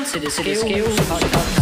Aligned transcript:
lytter 0.00 0.30
til 0.30 0.44
det 0.44 0.56
skæve 0.56 0.84
podcast. 0.84 1.60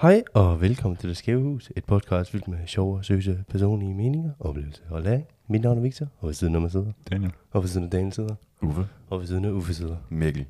Hej 0.00 0.22
og 0.34 0.60
velkommen 0.60 0.96
til 0.96 1.08
Det 1.08 1.16
Skæve 1.16 1.42
Hus, 1.42 1.72
et 1.76 1.84
podcast 1.84 2.30
fyldt 2.30 2.48
med 2.48 2.58
sjove 2.66 2.96
og 2.98 3.04
søse 3.04 3.44
personlige 3.50 3.94
meninger, 3.94 4.30
oplevelser 4.40 4.82
og 4.90 5.02
læring. 5.02 5.26
Mit 5.48 5.62
navn 5.62 5.78
er 5.78 5.82
Victor, 5.82 6.06
og 6.20 6.26
ved 6.26 6.34
siden 6.34 6.54
af 6.54 6.60
mig 6.60 6.70
sidder, 6.70 6.92
Daniel. 7.10 7.32
og 7.52 7.62
ved 7.62 7.68
siden 7.68 7.84
af 7.84 7.90
Daniel 7.90 8.12
sidder, 8.12 8.34
Uffe. 8.62 8.86
og 9.10 9.20
ved 9.20 9.26
siden 9.26 9.44
af 9.44 9.50
Uffe 9.50 9.74
sidder. 9.74 9.96
Mikkel. 10.08 10.46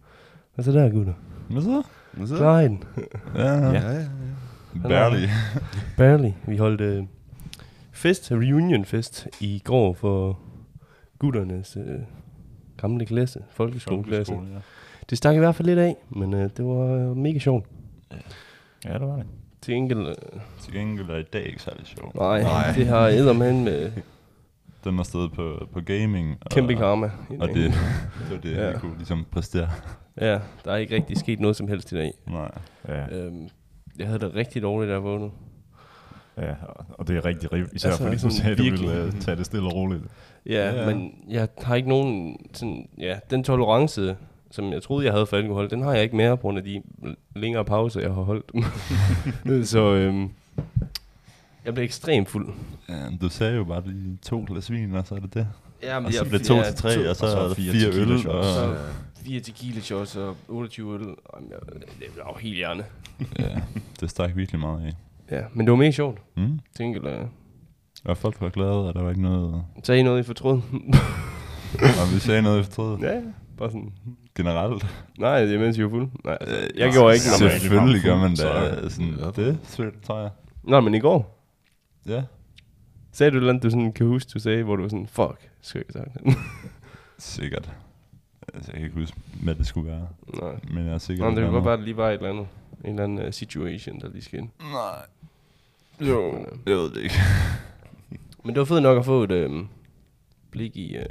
Og 0.56 0.64
så 0.64 0.72
der, 0.72 0.88
gutter. 0.90 1.12
Hvad 1.50 1.62
så? 1.62 1.82
Hvad 2.12 2.27
så? 2.27 2.36
Klar 2.36 2.61
den. 2.62 2.84
Ja, 3.34 3.40
ja. 3.43 3.70
Ja, 3.70 3.72
ja, 3.72 3.93
ja. 3.93 4.04
Barely. 4.82 5.27
Barely. 5.98 6.30
Vi 6.46 6.56
holdt 6.56 6.80
øh, 6.80 7.05
fest, 7.92 8.32
reunion 8.32 8.84
fest, 8.84 9.28
i 9.41 9.62
går 9.64 9.92
for 9.95 10.38
gutternes 11.19 11.77
øh, 11.77 11.98
gamle 12.77 13.06
klasse, 13.06 13.41
folkeskoleklasse. 13.50 14.33
Folkeskole, 14.33 14.55
ja. 14.55 14.60
Det 15.10 15.19
stak 15.19 15.34
i 15.34 15.38
hvert 15.38 15.55
fald 15.55 15.66
lidt 15.69 15.78
af, 15.78 15.97
men 16.09 16.34
øh, 16.34 16.50
det 16.56 16.64
var 16.64 16.95
øh, 17.10 17.16
mega 17.16 17.38
sjovt. 17.38 17.66
Ja, 18.84 18.92
det 18.92 19.00
var 19.09 19.16
det. 19.16 19.27
Til 19.62 19.74
enkelt, 19.74 20.09
øh, 20.09 20.14
Til 20.60 20.73
gengæld 20.73 21.11
er 21.11 21.16
i 21.16 21.22
dag 21.22 21.47
ikke 21.47 21.62
særlig 21.62 21.86
sjov. 21.86 22.12
nej, 22.14 22.42
Nej. 22.42 22.72
det 22.77 22.86
har 22.86 23.08
eddermand 23.08 23.62
med 23.62 23.92
Den 24.84 24.98
er 24.98 25.02
stedet 25.02 25.33
på, 25.33 25.69
på 25.72 25.80
gaming. 25.80 26.36
Og, 26.41 26.50
kæmpe 26.50 26.74
karma. 26.74 27.11
Og 27.41 27.48
det, 27.48 27.55
det 28.19 28.30
var 28.30 28.36
det, 28.42 28.52
Ja. 28.52 28.66
ja. 28.66 28.72
vi 28.72 28.78
kunne 28.78 28.97
ligesom 28.97 29.27
præstere. 29.30 29.69
Ja, 30.20 30.38
der 30.64 30.72
er 30.72 30.77
ikke 30.77 30.95
rigtig 30.95 31.16
sket 31.16 31.41
noget 31.41 31.56
som 31.56 31.69
helst 31.69 31.92
i 31.92 31.95
dag. 31.95 32.12
Nej. 32.27 32.50
Ja, 32.88 33.16
Øhm, 33.19 33.48
jeg 33.98 34.06
havde 34.06 34.18
det 34.18 34.34
rigtig 34.34 34.62
dårligt, 34.62 34.88
da 34.88 34.95
jeg 34.95 35.02
vågnede. 35.02 35.30
ja, 36.38 36.55
og 36.88 37.09
det 37.09 37.16
er 37.16 37.24
rigtig 37.24 37.52
riv, 37.52 37.66
især 37.73 37.88
Altså, 37.88 38.05
fordi 38.05 38.16
du 38.16 38.30
sagde, 38.30 38.50
at 38.52 38.58
du 38.58 38.62
virkelig. 38.62 38.89
ville 38.89 39.06
uh, 39.06 39.12
tage 39.20 39.36
det 39.36 39.47
stille 39.47 39.66
og 39.66 39.75
roligt. 39.75 40.02
Ja, 40.47 40.52
Ja. 40.52 40.80
ja, 40.80 40.94
men 40.94 41.12
jeg 41.28 41.48
har 41.62 41.75
ikke 41.75 41.89
nogen 41.89 42.36
sådan, 42.55 42.89
ja, 42.98 43.19
den 43.30 43.44
tolerance, 43.44 44.17
som 44.50 44.72
jeg 44.72 44.83
troede, 44.83 45.05
jeg 45.05 45.12
havde 45.12 45.27
for 45.27 45.36
alkohol, 45.36 45.70
den 45.70 45.83
har 45.83 45.92
jeg 45.94 46.02
ikke 46.02 46.17
mere 46.17 46.36
på 46.36 46.41
grund 46.41 46.58
af 46.58 46.64
de 46.64 46.83
længere 47.36 47.64
pauser, 47.64 48.00
jeg 48.00 48.11
har 48.14 48.22
holdt. 48.22 48.52
så 49.69 49.94
øhm, 49.94 50.30
jeg 51.64 51.74
blev 51.74 51.84
ekstremt 51.84 52.28
fuld. 52.28 52.48
Ja, 52.89 52.94
du 53.20 53.28
sagde 53.28 53.55
jo 53.56 53.64
bare 53.64 53.80
de 53.80 54.19
to 54.22 54.44
glas 54.48 54.70
vin, 54.70 54.94
og 54.94 55.06
så 55.06 55.14
er 55.14 55.19
det 55.19 55.34
det. 55.34 55.48
Ja, 55.82 56.05
Og 56.05 56.12
så 56.12 56.24
blev 56.24 56.38
det 56.38 56.46
to 56.46 56.62
til 56.62 56.74
tre, 56.74 57.10
og 57.10 57.16
så, 57.16 57.24
og 57.27 57.30
så 57.30 57.38
er 57.38 57.48
det 57.48 57.56
fire 57.56 57.72
fire 57.72 57.91
tequila 57.91 58.12
øl. 58.12 58.19
shots. 58.20 58.36
Og, 58.36 58.55
Så 58.55 58.77
fire 59.24 59.41
tequila 59.41 59.80
shots 59.80 60.16
og 60.16 60.36
28 60.48 60.94
øl. 60.94 61.00
Jamen, 61.00 61.50
jeg, 61.50 61.58
det 62.00 62.06
var 62.16 62.30
jo 62.33 62.38
helt 62.41 62.56
hjerne. 62.56 62.84
ja, 63.38 63.60
det 64.00 64.10
stak 64.10 64.36
virkelig 64.36 64.60
meget 64.60 64.86
af. 64.86 64.92
Ja, 65.36 65.42
men 65.55 65.66
det 65.66 65.70
var 65.70 65.77
mega 65.77 65.91
sjovt. 65.91 66.18
Mm. 66.36 66.60
Tænk, 66.77 66.96
eller, 66.96 67.27
Og 68.05 68.16
folk 68.18 68.41
var 68.41 68.48
glade, 68.48 68.88
og 68.88 68.94
der 68.94 69.02
var 69.02 69.08
ikke 69.10 69.22
noget... 69.22 69.62
sagde 69.83 70.00
I 70.00 70.02
noget, 70.02 70.20
I 70.20 70.22
fortrød? 70.22 70.60
Og 71.74 72.14
vi 72.14 72.18
sagde 72.18 72.42
noget 72.42 72.61
efter 72.61 72.98
ja, 73.02 73.20
bare 73.58 73.70
sådan, 73.70 73.92
generelt. 74.36 74.86
nej, 75.18 75.44
det 75.44 75.55
er 75.55 75.58
mens 75.58 75.78
I 75.78 75.83
var 75.83 75.88
fuld. 75.90 76.08
Nej, 76.24 76.38
altså, 76.40 76.56
Øh, 76.56 76.62
jeg 76.78 76.92
gjorde 76.92 77.14
ikke. 77.14 77.24
men- 77.40 77.50
Selvfølgelig 77.61 78.02
gør 78.02 78.16
man 78.16 78.36
Så- 78.36 78.80
det. 78.83 78.92
Sådan, 78.92 79.12
det 79.36 79.92
tror 80.06 80.20
jeg. 80.20 80.30
Nå, 80.62 80.80
men 80.80 80.94
i 80.94 80.98
går, 80.98 81.42
Ja, 82.06 82.22
sagde 83.17 83.31
du 83.31 83.36
et 83.36 83.41
eller 83.41 83.48
andet, 83.53 83.62
du 83.62 83.70
sådan 83.70 83.92
kan 83.92 84.06
huske, 84.06 84.31
du 84.34 84.39
sagde, 84.39 84.62
hvor 84.62 84.77
du 84.77 84.83
var 84.83 84.89
sådan, 84.89 85.06
fuck, 85.06 85.50
skal 85.61 85.78
jeg 85.78 85.84
ikke 85.84 85.92
sagt. 85.92 86.39
sikkert. 87.19 87.73
Altså, 88.55 88.73
jeg 88.73 88.81
kan 88.81 88.89
ikke 88.89 89.00
huske, 89.00 89.17
hvad 89.42 89.55
det 89.55 89.67
skulle 89.67 89.91
være. 89.91 90.08
Nej. 90.42 90.55
Men 90.70 90.86
jeg 90.86 90.95
er 90.95 90.98
sikker 90.98 91.31
Nå, 91.31 91.36
det 91.41 91.47
på 91.47 91.53
godt 91.53 91.64
være, 91.64 91.73
at 91.75 91.78
det 91.78 91.84
lige 91.84 91.97
var 91.97 92.08
et 92.08 92.14
eller 92.14 92.31
andet. 92.31 92.47
En 92.84 92.91
eller 92.91 93.05
anden 93.05 93.27
uh, 93.27 93.33
situation, 93.33 94.00
der 94.00 94.08
lige 94.08 94.23
skete. 94.23 94.42
Nej. 94.42 96.08
Jo, 96.08 96.33
Men, 96.33 96.41
øh, 96.41 96.47
jeg 96.67 96.77
ved 96.77 96.91
det 96.91 97.00
ikke. 97.03 97.14
Men 98.45 98.55
det 98.55 98.58
var 98.58 98.64
fedt 98.64 98.83
nok 98.83 98.98
at 98.98 99.05
få 99.05 99.23
et 99.23 99.30
øhm, 99.33 99.69
blik 100.51 100.77
i, 100.77 100.97
øh, 100.97 101.05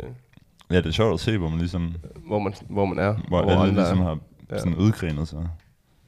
Ja, 0.72 0.78
det 0.78 0.86
er 0.86 0.92
sjovt 0.92 1.14
at 1.14 1.20
se, 1.20 1.38
hvor 1.38 1.50
man 1.50 1.60
ligesom, 1.60 1.94
hvor, 2.28 2.40
man, 2.40 2.54
hvor 2.70 2.86
man 2.86 3.00
er. 3.00 3.16
hvor 3.28 3.42
og 3.42 3.52
alle 3.62 3.74
ligesom 3.76 4.00
er. 4.00 4.04
har 4.04 4.20
Ja. 4.52 4.58
sådan 4.60 4.76
udgrenet 4.76 5.28
sig. 5.28 5.48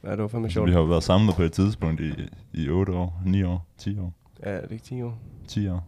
Ja, 0.04 0.12
det 0.12 0.18
var 0.20 0.28
fandme 0.28 0.50
Så 0.50 0.54
sjovt. 0.54 0.68
vi 0.68 0.72
har 0.74 0.80
jo 0.80 0.86
været 0.86 1.04
samlet 1.04 1.36
på 1.36 1.44
et 1.44 1.52
tidspunkt 1.52 2.02
i, 2.02 2.12
i 2.54 2.70
8 2.70 2.94
år, 2.94 3.22
9 3.26 3.44
år, 3.44 3.66
10 3.78 4.00
år, 4.00 4.14
Ja, 4.46 4.56
det 4.56 4.64
er 4.64 4.72
ikke 4.72 4.84
10 4.86 5.02
år. 5.02 5.18
10 5.48 5.68
år. 5.70 5.84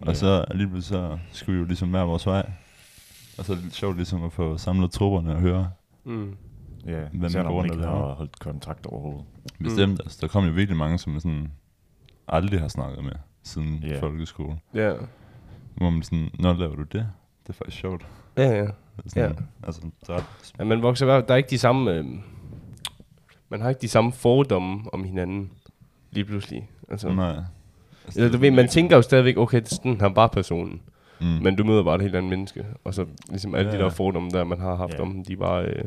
Og 0.00 0.16
så 0.16 0.44
alligevel 0.50 0.82
så 0.82 1.18
skulle 1.32 1.54
vi 1.56 1.60
jo 1.60 1.66
ligesom 1.66 1.90
hver 1.90 2.02
vores 2.02 2.26
vej. 2.26 2.50
Og 3.38 3.44
så 3.44 3.52
er 3.52 3.56
det 3.56 3.64
lidt 3.64 3.74
sjovt 3.74 3.96
ligesom 3.96 4.24
at 4.24 4.32
få 4.32 4.58
samlet 4.58 4.90
trupperne 4.90 5.32
og 5.34 5.40
høre. 5.40 5.70
Mm. 6.04 6.36
Ja, 6.86 7.00
Hvem 7.12 7.22
er 7.36 7.42
grundet 7.42 7.64
ikke 7.74 7.82
det 7.82 7.90
har 7.90 8.14
holdt 8.14 8.38
kontakt 8.38 8.86
overhovedet. 8.86 9.24
Bestemt, 9.62 10.00
altså 10.00 10.18
der 10.20 10.28
kom 10.28 10.44
jo 10.44 10.52
virkelig 10.52 10.76
mange, 10.78 10.98
som 10.98 11.12
jeg 11.12 11.22
sådan 11.22 11.50
aldrig 12.28 12.60
har 12.60 12.68
snakket 12.68 13.04
med 13.04 13.12
siden 13.42 13.84
Ja. 13.86 14.00
folkeskole. 14.00 14.56
Ja. 14.74 14.92
Hvor 15.74 15.90
man 15.90 16.02
sådan, 16.02 16.30
når 16.38 16.52
laver 16.54 16.76
du 16.76 16.82
det? 16.82 16.92
Det 17.42 17.48
er 17.48 17.52
faktisk 17.52 17.76
sjovt. 17.78 18.06
Ja, 18.36 18.48
ja. 18.64 18.66
Sådan, 19.06 19.30
Ja. 19.30 19.36
Altså, 19.66 19.80
så 20.02 20.12
er 20.12 20.20
ja 20.58 20.64
man 20.64 20.82
vokser 20.82 21.06
fald- 21.06 21.26
Der 21.26 21.32
er 21.32 21.36
ikke 21.36 21.50
de 21.50 21.58
samme... 21.58 21.90
Øhm, 21.92 22.20
man 23.48 23.60
har 23.60 23.68
ikke 23.68 23.80
de 23.80 23.88
samme 23.88 24.12
fordomme 24.12 24.80
om 24.92 25.04
hinanden 25.04 25.50
lige 26.10 26.24
pludselig. 26.24 26.70
Altså, 26.88 27.08
Nej. 27.12 27.36
Altså, 28.08 28.20
eller 28.20 28.32
du 28.32 28.38
ved, 28.38 28.50
man 28.50 28.68
tænker 28.68 28.96
jo 28.96 29.02
stadigvæk, 29.02 29.36
okay, 29.36 29.56
det 29.60 29.72
er 29.72 29.74
sådan 29.74 30.00
her 30.00 30.08
bare 30.08 30.28
personen. 30.28 30.80
mm. 31.20 31.26
Men 31.26 31.56
du 31.56 31.64
møder 31.64 31.82
bare 31.82 31.94
et 31.94 32.02
helt 32.02 32.16
andet 32.16 32.30
menneske. 32.30 32.66
Og 32.84 32.94
så 32.94 33.06
ligesom 33.28 33.54
alle 33.54 33.70
Ja, 33.70 33.74
de 33.76 33.78
der 33.78 33.84
ja. 33.84 33.90
fordomme, 33.90 34.30
der 34.30 34.44
man 34.44 34.60
har 34.60 34.74
haft 34.74 34.94
Ja. 34.94 35.00
om 35.02 35.12
dem, 35.12 35.24
de 35.24 35.32
er 35.32 35.36
bare... 35.36 35.64
Øh, 35.64 35.84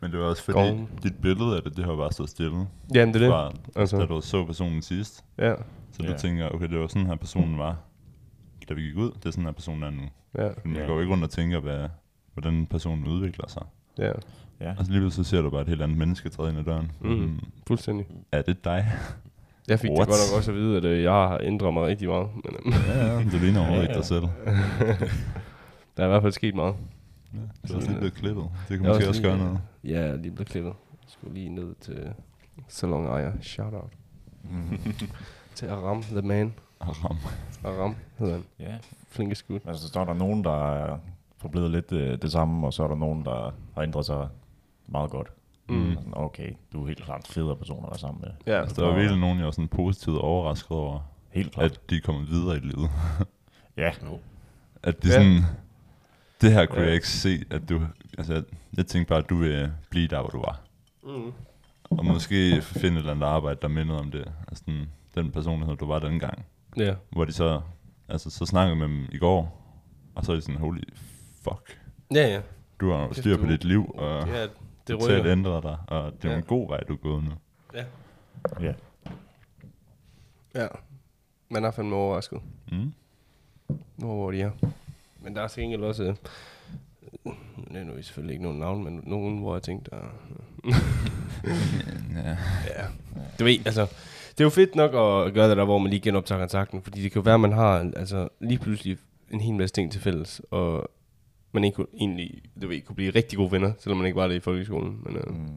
Men 0.00 0.10
det 0.12 0.20
var 0.20 0.24
også 0.26 0.42
fordi, 0.44 0.58
Gården. 0.58 0.88
dit 1.02 1.14
billede 1.22 1.56
af 1.56 1.62
det, 1.62 1.76
det 1.76 1.84
har 1.84 1.96
bare 1.96 2.12
stået 2.12 2.30
stille. 2.30 2.66
jamen, 2.94 3.14
det 3.14 3.22
er 3.22 3.26
det. 3.26 3.30
Fra, 3.30 3.52
Altså. 3.76 3.98
da 3.98 4.06
du 4.06 4.20
så 4.20 4.44
personen 4.44 4.82
sidst. 4.82 5.24
Ja, 5.38 5.54
Så 5.92 6.02
du 6.02 6.08
Ja. 6.08 6.16
tænker, 6.16 6.48
okay, 6.48 6.68
det 6.68 6.78
var 6.78 6.86
sådan 6.86 7.06
her 7.06 7.16
personen 7.16 7.58
var, 7.58 7.76
da 8.68 8.74
vi 8.74 8.82
gik 8.82 8.96
ud. 8.96 9.10
Det 9.10 9.26
er 9.26 9.30
sådan 9.30 9.44
her 9.44 9.52
personen 9.52 9.82
er 9.82 9.90
nu. 9.90 10.02
ja, 10.38 10.48
Men 10.64 10.74
jeg 10.74 10.82
Ja. 10.82 10.86
går 10.88 11.00
ikke 11.00 11.12
rundt 11.12 11.24
og 11.24 11.30
tænker, 11.30 11.60
hvad, 11.60 11.88
hvordan 12.34 12.66
personen 12.66 13.06
udvikler 13.06 13.48
sig. 13.48 13.62
ja. 13.98 14.12
Ja, 14.60 14.74
Og 14.78 14.84
så 14.86 14.90
lige 14.92 15.00
pludselig 15.00 15.26
så 15.26 15.30
ser 15.30 15.42
du 15.42 15.50
bare 15.50 15.60
et 15.62 15.68
helt 15.68 15.82
andet 15.82 15.98
menneske 15.98 16.28
træde 16.28 16.50
ind 16.50 16.58
ad 16.58 16.64
døren. 16.64 16.92
Mhm. 17.00 17.12
Mm. 17.12 17.40
Fuldstændig. 17.66 18.06
Er 18.32 18.42
det 18.42 18.64
dig? 18.64 18.92
Jeg 19.68 19.80
fik 19.80 19.90
What? 19.90 19.98
det 20.00 20.06
godt 20.08 20.20
nok 20.30 20.36
også 20.38 20.50
at 20.50 20.56
vide, 20.56 20.76
at 20.76 20.84
øh, 20.84 21.02
jeg 21.02 21.12
har 21.12 21.38
ændret 21.42 21.74
mig 21.74 21.82
rigtig 21.86 22.08
meget. 22.08 22.28
Men, 22.34 22.72
øh, 22.72 22.80
ja, 22.88 23.06
ja, 23.06 23.18
det 23.18 23.32
ligner 23.40 23.60
overhovedet 23.60 23.82
ikke 23.82 23.92
ja. 23.92 23.98
dig 23.98 24.06
selv. 24.06 24.22
der 25.96 26.02
er 26.02 26.04
i 26.04 26.08
hvert 26.08 26.22
fald 26.22 26.32
sket 26.32 26.54
meget. 26.54 26.74
Ja, 27.34 27.38
du 27.68 27.72
er 27.72 27.76
også 27.76 27.88
lige 27.88 27.98
blevet 27.98 28.14
klippet. 28.14 28.44
Det 28.68 28.78
kan 28.78 28.86
Jeg 28.86 28.90
er 28.90 28.94
måske 28.94 29.08
også 29.08 29.20
lige- 29.22 29.30
gøre 29.30 29.38
noget. 29.38 29.60
Ja, 29.84 30.00
jeg 30.00 30.08
er 30.08 30.16
lige 30.16 30.30
blevet 30.32 30.48
klippet. 30.48 30.72
Jeg 31.02 31.08
skulle 31.08 31.34
lige 31.34 31.48
ned 31.48 31.74
til 31.80 32.12
salon 32.68 33.06
ejer. 33.06 33.32
Shout 33.40 33.74
out. 33.74 33.92
til 35.54 35.66
Aram, 35.66 36.02
the 36.02 36.22
man. 36.22 36.54
Aram. 36.80 37.16
Aram 37.64 37.94
hedder 38.18 38.32
han. 38.32 38.44
ja. 38.60 38.74
Flinke 39.08 39.34
skud. 39.34 39.60
Altså, 39.66 39.88
så 39.88 40.00
er 40.00 40.04
der 40.04 40.14
nogen, 40.14 40.44
der 40.44 40.74
er 40.74 40.98
forblevet 41.38 41.70
lidt 41.70 41.92
øh, 41.92 42.18
det 42.22 42.32
samme, 42.32 42.66
og 42.66 42.72
så 42.72 42.84
er 42.84 42.88
der 42.88 42.94
nogen, 42.96 43.24
der 43.24 43.54
har 43.74 43.82
ændret 43.82 44.06
sig 44.06 44.28
meget 44.88 45.10
godt. 45.10 45.32
Mm. 45.68 45.94
Sådan, 45.94 46.12
Okay, 46.16 46.52
du 46.72 46.82
er 46.82 46.86
helt 46.86 47.02
klart 47.04 47.26
federe 47.28 47.56
person 47.56 47.84
at 47.84 47.90
være 47.90 47.98
sammen 47.98 48.20
med. 48.20 48.54
Ja, 48.54 48.60
Altså, 48.60 48.82
der 48.82 48.88
var 48.88 48.94
virkelig 48.96 49.20
nogen, 49.20 49.38
jeg 49.38 49.44
var 49.44 49.50
sådan 49.50 49.68
positivt 49.68 50.18
overrasket 50.18 50.70
over, 50.70 51.00
Helt 51.32 51.52
klart. 51.52 51.70
at 51.72 51.90
de 51.90 51.96
er 51.96 52.00
kommet 52.04 52.30
videre 52.30 52.56
i 52.56 52.60
livet. 52.60 52.90
ja, 53.76 53.90
At 54.82 55.02
det 55.02 55.08
Ja. 55.08 55.14
sådan, 55.14 55.40
det 56.40 56.52
her 56.52 56.66
kunne 56.66 56.80
Ja. 56.80 56.86
jeg 56.86 56.94
ikke 56.94 57.08
se, 57.08 57.44
at 57.50 57.68
du, 57.68 57.80
altså 58.18 58.44
jeg, 58.76 58.86
tænkte 58.86 59.08
bare, 59.08 59.18
at 59.18 59.30
du 59.30 59.36
vil 59.36 59.72
blive 59.90 60.08
der, 60.08 60.20
hvor 60.20 60.28
du 60.30 60.38
var. 60.40 60.60
mm. 61.02 61.32
Og 61.90 62.04
måske 62.04 62.62
finde 62.62 62.94
et 62.96 62.98
eller 62.98 63.10
andet 63.12 63.26
arbejde, 63.26 63.58
der 63.62 63.68
mindede 63.68 63.98
om 63.98 64.10
det. 64.10 64.32
Altså 64.48 64.64
den, 64.66 64.88
den 65.14 65.30
personlighed, 65.32 65.76
du 65.76 65.86
var 65.86 65.98
dengang. 65.98 66.44
ja. 66.76 66.94
Hvor 67.12 67.24
de 67.24 67.32
så, 67.32 67.60
altså 68.08 68.30
så 68.30 68.46
snakkede 68.46 68.76
med 68.76 68.88
dem 68.88 69.06
i 69.12 69.18
går, 69.18 69.60
og 70.14 70.24
så 70.24 70.32
er 70.32 70.36
de 70.36 70.42
sådan, 70.42 70.60
holy 70.60 70.80
fuck. 71.42 71.80
Ja, 72.14 72.28
ja. 72.28 72.40
Du 72.80 72.90
har 72.90 73.08
styr 73.12 73.36
på 73.36 73.46
dit 73.46 73.64
liv, 73.64 73.94
og 73.98 74.28
Ja, 74.28 74.46
det 74.88 75.02
rykker. 75.02 75.32
ændret 75.32 75.62
dig, 75.62 75.76
og 75.88 76.12
det 76.22 76.24
er 76.28 76.32
Ja. 76.32 76.36
en 76.38 76.42
god 76.44 76.68
vej, 76.68 76.80
du 76.80 76.92
er 76.92 76.96
gået 76.96 77.24
nu. 77.24 77.30
Ja. 77.74 77.84
ja. 78.60 78.72
ja. 80.54 80.66
Man 81.48 81.64
er 81.64 81.70
fandme 81.70 81.96
overrasket. 81.96 82.40
Mm. 82.72 82.92
Hvor, 83.96 84.14
hvor 84.14 84.30
de 84.30 84.40
er. 84.42 84.50
Men 85.20 85.36
der 85.36 85.42
er 85.42 85.48
til 85.48 85.62
gengæld 85.62 85.82
også... 85.82 86.02
Øh, 86.04 86.14
det 87.68 87.76
er 87.80 87.84
nu 87.84 88.02
selvfølgelig 88.02 88.32
ikke 88.32 88.42
nogen 88.44 88.58
navn, 88.58 88.84
men 88.84 89.00
nogen, 89.06 89.38
hvor 89.38 89.54
jeg 89.54 89.62
tænkte, 89.62 89.90
der, 89.90 89.96
Ja. 92.14 92.30
Ja. 92.76 92.86
Du 93.38 93.44
ved, 93.44 93.58
altså, 93.66 93.82
det 94.30 94.40
er 94.40 94.44
jo 94.44 94.50
fedt 94.50 94.74
nok 94.74 94.90
at 94.90 95.34
gøre 95.34 95.48
det 95.48 95.56
der, 95.56 95.64
hvor 95.64 95.78
man 95.78 95.90
lige 95.90 96.00
genoptager 96.00 96.38
kontakten, 96.40 96.82
fordi 96.82 97.02
det 97.02 97.12
kan 97.12 97.20
jo 97.20 97.24
være, 97.24 97.34
at 97.34 97.40
man 97.40 97.52
har 97.52 97.90
altså, 97.96 98.28
lige 98.40 98.58
pludselig 98.58 98.98
en 99.30 99.40
hel 99.40 99.54
masse 99.54 99.74
ting 99.74 99.92
til 99.92 100.00
fælles, 100.00 100.42
og 100.50 100.90
man 101.54 101.64
ikke 101.64 101.74
kunne, 101.76 101.86
egentlig, 101.94 102.42
du 102.62 102.68
ved, 102.68 102.80
kunne 102.82 102.96
blive 102.96 103.10
rigtig 103.10 103.36
gode 103.36 103.52
venner, 103.52 103.72
selvom 103.78 103.98
man 103.98 104.06
ikke 104.06 104.16
var 104.16 104.28
det 104.28 104.34
i 104.34 104.40
folkeskolen. 104.40 105.00
Men 105.02 105.16
øh, 105.16 105.26
Mm. 105.26 105.48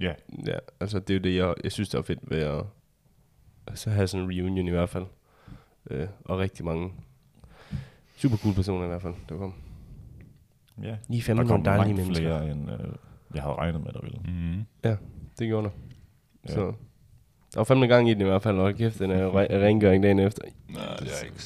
Ja, 0.00 0.12
ja, 0.46 0.58
altså, 0.80 0.98
det 0.98 1.10
er 1.10 1.14
jo 1.18 1.22
det, 1.22 1.36
jeg, 1.36 1.54
jeg 1.64 1.72
synes, 1.72 1.88
der 1.88 1.98
er 1.98 2.02
fedt 2.02 2.30
ved 2.30 2.38
at 2.38 2.64
altså, 3.66 3.90
have 3.90 4.06
sådan 4.08 4.24
en 4.30 4.30
reunion 4.38 4.66
i 4.68 4.70
hvert 4.70 4.88
fald. 4.88 5.06
Øh, 5.90 6.06
og 6.24 6.38
rigtig 6.38 6.64
mange 6.64 6.92
super 8.16 8.36
cool 8.36 8.54
personer 8.54 8.84
i 8.84 8.88
hvert 8.88 9.02
fald, 9.02 9.14
der 9.28 9.36
kom. 9.36 9.54
ja. 10.82 10.96
Lige 11.08 11.20
Der 11.20 11.22
fandme 11.22 11.42
kom 11.46 11.60
nogle 11.60 11.64
dejlige 11.64 11.94
mennesker. 11.96 12.24
flere, 12.24 12.50
end 12.50 12.70
øh, 12.70 12.78
jeg 13.34 13.42
havde 13.42 13.54
regnet 13.54 13.80
med, 13.84 13.92
der 13.92 14.00
ville. 14.02 14.18
Mm. 14.24 14.64
Det 15.38 15.48
gjorde 15.48 15.64
der. 15.64 15.72
Ja. 16.48 16.54
Så 16.54 16.60
Der 17.54 17.60
var 17.60 17.64
fandme 17.64 17.86
gang 17.86 18.08
i 18.10 18.14
den 18.14 18.20
i 18.20 18.24
hvert 18.24 18.42
fald, 18.42 18.58
og 18.58 18.74
kæft, 18.74 18.98
den 18.98 19.10
er 19.10 19.30
re- 19.44 19.52
rengøring 19.54 20.02
dagen 20.02 20.18
efter. 20.18 20.42
Nej, 20.68 20.96
det 20.96 21.08
er 21.08 21.24
ikke. 21.24 21.42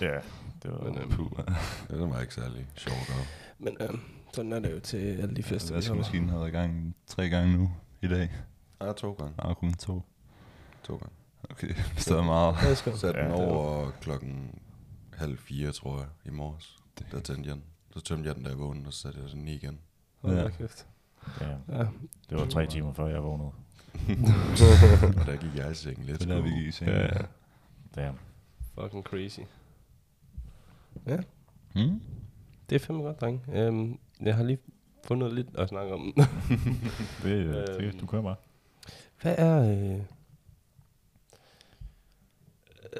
Ja, 0.00 0.18
det 0.64 0.72
var... 0.72 0.84
Men, 0.84 0.98
øh, 0.98 1.08
Puh, 1.10 1.30
Det 1.90 2.00
var 2.10 2.20
ikke 2.20 2.34
særlig 2.34 2.66
sjovt 2.76 2.96
gøre. 3.08 3.24
men 3.58 3.76
øh, 3.80 3.98
sådan 4.34 4.52
er 4.52 4.58
det 4.60 4.72
jo 4.72 4.80
til 4.80 4.96
alle 4.96 5.36
de 5.36 5.42
fester, 5.42 5.68
vi 5.68 5.74
holder. 5.74 5.76
Vaskemaskinen 5.96 6.28
har 6.28 6.36
været 6.38 6.48
i 6.48 6.52
gang 6.52 6.96
tre 7.06 7.28
gange 7.28 7.56
nu 7.56 7.70
i 8.02 8.08
dag. 8.08 8.30
Ja, 8.80 8.92
to 8.92 9.12
gange. 9.12 9.34
Nej, 9.44 9.54
kun 9.54 9.74
to. 9.74 10.02
To 10.82 10.96
gange. 10.96 11.12
Okay, 11.50 11.68
det 11.74 11.92
er 11.96 12.00
stadig 12.00 12.24
meget. 12.24 12.56
Vasker. 12.64 12.96
Sat 12.96 13.14
den 13.14 13.24
Ja, 13.24 13.28
det 13.30 13.38
var- 13.46 13.52
over 13.52 13.90
klokken 14.00 14.58
halv 15.12 15.38
fire, 15.38 15.72
tror 15.72 15.98
jeg, 15.98 16.06
i 16.24 16.30
morges. 16.30 16.76
Der 17.12 17.20
tændte 17.20 17.48
jeg 17.48 17.54
den. 17.56 17.64
Så 17.92 18.00
tømte 18.00 18.28
jeg 18.28 18.34
den, 18.36 18.44
da 18.44 18.50
jeg 18.50 18.58
vågnede, 18.58 18.86
og 18.86 18.92
så 18.92 19.00
satte 19.00 19.20
jeg 19.22 19.30
den 19.30 19.48
i 19.48 19.52
igen. 19.54 19.78
Hold 20.20 20.36
Ja. 20.38 20.48
kæft. 20.48 20.86
Ja, 21.40 21.48
Ja. 21.78 21.86
det 22.30 22.38
var 22.38 22.46
tre 22.46 22.66
timer 22.66 22.92
før 22.92 23.06
jeg 23.06 23.22
vågnede. 23.22 23.50
og 25.20 25.26
der 25.26 25.36
gik 25.36 25.56
jeg 25.56 25.70
i 25.70 25.74
seng 25.74 26.04
lidt. 26.04 26.20
Det 26.20 26.30
er 26.30 26.34
der, 26.34 26.42
vi 26.42 26.50
gik 26.50 26.66
i 26.66 26.70
seng. 26.70 26.90
Ja, 26.90 27.00
ja. 27.02 27.08
Damn. 27.96 28.18
Fucking 28.80 29.04
crazy. 29.04 29.40
Hmm? 31.74 32.00
Det 32.70 32.74
er 32.74 32.78
fandme 32.78 33.02
godt, 33.02 33.20
dreng. 33.20 33.42
Um, 33.68 33.98
jeg 34.20 34.34
har 34.36 34.44
lige 34.44 34.58
fundet 35.06 35.32
lidt 35.34 35.48
at 35.58 35.68
snakke 35.68 35.94
om. 35.94 36.14
Det, 37.22 37.30
øh, 37.30 37.56
Øhm. 37.56 37.66
det, 37.92 38.00
du 38.00 38.06
kører 38.06 38.22
bare. 38.22 38.36
Hvad 39.22 39.34
er... 39.38 39.60
Øh, 39.70 40.00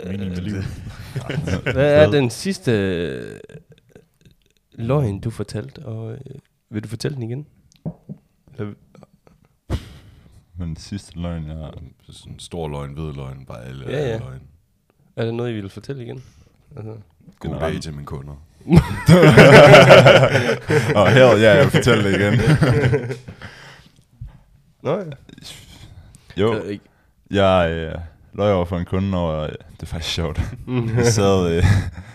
Meningen 0.06 0.29
med 0.29 0.37
livet. 0.37 0.64
hvad 1.75 1.94
er 2.05 2.11
den 2.11 2.31
sidste 2.31 2.73
øh, 2.73 3.41
løgn, 4.73 5.20
du 5.20 5.31
fortalte? 5.31 5.87
Og 5.87 6.12
øh, 6.12 6.20
vil 6.70 6.82
du 6.85 6.88
fortælle 6.88 7.14
den 7.14 7.23
igen? 7.23 7.46
Eller, 8.58 8.75
Men 10.56 10.69
den 10.69 10.76
sidste 10.76 11.19
løgn, 11.20 11.46
jeg 11.46 11.73
Sådan 12.11 12.32
en 12.32 12.38
stor 12.38 12.69
løgn, 12.69 12.93
hvid 12.93 13.12
løgn, 13.12 13.46
bare 13.46 13.64
alle 13.64 13.85
Ja, 13.91 13.99
ja. 13.99 14.08
ja, 14.12 14.19
løgn. 14.19 14.43
er 15.17 15.25
der 15.25 15.32
noget, 15.32 15.50
I 15.50 15.55
vil 15.55 15.69
fortælle 15.70 16.02
igen? 16.02 16.23
Altså. 16.76 16.96
God 17.38 17.60
dag 17.60 17.80
til 17.80 17.92
mine 17.92 18.06
kunder. 18.06 18.34
Åh, 20.96 21.06
her, 21.06 21.36
ja, 21.36 21.54
jeg 21.54 21.64
vil 21.64 21.70
fortælle 21.70 22.04
det 22.04 22.20
igen. 22.20 22.40
Nå 24.82 24.98
ja. 24.98 25.04
Jo, 26.36 26.62
ikke. 26.62 26.84
jeg 27.30 27.70
øh, 27.70 27.94
løj 28.32 28.52
over 28.52 28.64
for 28.64 28.78
en 28.78 28.84
kunde 28.84 29.18
over, 29.18 29.38
øh, 29.38 29.48
det 29.48 29.82
er 29.82 29.86
faktisk 29.86 30.14
sjovt. 30.14 30.40
vi 30.66 31.04
sad, 31.04 31.56
øh, 31.56 31.64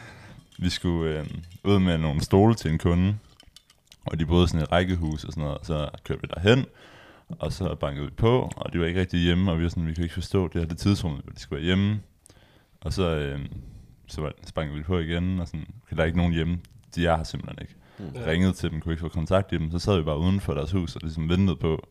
vi 0.63 0.69
skulle 0.69 1.19
øh, 1.19 1.25
ud 1.63 1.79
med 1.79 1.97
nogle 1.97 2.21
stole 2.21 2.56
til 2.56 2.71
en 2.71 2.77
kunde, 2.77 3.15
og 4.06 4.19
de 4.19 4.25
boede 4.25 4.47
sådan 4.47 4.59
i 4.59 4.63
et 4.63 4.71
rækkehus 4.71 5.23
og 5.23 5.33
sådan 5.33 5.44
noget, 5.44 5.57
og 5.57 5.65
så 5.65 5.89
kørte 6.03 6.21
vi 6.21 6.27
derhen, 6.35 6.65
og 7.29 7.53
så 7.53 7.75
bankede 7.75 8.06
vi 8.06 8.11
på, 8.17 8.51
og 8.56 8.73
de 8.73 8.79
var 8.79 8.85
ikke 8.85 9.00
rigtig 9.00 9.19
hjemme, 9.19 9.51
og 9.51 9.57
vi 9.57 9.63
var 9.63 9.69
sådan, 9.69 9.88
vi 9.88 9.94
kunne 9.94 10.06
ikke 10.06 10.13
forstå 10.13 10.47
det 10.47 10.61
her 10.61 10.67
det 10.67 10.77
tidspunkt, 10.77 11.23
hvor 11.23 11.33
de 11.33 11.39
skulle 11.39 11.57
være 11.57 11.65
hjemme. 11.65 12.00
Og 12.81 12.94
så, 12.94 13.09
øh, 13.09 13.39
så, 14.09 14.21
var, 14.21 14.33
bankede 14.56 14.77
vi 14.77 14.83
på 14.83 15.00
igen, 15.00 15.39
og 15.39 15.47
sådan, 15.47 15.67
okay, 15.83 15.95
der 15.95 16.01
er 16.01 16.06
ikke 16.06 16.17
nogen 16.17 16.33
hjemme, 16.33 16.59
de 16.95 17.07
er 17.07 17.17
her 17.17 17.23
simpelthen 17.23 17.59
ikke. 17.61 17.75
Ja. 18.15 18.31
Ringede 18.31 18.53
til 18.53 18.71
dem, 18.71 18.81
kunne 18.81 18.94
ikke 18.94 19.01
få 19.01 19.09
kontakt 19.09 19.51
i 19.53 19.57
dem, 19.57 19.71
så 19.71 19.79
sad 19.79 19.97
vi 19.97 20.03
bare 20.03 20.19
uden 20.19 20.39
for 20.39 20.53
deres 20.53 20.71
hus 20.71 20.95
og 20.95 21.01
ligesom 21.03 21.29
ventede 21.29 21.57
på, 21.57 21.88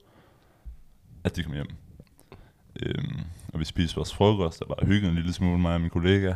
at 1.24 1.36
de 1.36 1.42
kom 1.42 1.52
hjem. 1.52 1.68
Øhm, 2.82 3.20
og 3.52 3.60
vi 3.60 3.64
spiste 3.64 3.96
vores 3.96 4.14
frokost, 4.14 4.62
og 4.62 4.68
bare 4.68 4.86
hyggede 4.86 5.10
en 5.10 5.16
lille 5.16 5.32
smule, 5.32 5.58
mig 5.58 5.74
og 5.74 5.80
min 5.80 5.90
kollega. 5.90 6.34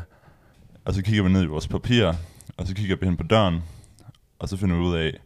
Og 0.84 0.94
så 0.94 1.02
kigger 1.02 1.22
vi 1.22 1.28
ned 1.28 1.42
i 1.42 1.46
vores 1.46 1.68
papir, 1.68 2.12
og 2.56 2.66
så 2.66 2.74
kigger 2.74 2.96
vi 2.96 3.06
hen 3.06 3.16
på 3.16 3.22
døren, 3.22 3.60
og 4.38 4.48
så 4.48 4.56
finder 4.56 4.76
vi 4.76 4.82
ud 4.82 4.96
af, 4.96 5.18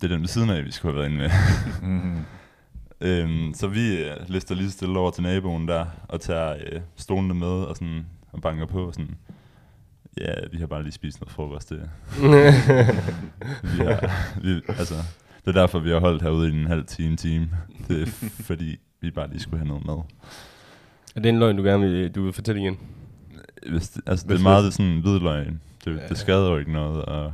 det 0.00 0.10
er 0.10 0.14
den 0.14 0.20
ved 0.20 0.28
siden 0.28 0.50
af, 0.50 0.64
vi 0.64 0.70
skulle 0.70 0.92
have 0.92 1.02
været 1.02 1.10
inde 1.10 1.18
med. 1.18 1.30
Mhm. 1.82 2.24
øhm, 3.08 3.54
så 3.54 3.66
vi 3.66 4.04
øh, 4.04 4.16
lister 4.28 4.54
lige 4.54 4.70
stille 4.70 4.98
over 4.98 5.10
til 5.10 5.22
naboen 5.22 5.68
der, 5.68 5.86
og 6.08 6.20
tager 6.20 6.56
øh, 6.56 6.80
stolene 6.96 7.34
med, 7.34 7.46
og, 7.46 7.76
sådan, 7.76 8.06
og 8.32 8.40
banker 8.40 8.66
på, 8.66 8.86
og 8.86 8.94
sådan, 8.94 9.16
ja, 10.20 10.32
vi 10.52 10.58
har 10.58 10.66
bare 10.66 10.82
lige 10.82 10.92
spist 10.92 11.20
noget 11.20 11.32
frokost, 11.32 11.68
det, 11.70 11.78
vi 13.72 13.84
har, 13.84 14.10
vi, 14.42 14.60
altså, 14.68 14.94
det 15.44 15.56
er 15.56 15.60
derfor, 15.60 15.78
vi 15.78 15.90
har 15.90 16.00
holdt 16.00 16.22
herude 16.22 16.48
i 16.48 16.52
en 16.52 16.66
halv 16.66 16.84
time, 16.86 17.16
time. 17.16 17.50
Det 17.88 18.02
er 18.02 18.06
fordi, 18.42 18.76
vi 19.00 19.10
bare 19.10 19.28
lige 19.30 19.40
skulle 19.40 19.58
have 19.58 19.68
noget 19.68 19.86
mad. 19.86 19.96
er 21.16 21.20
det 21.20 21.28
en 21.28 21.38
løgn, 21.38 21.56
du 21.56 21.62
gerne 21.62 21.82
vil, 21.90 22.10
du 22.14 22.22
vil 22.22 22.32
fortælle 22.32 22.60
igen? 22.60 22.78
Hvis 23.70 23.88
det, 23.88 24.02
altså, 24.06 24.22
det 24.24 24.30
Hvis 24.32 24.40
er 24.40 24.42
meget 24.42 24.72
sådan 24.74 24.92
en 24.92 25.00
hvidløgn. 25.00 25.60
Det, 25.84 25.96
Ja. 25.96 26.06
det 26.08 26.18
skader 26.18 26.50
jo 26.50 26.58
ikke 26.58 26.72
noget, 26.72 27.04
og, 27.04 27.32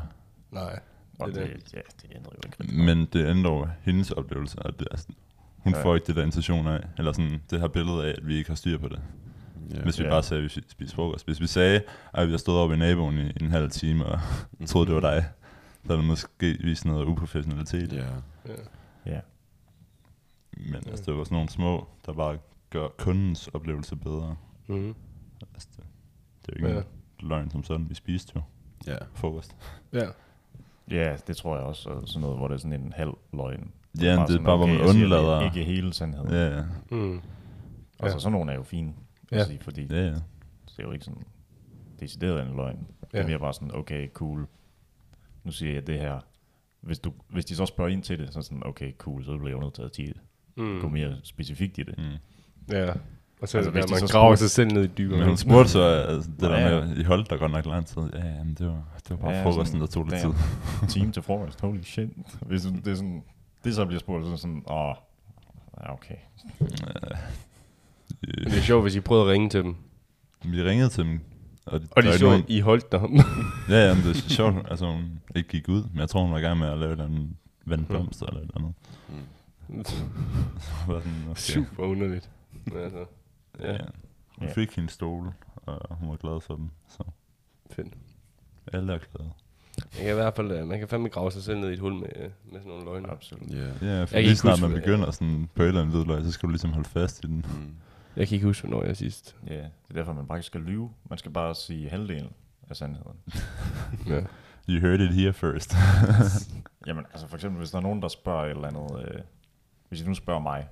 Nej. 0.51 0.79
Og 1.19 1.29
Det 1.29 1.37
er 1.43 1.47
det, 1.47 1.73
ja, 1.75 1.79
det 2.03 2.17
ændrer 2.17 2.31
jo 2.35 2.63
ikke. 2.63 2.77
men 2.85 3.09
det 3.13 3.27
ændrer 3.31 3.53
jo 3.53 3.69
hendes 3.83 4.11
oplevelse. 4.11 4.59
Og 4.59 4.79
det, 4.79 4.89
altså, 4.91 5.07
hun 5.59 5.73
ja. 5.75 5.83
får 5.85 5.95
ikke 5.95 6.07
det 6.07 6.17
der 6.17 6.23
intention 6.23 6.67
af, 6.67 6.81
eller 6.99 7.13
sådan 7.13 7.41
det 7.51 7.61
her 7.61 7.69
billede 7.69 8.05
af, 8.05 8.09
at 8.19 8.27
vi 8.27 8.37
ikke 8.37 8.51
har 8.51 8.55
styr 8.55 8.79
på 8.79 8.89
det. 8.89 9.01
Ja. 9.75 9.83
Hvis 9.83 9.99
vi 9.99 10.05
Ja. 10.05 10.11
bare 10.11 10.23
sagde, 10.23 10.45
at 10.45 10.57
vi 10.57 10.63
spiser 10.69 10.95
frokost. 10.95 11.27
Hvis 11.27 11.41
vi 11.41 11.47
sagde, 11.47 11.83
at 12.15 12.27
vi 12.27 12.31
har 12.33 12.39
stået 12.39 12.59
oppe 12.59 12.75
i 12.75 12.79
naboen 12.79 13.19
i 13.19 13.33
en 13.41 13.51
halv 13.51 13.71
time, 13.71 14.05
og 14.07 14.21
troede, 14.67 14.87
det 14.87 14.95
var 14.95 15.01
dig, 15.01 15.25
så 15.87 15.93
er 15.93 15.97
det 15.97 16.05
måske 16.07 16.57
vist 16.61 16.85
noget 16.85 17.07
uprofessionalitet. 17.07 17.93
Ja. 17.93 18.05
Ja. 18.49 18.53
Ja. 19.07 19.21
Men 20.57 20.75
altså, 20.75 21.05
det 21.07 21.15
var 21.19 21.25
sådan 21.25 21.37
nogle 21.37 21.49
små, 21.49 21.89
der 22.07 22.13
bare 22.13 22.39
gør 22.71 22.89
kundens 22.99 23.49
oplevelse 23.49 23.97
bedre. 23.97 24.37
Mm-hmm. 24.67 24.95
Altså, 25.55 25.69
det, 25.77 25.85
det 26.47 26.57
er 26.57 26.61
jo 26.61 26.67
ikke 26.67 26.79
Ja. 26.79 26.85
løgn 27.29 27.51
som 27.51 27.65
sådan. 27.65 27.89
Vi 27.89 27.95
spiste 27.95 28.33
jo 28.37 28.43
Ja. 28.87 28.97
frokost. 29.15 29.57
Ja. 29.93 30.07
Ja, 30.91 31.17
det 31.27 31.37
tror 31.37 31.57
jeg 31.57 31.65
også. 31.65 31.89
og 31.91 32.09
Sådan 32.09 32.21
noget, 32.21 32.37
hvor 32.39 32.49
det 32.49 32.55
er 32.55 32.59
sådan 32.59 32.81
en 32.83 32.93
halv 32.97 33.13
løgn. 33.33 33.71
Ja, 34.01 34.25
det 34.29 34.37
er 34.37 34.43
bare, 34.45 34.57
hvor 34.57 34.67
man 34.67 34.77
siger 34.77 34.89
undlader. 34.89 35.41
Ikke 35.41 35.65
hele 35.65 35.93
sandheden. 35.93 36.31
Ja, 36.31 36.57
ja. 36.57 36.63
Mm. 36.91 37.21
Altså, 37.99 38.17
Ja. 38.17 38.19
sådan 38.19 38.33
nogle 38.33 38.53
er 38.53 38.57
jo 38.57 38.63
fine. 38.63 38.93
Ja. 39.35 39.39
Ja. 39.41 39.47
Sige, 39.47 39.59
fordi 39.61 39.87
ja, 39.91 39.97
ja. 39.97 40.11
det 40.11 40.79
er 40.79 40.83
jo 40.83 40.93
ikke 40.93 41.05
sådan 41.05 41.23
decideret 42.01 42.43
en 42.49 42.57
løgn. 42.57 42.77
Det 43.01 43.09
Ja. 43.15 43.19
er 43.23 43.27
mere 43.27 43.39
bare 43.39 43.55
sådan, 43.55 43.75
okay, 43.75 44.09
cool. 44.13 44.47
Nu 45.45 45.51
siger 45.51 45.73
jeg 45.73 45.87
det 45.87 45.99
her. 46.01 46.21
Hvis, 46.81 46.99
du, 46.99 47.13
hvis 47.29 47.45
de 47.45 47.57
så 47.57 47.67
spørger 47.67 47.91
ind 47.91 48.03
til 48.03 48.19
det, 48.19 48.33
så 48.33 48.39
er 48.39 48.41
det 48.41 48.47
sådan, 48.47 48.67
okay, 48.67 48.93
cool, 48.99 49.25
så 49.25 49.31
bliver 49.37 49.49
jeg 49.49 49.55
jo 49.57 49.61
nødt 49.61 49.93
til 49.95 50.03
at 50.03 50.17
Mm. 50.57 50.81
gå 50.81 50.89
mere 50.89 51.17
specifikt 51.23 51.79
i 51.79 51.83
det. 51.83 51.99
Mm. 51.99 52.05
Ja. 52.75 52.93
Og 53.41 53.49
så 53.49 53.59
Altså, 53.59 53.71
hvis 53.71 53.91
man 53.91 53.99
så 54.01 54.07
graver 54.13 54.35
spurgte- 54.35 54.39
sig 54.43 54.51
selv 54.51 54.73
ned 54.73 54.85
i 54.85 54.87
dybere. 54.87 55.19
Men 55.19 55.29
hun 55.29 55.37
spurgte 55.37 55.71
så, 55.71 55.83
altså, 55.83 56.31
det 56.31 56.41
Nå, 56.43 56.49
der 56.49 56.59
ja. 56.61 56.85
med, 56.87 56.97
I 56.97 57.03
holdt 57.03 57.31
der 57.31 57.37
godt 57.37 57.53
nok 57.53 57.67
lang 57.67 57.87
tid. 57.87 58.03
Ja, 58.15 58.27
ja, 58.27 58.45
men 58.45 58.55
det 58.55 58.67
var, 58.67 58.85
det 59.03 59.11
var 59.11 59.17
bare 59.17 59.31
Ja, 59.31 59.39
ja, 59.39 59.45
frokosten, 59.45 59.81
der 59.81 59.87
tog 59.87 60.05
lidt 60.05 60.21
tid. 60.21 60.31
time 61.01 61.13
til 61.13 61.23
frokost, 61.29 61.61
holy 61.61 61.83
shit. 61.83 62.09
Hvis 62.47 62.63
det 62.63 62.87
er 62.89 62.95
sådan, 62.95 63.25
det 63.65 63.75
så 63.75 63.85
bliver 63.87 64.01
spurgt, 64.01 64.25
så 64.25 64.29
er 64.29 64.31
det 64.33 64.41
sådan, 64.41 64.63
åh, 64.67 64.95
ja, 65.81 65.93
okay. 65.93 66.17
Men 68.23 68.45
det 68.45 68.57
er 68.59 68.63
sjovt, 68.63 68.85
hvis 68.85 68.95
I 68.97 69.01
prøvede 69.01 69.25
at 69.27 69.33
ringe 69.33 69.49
til 69.51 69.63
dem. 69.63 69.77
Vi 70.45 70.63
ringede 70.63 70.89
til 70.89 71.05
dem, 71.05 71.21
og, 71.67 71.81
de, 71.81 71.89
Og 71.91 72.03
de 72.03 72.09
er 72.09 72.13
så, 72.17 72.25
nogen... 72.25 72.45
I 72.49 72.61
holdt 72.61 72.93
der. 72.93 73.01
Ja, 73.75 73.89
ja, 73.89 73.95
men 73.95 74.03
det 74.05 74.11
er 74.11 74.29
sjovt, 74.29 74.71
altså 74.71 74.87
hun 74.93 75.21
ikke 75.37 75.49
gik 75.49 75.69
ud, 75.69 75.83
men 75.93 76.01
jeg 76.01 76.09
tror, 76.09 76.23
hun 76.23 76.33
var 76.33 76.39
i 76.39 76.41
gang 76.41 76.59
med 76.59 76.69
at 76.69 76.79
lave 76.79 76.89
et 76.89 76.93
eller 76.93 77.05
andet 77.05 77.31
vandblomster 77.67 78.27
eller 78.27 78.41
et 78.41 78.51
eller 78.55 78.57
andet. 78.59 78.75
Bare 80.87 81.03
sådan, 81.03 81.23
okay. 81.31 81.35
Super 81.41 81.83
underligt. 81.83 82.31
Men 82.65 82.77
altså, 82.77 83.05
Ja. 83.61 83.73
ja, 83.73 83.79
Hun 84.39 84.49
Ja. 84.49 84.53
fik 84.53 84.77
hendes 84.77 84.93
stole, 84.93 85.31
og 85.67 85.97
hun 85.97 86.09
var 86.11 86.17
glad 86.17 86.41
for 86.41 86.55
dem, 86.57 86.69
så 86.89 87.03
fedt. 87.71 87.95
alle 88.73 88.93
er 88.93 88.99
glade. 88.99 89.31
Man 89.95 90.03
kan 90.03 90.11
i 90.11 90.15
hvert 90.15 90.37
fald, 90.37 90.53
øh, 90.53 90.67
man 90.67 90.79
kan 90.79 90.89
fandme 90.89 91.09
grave 91.09 91.33
sig 91.33 91.43
selv 91.43 91.59
ned 91.59 91.71
i 91.71 91.73
et 91.73 91.79
hul 91.79 91.95
med, 91.95 92.09
øh, 92.17 92.23
med 92.23 92.61
sådan 92.61 92.69
nogle 92.69 92.85
løgne. 92.85 93.11
Absolut. 93.11 93.51
Ja. 93.51 93.87
Ja, 93.87 94.01
for 94.05 94.07
kan 94.07 94.23
lige 94.23 94.37
snart 94.37 94.61
man 94.61 94.73
begynder 94.73 95.11
sådan 95.11 95.49
på 95.55 95.63
et 95.63 95.69
eller 95.69 95.81
andet 95.83 95.95
hvidløg, 95.97 96.25
så 96.25 96.33
skal 96.33 96.47
du 96.47 96.51
ligesom 96.51 96.73
holde 96.73 96.89
fast 96.89 97.25
i 97.25 97.27
den. 97.27 97.37
Mm. 97.37 97.75
Jeg 98.17 98.29
kan 98.29 98.35
ikke 98.35 98.47
huske, 98.47 98.69
hvornår 98.69 98.85
jeg 98.87 98.97
sidst. 98.97 99.37
Ja, 99.47 99.55
det 99.57 99.71
er 99.91 99.95
derfor, 99.95 100.13
man 100.13 100.27
bare 100.27 100.39
ikke 100.39 100.47
skal 100.47 100.61
lyve. 100.61 100.91
Man 101.11 101.19
skal 101.19 101.31
bare 101.31 101.55
sige 101.55 101.89
halvdelen 101.91 102.33
af 102.71 102.77
sandheden. 102.77 103.17
Ja. 104.09 104.21
You 104.69 104.81
heard 104.81 105.01
it 105.01 105.15
here 105.15 105.33
first. 105.33 105.75
Jamen, 106.87 107.07
altså 107.13 107.27
for 107.29 107.35
eksempel, 107.37 107.59
hvis 107.59 107.71
der 107.71 107.79
er 107.79 107.83
nogen, 107.83 108.03
der 108.03 108.09
spørger 108.09 108.45
et 108.45 108.51
eller 108.51 108.69
andet... 108.69 109.09
Øh, 109.15 109.21
hvis 109.89 110.03
I 110.03 110.07
nu 110.07 110.15
spørger 110.15 110.41
mig, 110.41 110.69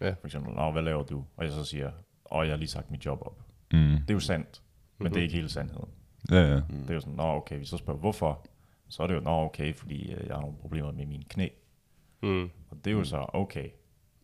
Ja. 0.00 0.10
for 0.10 0.26
eksempel, 0.26 0.52
Nå, 0.54 0.70
hvad 0.72 0.82
laver 0.82 1.02
du? 1.02 1.24
Og 1.36 1.44
jeg 1.44 1.52
så 1.52 1.64
siger, 1.64 1.90
åh, 2.30 2.46
jeg 2.46 2.52
har 2.52 2.56
lige 2.58 2.68
sagt 2.68 2.90
mit 2.90 3.06
job 3.06 3.18
op. 3.22 3.38
mm. 3.72 3.78
Det 3.78 4.10
er 4.10 4.14
jo 4.14 4.20
sandt, 4.20 4.62
men 4.98 5.04
Mhm. 5.04 5.12
det 5.12 5.20
er 5.20 5.22
ikke 5.22 5.34
hele 5.34 5.48
sandheden. 5.48 5.88
Ja, 6.30 6.36
ja. 6.48 6.54
Det 6.56 6.90
er 6.90 6.94
jo 6.94 7.00
sådan, 7.00 7.14
nå 7.14 7.22
okay, 7.22 7.58
vi 7.58 7.64
så 7.64 7.76
spørger, 7.76 8.00
hvorfor? 8.00 8.46
Så 8.88 9.02
er 9.02 9.06
det 9.06 9.14
jo, 9.14 9.20
nå 9.20 9.30
okay, 9.30 9.74
fordi 9.74 10.12
øh, 10.12 10.26
jeg 10.26 10.34
har 10.34 10.40
nogle 10.40 10.56
problemer 10.56 10.92
med 10.92 11.06
mine 11.06 11.24
knæ. 11.28 11.48
Mm. 12.22 12.50
Og 12.70 12.76
det 12.84 12.86
er 12.86 12.94
jo 12.94 13.04
så, 13.04 13.26
okay, 13.28 13.68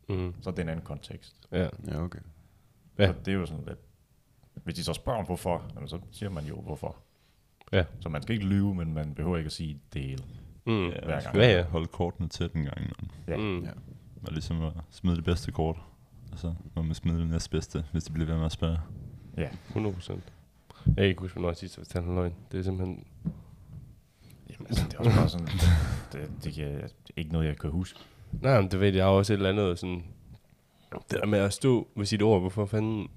Mm. 0.08 0.34
så 0.42 0.50
er 0.50 0.54
det 0.54 0.62
en 0.62 0.68
anden 0.68 0.84
kontekst. 0.84 1.36
Ja. 1.52 1.68
Ja, 1.88 2.02
okay. 2.02 2.18
Ja. 2.98 3.06
Så 3.06 3.14
det 3.24 3.34
er 3.34 3.38
jo 3.38 3.46
sådan 3.46 3.64
lidt, 3.66 3.78
hvis 4.64 4.74
de 4.74 4.84
så 4.84 4.92
spørger 4.92 5.18
om 5.18 5.26
hvorfor, 5.26 5.70
jamen, 5.74 5.88
så 5.88 5.98
siger 6.10 6.30
man 6.30 6.44
jo 6.44 6.60
hvorfor. 6.60 6.96
Ja. 7.72 7.84
Så 8.00 8.08
man 8.08 8.22
skal 8.22 8.34
ikke 8.34 8.46
lyve, 8.46 8.74
men 8.74 8.94
man 8.94 9.14
behøver 9.14 9.36
ikke 9.36 9.48
at 9.48 9.52
sige 9.52 9.80
det 9.92 10.02
hele. 10.02 10.24
Mm. 10.66 10.88
ja 10.88 11.04
hver 11.04 11.20
gang. 11.20 11.36
Ja, 11.36 11.56
ja. 11.56 11.62
Holde 11.62 11.86
kortene 11.86 12.28
tæt 12.28 12.52
en 12.52 12.64
gang. 12.64 12.92
Ja. 13.28 13.36
Mm. 13.36 13.64
Ja. 13.64 13.70
Og 14.26 14.32
ligesom 14.32 14.62
at 14.62 14.72
smide 14.90 15.16
det 15.16 15.24
bedste 15.24 15.52
kort. 15.52 15.76
Og 16.32 16.38
så 16.38 16.54
må 16.76 16.82
man 16.82 16.94
smide 16.94 17.18
det 17.18 17.28
næstbedste, 17.28 17.84
hvis 17.92 18.04
de 18.04 18.12
bliver 18.12 18.26
ved 18.26 18.36
med 18.36 18.46
at 18.46 18.52
spørge. 18.52 18.78
Ja, 19.36 19.48
100 19.68 19.94
procent. 19.94 20.32
Jeg 20.86 20.94
kan 20.96 21.04
ikke 21.04 21.20
huske, 21.20 21.34
hvornår 21.34 21.48
jeg 21.48 21.56
sidst 21.56 21.76
har 21.76 21.84
fortalt 21.84 22.06
en 22.06 22.14
løgn. 22.14 22.34
Det 22.52 22.58
er 22.58 22.62
simpelthen... 22.62 23.04
Jamen, 24.50 24.66
altså, 24.66 24.84
det 24.84 24.94
er 24.94 24.98
også 24.98 25.10
bare 25.10 25.28
sådan, 25.28 25.46
det, 26.12 26.30
det, 26.44 26.54
kan, 26.54 26.74
det 26.74 26.82
er 26.82 27.12
ikke 27.16 27.32
noget, 27.32 27.46
jeg 27.46 27.58
kan 27.58 27.70
huske. 27.70 27.98
Nej, 28.32 28.60
men 28.60 28.70
det 28.70 28.80
ved 28.80 28.86
jeg, 28.86 28.96
jeg 28.96 29.04
har 29.04 29.10
også 29.10 29.32
et 29.32 29.36
eller 29.36 29.50
andet 29.50 29.78
sådan... 29.78 30.04
Det 30.92 31.18
der 31.20 31.26
med 31.26 31.38
at 31.38 31.52
stå 31.52 31.88
ved 31.96 32.06
sit 32.06 32.22
ord, 32.22 32.40
hvorfor 32.40 32.66
fanden 32.66 33.08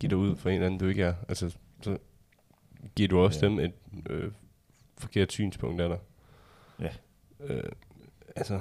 giver 0.00 0.08
du 0.10 0.16
ud 0.18 0.36
for 0.36 0.48
en 0.48 0.54
eller 0.54 0.66
anden, 0.66 0.80
du 0.80 0.86
ikke 0.86 1.02
er? 1.02 1.14
Altså, 1.28 1.56
så 1.82 1.98
giver 2.96 3.08
du 3.08 3.18
også 3.18 3.46
Ja. 3.46 3.52
ja. 3.52 3.62
dem 3.62 3.72
et 4.04 4.10
øh, 4.10 4.30
forkert 4.98 5.32
synspunkt 5.32 5.80
af 5.80 5.88
dig. 5.88 5.98
Ja. 6.80 6.88
Øh, 7.54 7.62
altså, 8.36 8.60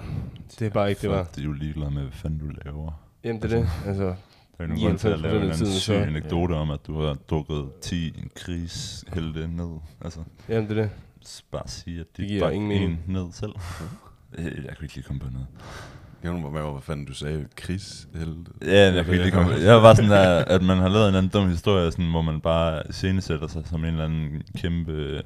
det 0.60 0.66
er 0.66 0.70
bare 0.70 0.90
ikke 0.90 1.02
det, 1.02 1.10
var. 1.10 1.24
Folk, 1.24 1.36
de 1.36 1.42
er 1.42 1.46
jo 1.46 1.52
ligeglade 1.52 1.92
med, 1.92 2.02
hvad 2.02 2.12
fanden 2.12 2.40
du 2.40 2.46
laver. 2.66 2.92
Jamen, 3.24 3.42
det 3.42 3.54
er 3.54 3.58
det. 3.60 3.70
Altså, 3.86 4.04
Der 4.04 4.14
er 4.60 4.68
jo 4.68 4.68
nogen 4.68 4.98
til 4.98 5.08
at 5.08 5.20
99% 5.20 5.22
lave 5.22 5.36
en 5.38 5.52
anden 5.52 5.66
syg 5.68 5.94
anekdote 5.94 6.54
om, 6.54 6.72
at 6.72 6.88
du 6.88 7.00
har 7.02 7.14
drukket 7.14 7.70
10 7.82 8.14
krigshelte 8.36 9.48
ned. 9.48 9.80
Altså, 10.02 10.24
jamen, 10.50 10.70
det 10.70 10.78
er 10.78 10.82
det. 10.82 10.92
bare 11.52 11.68
sige, 11.68 12.00
at 12.00 12.06
de 12.18 12.22
Det 12.22 12.30
giver 12.30 12.50
ingen 12.50 12.72
en 12.72 13.00
ned 13.08 13.32
selv. 13.32 13.52
Øh, 14.38 14.46
Jeg 14.46 14.54
kunne 14.78 14.86
ikke 14.86 14.96
lige 14.96 15.04
komme 15.04 15.20
på 15.20 15.30
noget. 15.30 15.48
Jeg 16.24 16.34
med, 16.34 16.52
hvad 16.52 16.82
fanden 16.82 17.06
du 17.06 17.14
sagde. 17.14 17.48
Chris, 17.64 18.08
helte. 18.16 18.52
Ja, 18.62 18.94
jeg 18.94 18.98
ikke 18.98 19.12
lige 19.12 19.32
komme 19.32 19.52
Jeg 19.54 19.76
var 19.76 19.82
bare 19.82 19.96
sådan, 19.96 20.12
der, 20.12 20.46
at 20.46 20.62
man 20.62 20.78
har 20.78 20.90
lavet 20.90 21.04
en 21.04 21.08
eller 21.08 21.18
anden 21.18 21.32
dum 21.32 21.50
historie, 21.50 21.92
sådan, 21.92 22.10
hvor 22.10 22.22
man 22.22 22.42
bare 22.42 22.84
scenesætter 22.92 23.48
sig 23.48 23.62
som 23.66 23.80
en 23.86 23.92
eller 23.92 24.06
anden 24.06 24.44
kæmpe... 24.58 25.22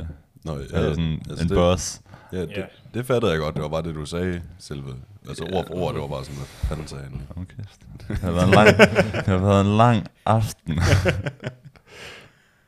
Nå, 0.45 0.53
ja, 0.53 0.59
altså 0.61 0.89
sådan 0.89 1.21
altså 1.29 1.43
en 1.43 1.49
det, 1.49 1.55
boss. 1.57 2.01
Ja, 2.33 2.41
det, 2.41 2.49
Ja. 2.57 2.63
det 2.93 3.05
fattede 3.05 3.31
jeg 3.31 3.39
godt. 3.39 3.55
Det 3.55 3.63
var 3.63 3.69
bare 3.69 3.83
det, 3.83 3.95
du 3.95 4.05
sagde, 4.05 4.41
selve. 4.59 4.95
Altså 5.27 5.43
ord 5.53 5.67
for 5.67 5.73
ord, 5.75 5.93
det 5.93 6.01
var 6.01 6.07
bare 6.07 6.23
sådan, 6.25 6.37
hvad 6.37 6.45
fanden 6.47 6.87
sagde 6.87 7.03
han? 7.03 7.45
Kæft. 7.45 7.81
Det 8.07 8.17
har 8.17 8.31
været 8.31 8.47
en 8.47 8.53
lang, 8.53 8.67
det 9.13 9.25
har 9.25 9.37
været 9.37 9.65
en 9.65 9.77
lang 9.77 10.07
aften. 10.25 10.79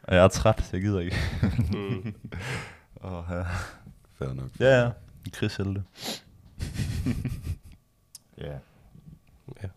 Og 0.04 0.16
jeg 0.16 0.24
er 0.24 0.28
træt, 0.28 0.60
så 0.64 0.70
jeg 0.74 0.82
gider 0.82 1.00
ikke. 1.00 1.18
Mm. 1.74 2.14
Åh, 3.04 3.24
ja. 3.32 3.42
Fair 4.20 4.34
nok. 4.34 4.50
Ja, 4.60 4.82
ja. 4.84 4.90
Chris 5.36 5.56
Helte. 5.56 5.84
Ja. 8.44 8.58
Ja. 9.64 9.68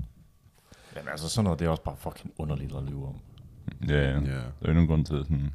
Jamen 0.96 1.08
altså, 1.08 1.28
sådan 1.28 1.44
noget, 1.44 1.58
det 1.58 1.66
er 1.66 1.70
også 1.70 1.82
bare 1.82 1.96
fucking 1.98 2.32
underligt 2.38 2.72
at 2.76 2.82
lyve 2.82 3.06
om. 3.06 3.14
Ja, 3.88 3.94
ja. 3.94 4.10
Ja. 4.10 4.14
Der 4.14 4.22
er 4.36 4.42
jo 4.66 4.70
ingen 4.70 4.86
grund 4.86 5.04
til 5.04 5.16
sådan, 5.24 5.50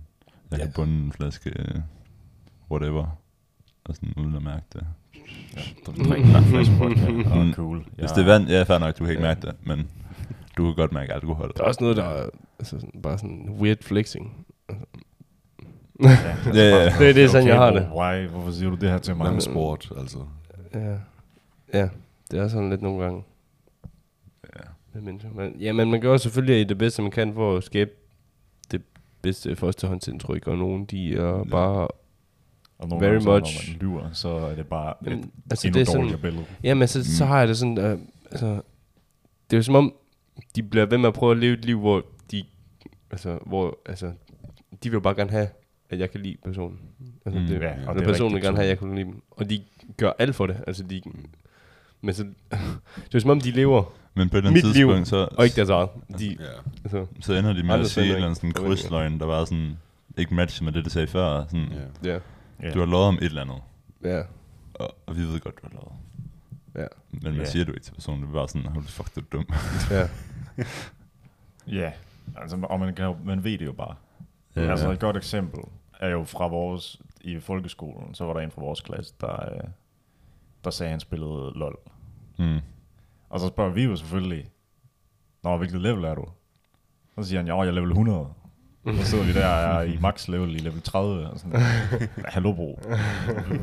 jeg 0.51 0.59
Ja. 0.59 0.65
har 0.65 0.71
bundet 0.75 1.03
en 1.05 1.11
flaske 1.11 1.51
whatever, 2.71 3.17
og 3.83 3.95
sådan 3.95 4.13
uden 4.17 4.35
at 4.35 4.41
mærke 4.41 4.65
det. 4.73 4.85
Ja, 5.55 5.61
du 5.85 5.91
drikker 6.09 6.37
en 6.37 6.43
flaske 6.43 6.73
vodka. 6.75 7.53
Cool. 7.53 7.85
Hvis 7.95 8.11
det 8.11 8.21
er 8.21 8.25
vand, 8.25 8.47
ja, 8.47 8.63
fair 8.63 8.77
nok, 8.79 8.97
du 8.99 9.03
kan 9.03 9.09
ikke 9.11 9.21
Ja. 9.23 9.27
mærke 9.27 9.41
det, 9.47 9.55
men 9.65 9.89
du 10.57 10.63
kan 10.65 10.75
godt 10.75 10.91
mærke 10.91 11.13
alkohol. 11.13 11.51
Der 11.57 11.63
er 11.63 11.67
også 11.67 11.81
noget, 11.83 11.97
der 11.97 12.03
er 12.03 12.29
altså, 12.59 12.79
sådan, 12.79 13.01
bare 13.01 13.17
sådan 13.17 13.49
weird 13.59 13.77
flexing. 13.83 14.45
Ja, 14.69 14.75
Ja, 16.45 16.51
ja. 16.53 16.85
Det- 16.99 17.15
det 17.15 17.23
er 17.23 17.27
sådan, 17.27 17.47
jeg 17.47 17.57
har 17.57 17.71
det. 17.71 17.89
Why? 17.95 18.27
Hvorfor 18.27 18.51
siger 18.51 18.69
du 18.69 18.75
det 18.75 18.89
her 18.89 18.97
til 18.97 19.15
mig? 19.15 19.23
Hvad 19.25 19.33
med 19.33 19.41
sport, 19.41 19.91
altså? 19.97 20.17
Ja. 20.73 20.97
Ja, 21.73 21.89
det 22.31 22.39
er 22.39 22.47
sådan 22.47 22.69
lidt 22.69 22.81
nogle 22.81 23.03
gange. 23.03 23.23
Ja. 24.55 24.61
Med 24.93 25.01
mennesker. 25.01 25.29
Men, 25.35 25.55
ja, 25.59 25.73
men 25.73 25.91
man 25.91 26.01
gør 26.01 26.17
selvfølgelig 26.17 26.69
det 26.69 26.77
bedste, 26.77 27.01
man 27.01 27.11
kan 27.11 27.33
for 27.33 27.57
at 27.57 27.63
skabe 27.63 27.91
det 28.71 28.81
bedste 29.21 29.55
førstehåndsindtryk, 29.55 30.47
og 30.47 30.57
nogen, 30.57 30.85
de 30.85 31.15
er 31.15 31.37
Ja. 31.37 31.43
bare... 31.43 31.87
Og 32.77 32.87
nogle 32.89 33.05
Very 33.05 33.11
gange, 33.13 33.23
så, 33.23 33.29
much. 33.39 33.67
når 33.67 33.73
man 33.73 33.79
lyver, 33.81 34.11
så 34.13 34.29
er 34.29 34.55
det 34.55 34.67
bare 34.67 34.93
Jamen, 35.05 35.19
et 35.19 35.29
altså, 35.51 35.67
endnu 35.67 35.79
det 35.79 35.87
er 35.89 35.93
dårligere 35.93 36.09
sådan, 36.17 36.21
billede. 36.31 36.45
jamen, 36.63 36.87
så, 36.87 37.15
så 37.17 37.23
Mm. 37.23 37.27
har 37.27 37.39
jeg 37.39 37.47
det 37.47 37.57
sådan... 37.57 37.77
Øh, 37.77 37.97
altså, 38.31 38.47
det 39.49 39.53
er 39.53 39.57
jo 39.57 39.63
som 39.63 39.75
om, 39.75 39.93
de 40.55 40.63
bliver 40.63 40.85
ved 40.85 40.97
med 40.97 41.07
at 41.07 41.13
prøve 41.13 41.31
at 41.31 41.37
leve 41.37 41.53
et 41.53 41.65
liv, 41.65 41.79
hvor 41.79 42.05
de... 42.31 42.43
Altså, 43.11 43.39
hvor, 43.45 43.77
altså, 43.85 44.05
de 44.83 44.89
vil 44.89 44.91
jo 44.93 44.99
bare 44.99 45.15
gerne 45.15 45.31
have, 45.31 45.47
at 45.89 45.99
jeg 45.99 46.11
kan 46.11 46.19
lide 46.21 46.37
personen. 46.43 46.79
Altså, 47.25 47.39
Mm. 47.41 47.47
det, 47.47 47.61
Ja, 47.61 47.73
og 47.81 47.87
og 47.87 47.95
det 47.95 48.01
er 48.01 48.05
personen 48.07 48.33
vil 48.35 48.43
gerne 48.43 48.57
have, 48.57 48.63
at 48.63 48.69
jeg 48.69 48.79
kan 48.79 48.95
lide 48.95 49.05
dem. 49.05 49.21
Og 49.31 49.49
de 49.49 49.61
gør 49.97 50.11
alt 50.19 50.35
for 50.35 50.47
det. 50.47 50.63
Altså, 50.67 50.83
de... 50.83 51.01
Men 52.01 52.13
så... 52.13 52.23
det 52.95 53.15
er 53.15 53.19
som 53.19 53.29
om, 53.29 53.41
de 53.41 53.51
lever, 53.51 53.83
Men 54.13 54.29
på 54.29 54.37
et 54.37 54.37
eller 54.37 54.49
andet 54.49 54.63
Mit 54.65 54.75
liv, 54.75 54.87
tidspunkt, 54.87 55.07
så, 55.07 55.27
og 55.37 55.45
ikke 55.45 55.55
deres 55.55 55.69
eget. 55.69 55.89
De, 56.19 56.37
Ja. 56.39 56.45
altså, 56.83 57.05
så 57.19 57.33
ender 57.33 57.53
de 57.53 57.63
med 57.63 57.75
at 57.75 57.87
sige 57.87 58.03
en 58.03 58.07
sender 58.07 58.15
eller 58.15 58.15
anden 58.27 58.47
ikke 58.47 58.57
sådan 58.57 58.65
krydsløgn, 58.69 59.19
der 59.19 59.25
var 59.25 59.45
sådan, 59.45 59.77
ikke 60.17 60.35
matcher 60.35 60.63
med 60.63 60.71
det, 60.73 60.83
det 60.83 60.91
sagde 60.93 61.07
før. 61.07 61.45
Sådan, 61.45 61.67
ja. 62.03 62.13
ja, 62.13 62.19
Ja. 62.63 62.71
Du 62.71 62.79
har 62.79 62.85
lovet 62.85 63.05
om 63.07 63.15
et 63.15 63.23
eller 63.23 63.41
andet, 63.41 63.57
ja, 64.03 64.21
og, 64.73 64.95
og 65.05 65.15
vi 65.17 65.21
ved 65.21 65.39
godt, 65.39 65.55
du 65.55 65.61
har 65.63 65.73
lovet. 65.73 65.91
ja, 66.75 66.85
Men 67.11 67.23
man 67.23 67.35
Ja. 67.35 67.45
siger 67.51 67.65
du 67.65 67.71
ikke 67.71 67.83
til 67.83 67.93
personen, 67.93 68.21
det 68.21 68.29
er 68.29 68.33
bare 68.33 68.47
sådan, 68.47 68.67
holy 68.67 68.83
fuck, 68.85 69.15
du 69.15 69.19
er 69.19 69.23
dum. 69.31 69.45
ja. 69.91 70.07
Ja, 71.67 71.91
altså, 72.37 72.57
og 72.63 72.79
man, 72.79 72.93
kan, 72.95 73.15
man 73.25 73.43
ved 73.43 73.57
det 73.57 73.65
jo 73.65 73.71
bare. 73.71 73.95
Ja. 74.55 74.61
Altså 74.61 74.91
et 74.91 74.99
godt 74.99 75.17
eksempel 75.17 75.59
er 75.99 76.09
jo 76.09 76.23
fra 76.23 76.47
vores, 76.47 77.01
i 77.21 77.39
folkeskolen, 77.39 78.13
så 78.15 78.25
var 78.25 78.33
der 78.33 78.39
en 78.41 78.51
fra 78.51 78.61
vores 78.61 78.81
klasse, 78.81 79.13
der, 79.21 79.53
øh, 79.53 79.59
der 80.63 80.69
sagde, 80.69 80.87
at 80.87 80.91
han 80.93 80.99
spillede 80.99 81.51
LOL. 81.55 81.77
Mm. 82.39 82.59
Og 83.29 83.39
så 83.39 83.47
spørger 83.47 83.71
vi 83.71 83.83
jo 83.83 83.95
selvfølgelig, 83.95 84.49
Nå, 85.43 85.57
hvilket 85.57 85.81
level 85.81 86.03
er 86.03 86.15
du? 86.15 86.25
Så 87.17 87.23
siger 87.23 87.39
han, 87.39 87.47
ja, 87.47 87.59
jeg 87.61 87.67
er 87.67 87.71
level 87.71 87.89
100. 87.89 88.27
Så 88.87 89.05
sidder 89.05 89.23
vi 89.23 89.33
der 89.33 89.47
og 89.47 89.73
er 89.75 89.81
i 89.81 89.97
max 90.01 90.27
level 90.27 90.55
i 90.55 90.59
level 90.59 90.81
30. 90.81 91.29
Og 91.29 91.39
sådan, 91.39 91.61
Hallo 92.25 92.53
bro, 92.53 92.79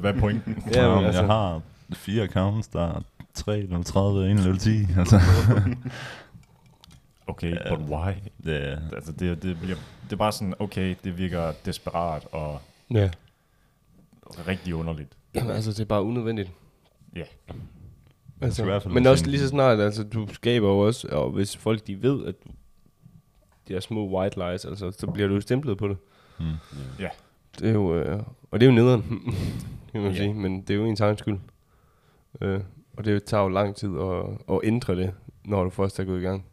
hvad 0.00 0.14
er 0.14 0.20
pointen? 0.20 0.62
Ja, 0.74 0.94
men 0.96 1.04
altså- 1.04 1.20
Jeg 1.22 1.30
har 1.30 1.60
fire 1.92 2.22
accounts, 2.22 2.68
der 2.68 2.82
er 2.96 3.00
3 3.34 3.60
level 3.60 3.84
30 3.84 4.20
og 4.20 4.30
en 4.30 4.38
level 4.38 4.58
10. 4.58 4.70
Altså, 4.98 5.20
Okay, 7.26 7.50
Ja. 7.54 7.76
but 7.76 7.84
why? 7.90 8.12
det, 8.44 8.68
er- 8.68 8.80
Altså, 8.96 9.12
det, 9.12 9.42
det, 9.42 9.60
bliver, 9.60 9.76
det 10.04 10.12
er 10.12 10.16
bare 10.16 10.32
sådan, 10.32 10.54
okay, 10.58 10.94
det 11.04 11.18
virker 11.18 11.52
desperat 11.64 12.26
og 12.32 12.60
ja. 12.90 13.10
rigtig 14.46 14.74
underligt. 14.74 15.16
Jamen, 15.34 15.50
altså, 15.56 15.70
det 15.70 15.80
er 15.80 15.84
bare 15.84 16.02
unødvendigt. 16.02 16.50
Ja. 17.18 18.50
Skal 18.50 18.64
i 18.64 18.68
hvert 18.68 18.82
fald 18.82 18.94
men 18.94 19.06
også 19.06 19.26
lige 19.26 19.40
så 19.40 19.48
snart, 19.48 19.80
altså, 19.80 20.02
du 20.04 20.26
skaber 20.32 20.68
jo 20.68 20.78
også, 20.78 21.08
og 21.08 21.30
hvis 21.30 21.56
folk 21.56 21.86
de 21.86 22.02
ved, 22.02 22.26
at 22.26 22.34
du, 22.44 22.48
de 23.68 23.74
er 23.76 23.80
små 23.80 24.18
white 24.18 24.36
lies, 24.38 24.64
altså, 24.64 24.90
så 24.90 25.06
bliver 25.06 25.28
du 25.28 25.34
jo 25.34 25.40
stemplet 25.40 25.78
på 25.78 25.88
det. 25.88 25.96
mm. 26.38 26.44
Ja. 26.98 27.08
Det 27.58 27.68
er 27.68 27.72
jo, 27.72 27.94
øh, 27.94 28.22
og 28.50 28.60
det 28.60 28.66
er 28.66 28.70
jo 28.70 28.76
nederen, 28.76 29.02
kan 29.92 30.02
man 30.02 30.12
Ja. 30.12 30.16
sige, 30.18 30.34
men 30.34 30.60
det 30.62 30.70
er 30.70 30.74
jo 30.74 30.84
ens 30.84 31.00
egen 31.00 31.16
skyld. 31.18 31.38
Øh, 32.40 32.60
og 32.96 33.04
det 33.04 33.24
tager 33.24 33.42
jo 33.42 33.48
lang 33.48 33.76
tid 33.76 33.90
at, 34.00 34.24
at 34.54 34.60
ændre 34.64 34.96
det, 34.96 35.12
når 35.44 35.64
du 35.64 35.70
først 35.70 36.00
er 36.00 36.04
gået 36.04 36.18
i 36.20 36.22
gang. 36.24 36.44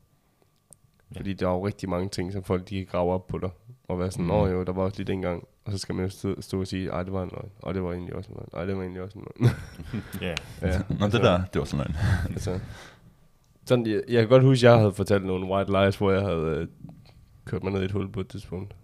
Ja. 1.13 1.19
Fordi 1.19 1.33
der 1.33 1.47
er 1.47 1.51
jo 1.51 1.65
rigtig 1.67 1.89
mange 1.89 2.09
ting, 2.09 2.33
som 2.33 2.43
folk 2.43 2.69
de 2.69 2.75
kan 2.77 2.85
grave 2.85 3.11
op 3.13 3.27
på 3.27 3.37
dig. 3.37 3.49
Og 3.87 3.99
være 3.99 4.11
sådan, 4.11 4.25
Mm. 4.25 4.31
åh 4.31 4.51
jo, 4.51 4.63
der 4.63 4.73
var 4.73 4.83
også 4.83 4.97
lige 4.97 5.07
dengang. 5.11 5.47
Og 5.65 5.71
så 5.71 5.77
skal 5.77 5.95
man 5.95 6.05
jo 6.05 6.09
stå, 6.11 6.41
stå 6.41 6.59
og 6.59 6.67
sige, 6.67 6.89
ej, 6.89 7.03
det 7.03 7.13
var 7.13 7.23
en 7.23 7.29
løgn. 7.33 7.49
Og 7.61 7.73
det 7.73 7.83
var 7.83 7.91
egentlig 7.91 8.15
også 8.15 8.29
en 8.31 8.35
løgn. 8.37 8.49
Ej, 8.53 8.65
det 8.65 8.75
var 8.75 8.81
egentlig 8.81 9.01
også 9.01 9.19
en 9.19 9.25
løgn. 9.39 9.53
Ja, 10.21 10.35
ja, 10.61 10.79
Nå, 10.99 11.05
det 11.05 11.13
der, 11.23 11.43
det 11.53 11.59
var 11.59 11.65
sådan 11.65 11.87
en. 11.91 11.95
altså, 12.33 12.59
sådan, 13.65 13.85
jeg, 13.87 14.01
jeg 14.09 14.21
kan 14.21 14.29
godt 14.29 14.43
huske, 14.43 14.67
at 14.67 14.71
jeg 14.71 14.79
havde 14.79 14.93
fortalt 14.93 15.25
nogle 15.25 15.45
white 15.53 15.71
lies, 15.71 15.97
hvor 15.97 16.11
jeg 16.11 16.21
havde 16.21 16.41
øh, 16.45 16.67
kørt 17.45 17.63
mig 17.63 17.73
ned 17.73 17.81
i 17.81 17.85
et 17.85 17.91
hul 17.91 18.11
på 18.11 18.19
et 18.19 18.27
tidspunkt. 18.27 18.75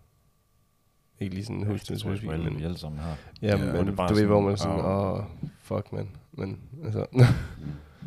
Ikke 1.20 1.36
lige 1.36 1.46
sådan 1.46 1.63
huske 1.66 1.94
det 1.94 2.00
tror 2.01 2.10
jeg 2.12 2.32
alle, 2.32 2.44
vi 2.46 2.50
men, 2.56 2.63
alle 2.63 2.78
sammen 2.78 3.00
har. 3.00 3.16
ja, 3.42 3.48
Ja, 3.48 3.74
men 3.74 3.88
det 3.88 3.96
bare 3.96 4.10
du 4.10 4.13
ved, 4.13 4.25
hvor 4.25 4.42
man 4.42 4.51
er 4.51 4.56
sådan, 4.56 4.80
åh. 4.80 5.12
åh, 5.13 5.24
fuck, 5.62 5.94
man. 5.94 6.10
Men, 6.32 6.60
altså, 6.86 7.06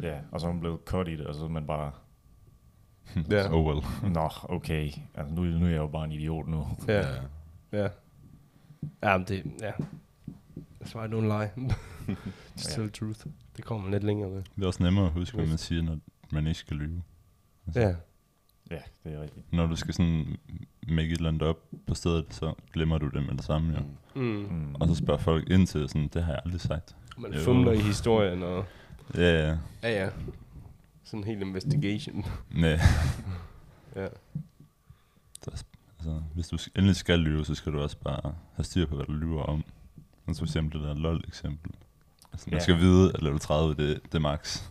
Ja, 0.02 0.14
og 0.32 0.40
så 0.40 0.46
er 0.46 0.52
man 0.52 0.60
blevet 0.60 0.78
cut 0.84 1.08
i 1.08 1.16
det, 1.16 1.26
og 1.26 1.34
så 1.34 1.44
er 1.44 1.48
man 1.48 1.66
bare, 1.66 1.90
Ja. 3.30 3.52
Oh 3.52 3.66
well. 3.66 4.12
nå, 4.12 4.28
okay, 4.42 4.90
altså 5.14 5.34
nu, 5.34 5.42
nu 5.44 5.64
er 5.66 5.70
jeg 5.70 5.76
jo 5.76 5.86
bare 5.86 6.04
en 6.04 6.12
idiot 6.12 6.46
nu. 6.48 6.66
ja, 6.88 7.06
ja. 7.72 7.88
Ja, 9.02 9.18
men 9.18 9.26
det, 9.28 9.42
ja. 9.62 9.70
That's 10.82 10.96
why 10.98 11.06
I 11.06 11.10
don't 11.12 11.20
lie. 11.38 11.50
Just 12.56 12.68
Ja. 12.70 12.74
tell 12.74 12.90
the 12.90 13.06
truth. 13.06 13.26
Det 13.56 13.64
kommer 13.64 13.82
man 13.84 13.92
lidt 13.92 14.04
længere 14.04 14.30
med. 14.30 14.42
Det 14.56 14.62
er 14.62 14.66
også 14.66 14.82
nemmere 14.82 15.06
at 15.06 15.12
huske, 15.12 15.36
hvad 15.36 15.46
man 15.46 15.58
siger, 15.58 15.82
når 15.82 15.98
man 16.32 16.46
ikke 16.46 16.58
skal 16.58 16.76
lyve. 16.76 17.02
Ja, 17.74 17.94
Ja, 18.70 18.78
det 19.04 19.14
er 19.14 19.22
rigtigt. 19.22 19.52
Når 19.52 19.66
du 19.66 19.76
skal 19.76 19.94
sådan 19.94 20.36
make 20.88 21.08
et 21.08 21.16
eller 21.16 21.28
andet 21.28 21.42
op 21.42 21.56
på 21.86 21.94
stedet, 21.94 22.26
så 22.34 22.54
glemmer 22.72 22.98
du 22.98 23.08
det 23.08 23.22
med 23.26 23.34
det 23.36 23.44
samme, 23.44 23.72
ja. 23.72 23.80
Mm. 24.14 24.22
mm. 24.22 24.46
Mm. 24.50 24.74
Og 24.74 24.88
så 24.88 24.94
spørger 24.94 25.20
folk 25.20 25.50
ind 25.50 25.66
til 25.66 25.88
sådan, 25.88 26.08
det 26.08 26.24
har 26.24 26.32
jeg 26.32 26.40
aldrig 26.44 26.60
sagt. 26.60 26.96
man 27.18 27.32
Jo. 27.34 27.38
fumler 27.40 27.72
i 27.72 27.78
historien, 27.78 28.42
og 28.42 28.64
Ja, 29.14 29.48
ja. 29.48 29.56
ja, 29.82 30.04
ja. 30.04 30.08
Sådan 31.04 31.20
en 31.20 31.24
hel 31.24 31.40
investigation. 31.42 32.24
Nej. 32.50 32.70
ja. 33.96 34.06
Altså, 35.46 36.20
hvis 36.34 36.48
du 36.48 36.58
endelig 36.76 36.96
skal 36.96 37.18
lyve, 37.18 37.44
så 37.44 37.54
skal 37.54 37.72
du 37.72 37.80
også 37.80 37.96
bare 37.98 38.34
have 38.54 38.64
styr 38.64 38.86
på, 38.86 38.96
hvad 38.96 39.06
du 39.06 39.12
lyver 39.12 39.42
om. 39.42 39.64
Altså 40.26 40.40
for 40.40 40.46
eksempel 40.46 40.80
det 40.80 40.88
der 40.88 40.94
LOL-eksempel. 40.94 41.70
Altså, 42.32 42.50
man 42.50 42.58
Ja. 42.58 42.62
skal 42.62 42.78
vide, 42.78 43.12
at 43.14 43.22
level 43.22 43.38
30, 43.40 43.74
det, 43.74 44.00
det 44.04 44.14
er 44.14 44.18
max. 44.18 44.62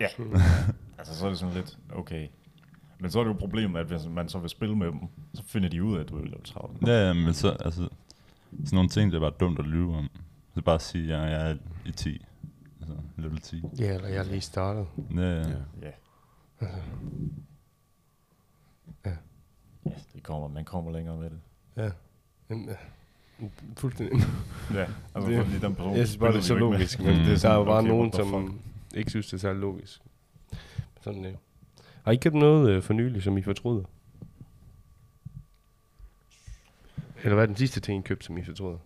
Ja, 0.00 0.06
altså 0.98 1.14
så 1.18 1.24
er 1.26 1.28
det 1.30 1.38
sådan 1.38 1.54
lidt, 1.54 1.78
okay. 1.92 2.28
Men 2.98 3.10
så 3.10 3.18
er 3.20 3.24
det 3.24 3.30
jo 3.30 3.36
problemet, 3.38 3.80
at 3.80 3.86
hvis 3.86 4.06
man 4.10 4.28
så 4.28 4.38
vil 4.38 4.50
spille 4.50 4.76
med 4.76 4.86
dem, 4.86 5.00
så 5.34 5.42
finder 5.46 5.68
de 5.68 5.82
ud 5.84 5.96
af, 5.96 6.00
at 6.00 6.08
du 6.08 6.16
er 6.18 6.24
level 6.24 6.44
30. 6.44 6.76
Ja, 6.86 7.06
ja, 7.06 7.12
men 7.12 7.34
så, 7.34 7.50
altså, 7.50 7.88
sådan 8.52 8.68
nogle 8.72 8.88
ting, 8.88 9.12
det 9.12 9.16
er 9.16 9.20
bare 9.20 9.38
dumt 9.40 9.58
at 9.58 9.64
lyve 9.66 9.96
om. 9.96 10.08
Så 10.54 10.62
bare 10.62 10.80
sige, 10.80 11.14
at 11.16 11.30
jeg 11.30 11.50
er 11.50 11.56
i 11.86 11.90
10. 11.92 12.24
Altså, 12.88 13.02
level 13.16 13.40
10. 13.40 13.62
Ja, 13.78 13.94
eller 13.94 14.08
jeg 14.08 14.16
er 14.18 14.22
lige 14.30 14.40
startet. 14.40 14.86
Ja, 15.14 15.20
ja. 15.20 15.38
Ja. 15.38 15.46
Ja. 15.82 16.66
Ja. 19.04 19.10
Ja, 19.86 19.90
det 20.14 20.22
kommer, 20.22 20.48
man 20.48 20.64
kommer 20.64 20.92
længere 20.92 21.16
med 21.16 21.30
det. 21.30 21.40
Ja. 21.76 21.90
Jamen, 22.50 22.68
ja. 22.68 22.74
Fuldstændig. 23.76 24.18
Ja, 24.74 24.86
altså 25.14 25.30
Det- 25.30 25.44
fordi 25.46 25.58
den 25.58 25.74
person 25.74 25.96
Jeg 25.96 26.06
synes 26.06 26.18
bare, 26.18 26.32
det 26.32 26.38
er 26.38 26.42
så 26.42 26.54
logisk, 26.54 26.98
men 27.00 27.18
Mm. 27.18 27.24
det, 27.24 27.42
der 27.42 27.48
er 27.50 27.54
jo 27.54 27.64
bare 27.74 27.78
Okay, 27.78 27.88
nogen, 27.88 28.12
som 28.12 28.60
ikke 28.94 29.10
synes, 29.10 29.26
det 29.26 29.32
er 29.34 29.38
særlig 29.38 29.60
logisk. 29.60 30.00
Sådan 31.00 31.24
det. 31.24 31.36
Har 32.04 32.12
I 32.12 32.16
købt 32.16 32.34
noget 32.34 32.70
øh, 32.70 32.82
for 32.82 32.94
nylig, 32.94 33.22
som 33.22 33.38
I 33.38 33.42
fortryder? 33.42 33.84
Eller 37.22 37.34
hvad 37.34 37.42
er 37.44 37.46
den 37.46 37.56
sidste 37.56 37.80
ting, 37.80 38.04
I 38.04 38.06
købte, 38.08 38.26
som 38.26 38.38
I 38.38 38.44
fortryder? 38.44 38.78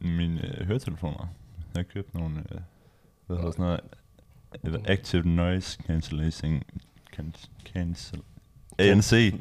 Mine 0.00 0.58
øh, 0.60 0.66
høretelefoner. 0.66 1.28
Jeg 1.74 1.78
har 1.78 1.82
købt 1.82 2.14
nogle, 2.14 2.44
øh, 2.52 2.60
hvad 3.26 3.36
hedder 3.36 3.50
sådan 3.50 3.64
noget, 3.64 3.80
eller 4.62 4.80
Active 4.84 5.28
Noise 5.28 5.78
Cancellation, 5.86 6.62
can, 7.16 7.34
cancel, 7.72 8.20
ANC 8.78 9.34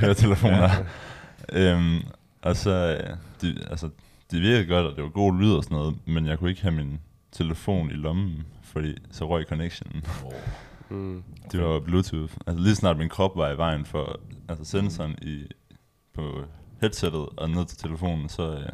høretelefoner. 0.00 0.70
øhm, 1.52 2.02
og 2.42 2.56
så, 2.56 2.70
øh, 2.70 3.16
de, 3.42 3.66
altså, 3.70 3.90
de 4.30 4.40
virkede 4.40 4.66
godt, 4.66 4.86
og 4.86 4.96
det 4.96 5.04
var 5.04 5.10
god 5.10 5.34
lyd 5.34 5.52
og 5.52 5.64
sådan 5.64 5.76
noget, 5.76 5.96
men 6.06 6.26
jeg 6.26 6.38
kunne 6.38 6.50
ikke 6.50 6.62
have 6.62 6.74
min 6.74 7.00
telefon 7.32 7.90
i 7.90 7.94
lommen, 7.94 8.46
fordi 8.62 8.94
så 9.10 9.28
røg 9.28 9.46
connectionen. 9.48 10.04
Mm. 10.90 11.22
Det 11.52 11.62
var 11.62 11.80
Bluetooth. 11.80 12.34
Altså 12.46 12.64
lige 12.64 12.74
snart 12.74 12.98
min 12.98 13.08
krop 13.08 13.36
var 13.36 13.50
i 13.50 13.56
vejen 13.56 13.84
for 13.84 14.20
altså 14.48 14.64
sensoren 14.64 15.14
i, 15.22 15.44
på 16.14 16.44
headsettet 16.80 17.28
og 17.36 17.50
ned 17.50 17.66
til 17.66 17.78
telefonen, 17.78 18.28
så, 18.28 18.56
øh, 18.58 18.68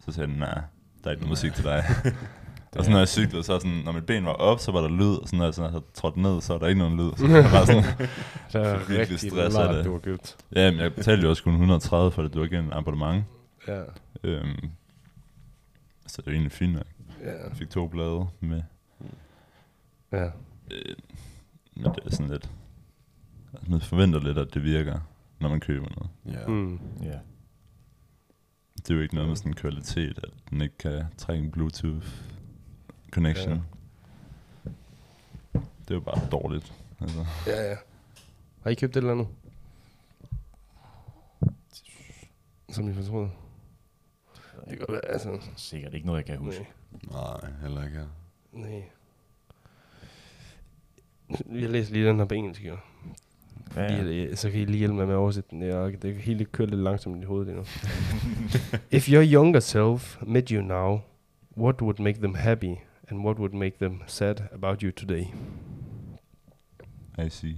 så 0.00 0.12
sagde 0.12 0.30
den, 0.30 0.38
nej, 0.38 0.60
der 1.04 1.06
er 1.06 1.10
ikke 1.10 1.22
noget 1.22 1.28
musik 1.28 1.52
til 1.54 1.64
dig. 1.64 1.84
og 2.76 2.84
så 2.84 2.90
når 2.90 2.98
jeg 2.98 3.08
cyklede, 3.08 3.42
så 3.42 3.58
sådan, 3.58 3.82
når 3.84 3.92
mit 3.92 4.06
ben 4.06 4.24
var 4.24 4.32
op, 4.32 4.58
så 4.60 4.72
var 4.72 4.80
der 4.80 4.88
lyd, 4.88 5.14
og 5.22 5.28
så 5.28 5.36
når 5.36 5.44
jeg 5.44 5.54
sådan 5.54 5.70
havde 5.70 5.84
trådt 5.94 6.16
ned, 6.16 6.40
så 6.40 6.52
var 6.52 6.58
der 6.58 6.66
ikke 6.66 6.78
nogen 6.78 6.96
lyd. 6.96 7.10
Så 7.16 7.26
jeg 7.26 7.44
var 7.52 7.64
sådan, 7.64 7.84
Så 8.52 8.58
er 8.58 8.78
virkelig 8.78 8.98
rigtig 9.00 9.18
stress 9.30 9.56
af 9.56 9.74
det. 9.74 9.84
du 9.84 9.92
har 9.92 9.98
købt. 9.98 10.36
ja, 10.56 10.70
men 10.70 10.80
jeg 10.80 10.94
betalte 10.94 11.22
jo 11.22 11.28
også 11.30 11.42
kun 11.42 11.52
130 11.52 12.10
for 12.12 12.22
det, 12.22 12.32
det 12.32 12.40
var 12.40 12.46
igen 12.46 12.64
en 12.64 12.72
abonnement. 12.72 13.24
Ja. 13.68 13.82
Øhm, 14.24 14.70
så 16.06 16.22
det 16.22 16.28
er 16.28 16.32
egentlig 16.32 16.52
fint 16.52 16.72
nok. 16.72 16.86
Ja. 17.24 17.30
Jeg 17.48 17.56
fik 17.56 17.70
to 17.70 17.86
blade 17.86 18.26
med. 18.40 18.62
ja. 20.12 20.24
Øh, 20.70 20.96
men 21.76 21.84
det 21.84 21.98
er 22.06 22.10
sådan 22.10 22.30
lidt, 22.32 22.50
man 23.66 23.80
forventer 23.80 24.20
lidt, 24.20 24.38
at 24.38 24.54
det 24.54 24.62
virker, 24.62 24.98
når 25.40 25.48
man 25.48 25.60
køber 25.60 25.86
noget. 25.96 26.40
Ja. 26.40 26.46
Mm. 26.46 26.80
Ja. 27.02 27.18
Det 28.76 28.90
er 28.90 28.94
jo 28.94 29.00
ikke 29.00 29.14
noget 29.14 29.28
med 29.28 29.36
sådan 29.36 29.50
en 29.52 29.56
kvalitet, 29.56 30.18
at 30.22 30.30
den 30.50 30.60
ikke 30.60 30.78
kan 30.78 31.04
trække 31.18 31.44
en 31.44 31.50
Bluetooth 31.50 32.06
connection. 33.12 33.52
Ja. 33.52 33.60
Det 35.54 35.90
er 35.90 35.94
jo 35.94 36.00
bare 36.00 36.28
dårligt. 36.30 36.72
Altså. 37.00 37.26
Ja, 37.46 37.68
ja. 37.70 37.76
Har 38.62 38.70
I 38.70 38.74
købt 38.74 38.96
et 38.96 39.00
eller 39.00 39.12
andet? 39.12 39.28
Som 42.68 42.88
I 42.88 42.94
fortryder? 42.94 43.28
Det 44.70 44.78
kan 44.78 44.86
være, 44.88 45.04
altså... 45.04 45.40
Sikkert 45.56 45.94
ikke 45.94 46.06
noget, 46.06 46.18
jeg 46.18 46.26
kan 46.26 46.36
huske. 46.36 46.68
Nej. 47.10 47.40
Nej, 47.42 47.50
heller 47.62 47.84
ikke. 47.84 48.06
Nej. 48.52 48.82
Jeg 51.60 51.70
læser 51.70 51.92
lige 51.92 52.08
den 52.08 52.18
her 52.18 52.24
på 52.24 52.34
engelsk, 52.34 52.64
jo. 52.64 52.76
Ja, 53.76 53.82
ja. 53.82 54.02
Lige, 54.02 54.36
så 54.36 54.50
kan 54.50 54.60
I 54.60 54.64
lige 54.64 54.78
hjælpe 54.78 54.94
mig 54.94 55.06
med 55.06 55.14
at 55.14 55.18
oversætte 55.18 55.50
den. 55.50 55.62
Jeg, 55.62 56.02
det 56.02 56.14
hele 56.16 56.44
kører 56.44 56.68
lidt 56.68 56.80
langsomt 56.80 57.22
i 57.22 57.26
hovedet 57.26 57.48
endnu. 57.48 57.64
If 58.96 59.08
your 59.08 59.22
younger 59.24 59.60
self 59.60 60.22
met 60.22 60.48
you 60.48 60.62
now, 60.62 61.00
what 61.56 61.82
would 61.82 61.98
make 61.98 62.18
them 62.18 62.34
happy, 62.34 62.74
and 63.12 63.24
what 63.24 63.36
would 63.38 63.52
make 63.54 63.76
them 63.78 64.02
sad 64.06 64.34
about 64.52 64.80
you 64.80 64.90
today? 64.90 65.24
I 67.26 67.28
see. 67.28 67.56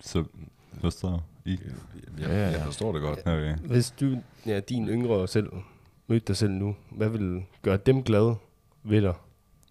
Så, 0.00 0.24
forstår 0.80 1.24
I? 1.44 1.50
Jeg, 1.50 1.58
Ja, 2.18 2.28
ja, 2.28 2.42
jeg 2.44 2.52
ja. 2.58 2.64
forstår 2.66 2.92
det 2.92 3.02
godt. 3.02 3.18
Okay. 3.18 3.56
Hvis 3.56 3.90
du, 3.90 4.16
ja, 4.46 4.60
din 4.60 4.88
yngre 4.88 5.28
selv, 5.28 5.52
mødte 6.06 6.26
dig 6.26 6.36
selv 6.36 6.52
nu, 6.52 6.76
hvad 6.90 7.08
vil 7.08 7.42
gøre 7.62 7.76
dem 7.76 8.02
glade 8.02 8.36
ved 8.82 9.02
dig? 9.02 9.14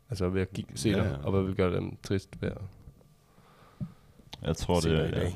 Altså 0.09 0.29
ved 0.29 0.41
at 0.41 0.53
kigge, 0.53 0.77
se 0.77 0.89
Ja, 0.89 0.95
dig, 0.97 1.03
ja. 1.19 1.25
og 1.25 1.31
hvad 1.31 1.41
vil 1.43 1.55
gøre 1.55 1.75
dem 1.75 1.97
trist 2.03 2.41
ved 2.41 2.49
at 2.51 2.57
Jeg 4.41 4.55
tror, 4.57 4.79
se 4.79 4.89
det 4.89 5.13
dig 5.13 5.19
i 5.19 5.21
er 5.21 5.25
ja, 5.25 5.33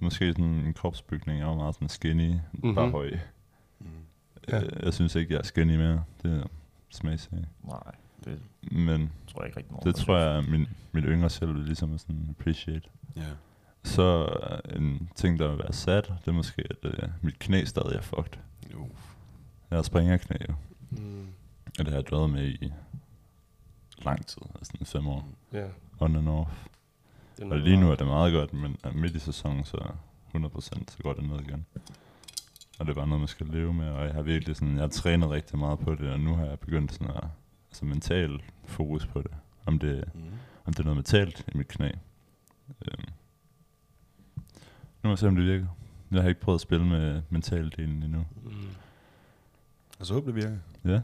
måske 0.00 0.32
sådan 0.32 0.44
en 0.44 0.74
kropsbygning. 0.74 1.38
Jeg 1.38 1.46
var 1.46 1.54
meget 1.54 1.74
sådan 1.74 1.88
skinny, 1.88 2.30
mm-hmm. 2.32 2.40
Mhm. 2.68 2.74
bare 2.74 2.90
høj. 2.90 3.10
Mm. 3.78 3.86
Ja. 4.48 4.58
Ja. 4.58 4.62
Jeg 4.82 4.94
synes 4.94 5.14
ikke, 5.14 5.32
jeg 5.34 5.38
er 5.38 5.44
skinny 5.44 5.76
mere. 5.76 6.04
Det 6.22 6.40
er 6.40 6.44
smagsag. 6.90 7.44
Nej, 7.64 7.92
det 8.24 8.40
Men 8.72 9.10
tror 9.28 9.40
jeg 9.42 9.46
ikke 9.48 9.56
rigtig 9.58 9.72
nogen. 9.72 9.86
det 9.86 9.94
tror 9.94 10.16
jeg, 10.18 10.44
min, 10.44 10.66
mit 10.92 11.04
yngre 11.06 11.30
selv 11.30 11.54
vil 11.54 11.64
ligesom 11.64 11.98
sådan 11.98 12.26
appreciate. 12.38 12.88
Ja. 13.16 13.22
Så 13.84 14.26
en 14.76 15.10
ting, 15.14 15.38
der 15.38 15.48
vil 15.48 15.58
være 15.58 15.72
sad, 15.72 16.02
det 16.02 16.28
er 16.28 16.32
måske, 16.32 16.62
at 16.70 16.76
øh, 16.84 17.08
mit 17.22 17.38
knæ 17.38 17.64
stadig 17.64 17.96
er 17.96 18.00
fucked. 18.00 18.38
Jo. 18.72 18.88
Jeg 19.70 19.76
har 19.78 19.82
springerknæ 19.82 20.36
jo, 20.48 20.54
Mm. 20.90 21.26
og 21.78 21.84
det 21.84 21.88
har 21.88 21.94
jeg 21.94 22.10
døjet 22.10 22.30
med 22.30 22.48
i 22.48 22.72
lang 24.02 24.26
tid, 24.26 24.42
altså 24.54 24.72
sådan 24.72 24.86
fem 24.86 25.06
år, 25.06 25.28
Ja. 25.52 25.66
on 26.00 26.16
and 26.16 26.28
off. 26.28 26.66
Det 27.38 27.52
Og 27.52 27.58
lige 27.58 27.76
nu 27.76 27.90
er 27.90 27.94
det 27.94 28.06
meget 28.06 28.32
godt, 28.32 28.52
men 28.52 28.76
midt 28.94 29.16
i 29.16 29.18
sæsonen, 29.18 29.64
så 29.64 29.92
100% 30.34 30.90
så 30.90 30.98
går 31.02 31.12
det 31.12 31.24
ned 31.28 31.40
igen. 31.40 31.66
Og 32.78 32.86
det 32.86 32.90
er 32.90 32.94
bare 32.94 33.06
noget, 33.06 33.20
man 33.20 33.28
skal 33.28 33.46
leve 33.46 33.74
med, 33.74 33.88
og 33.90 34.04
jeg 34.06 34.14
har 34.14 34.22
virkelig 34.22 34.56
sådan, 34.56 34.74
jeg 34.74 34.82
har 34.82 34.88
trænet 34.88 35.30
rigtig 35.30 35.58
meget 35.58 35.78
på 35.78 35.94
det, 35.94 36.10
og 36.10 36.20
nu 36.20 36.34
har 36.34 36.44
jeg 36.44 36.58
begyndt 36.60 36.92
sådan 36.92 37.16
at, 37.16 37.24
altså 37.70 37.84
mental 37.84 38.42
fokus 38.64 39.06
på 39.06 39.22
det. 39.22 39.30
Om 39.66 39.78
det, 39.78 40.04
Mm. 40.14 40.20
om 40.64 40.72
det 40.72 40.78
er 40.80 40.84
noget 40.84 40.96
mentalt 40.96 41.44
i 41.54 41.56
mit 41.58 41.68
knæ. 41.68 41.88
Øhm. 41.88 43.04
Nu 44.36 44.42
må 45.02 45.08
jeg 45.10 45.18
se, 45.18 45.28
om 45.28 45.36
det 45.36 45.44
virker. 45.44 45.66
Jeg 46.10 46.22
har 46.22 46.28
ikke 46.28 46.40
prøvet 46.40 46.56
at 46.56 46.60
spille 46.60 46.86
med 46.86 47.22
mentaldelen 47.30 48.02
endnu. 48.02 48.26
Mm. 48.44 48.52
Altså, 49.98 50.14
håber 50.14 50.26
det 50.26 50.34
virker. 50.34 50.56
Ja. 50.84 51.00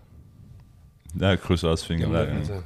Jeg 1.29 1.41
krydser 1.41 1.69
også 1.69 1.87
fingre 1.87 2.09
hver 2.09 2.25
gang. 2.27 2.39
altså, 2.39 2.63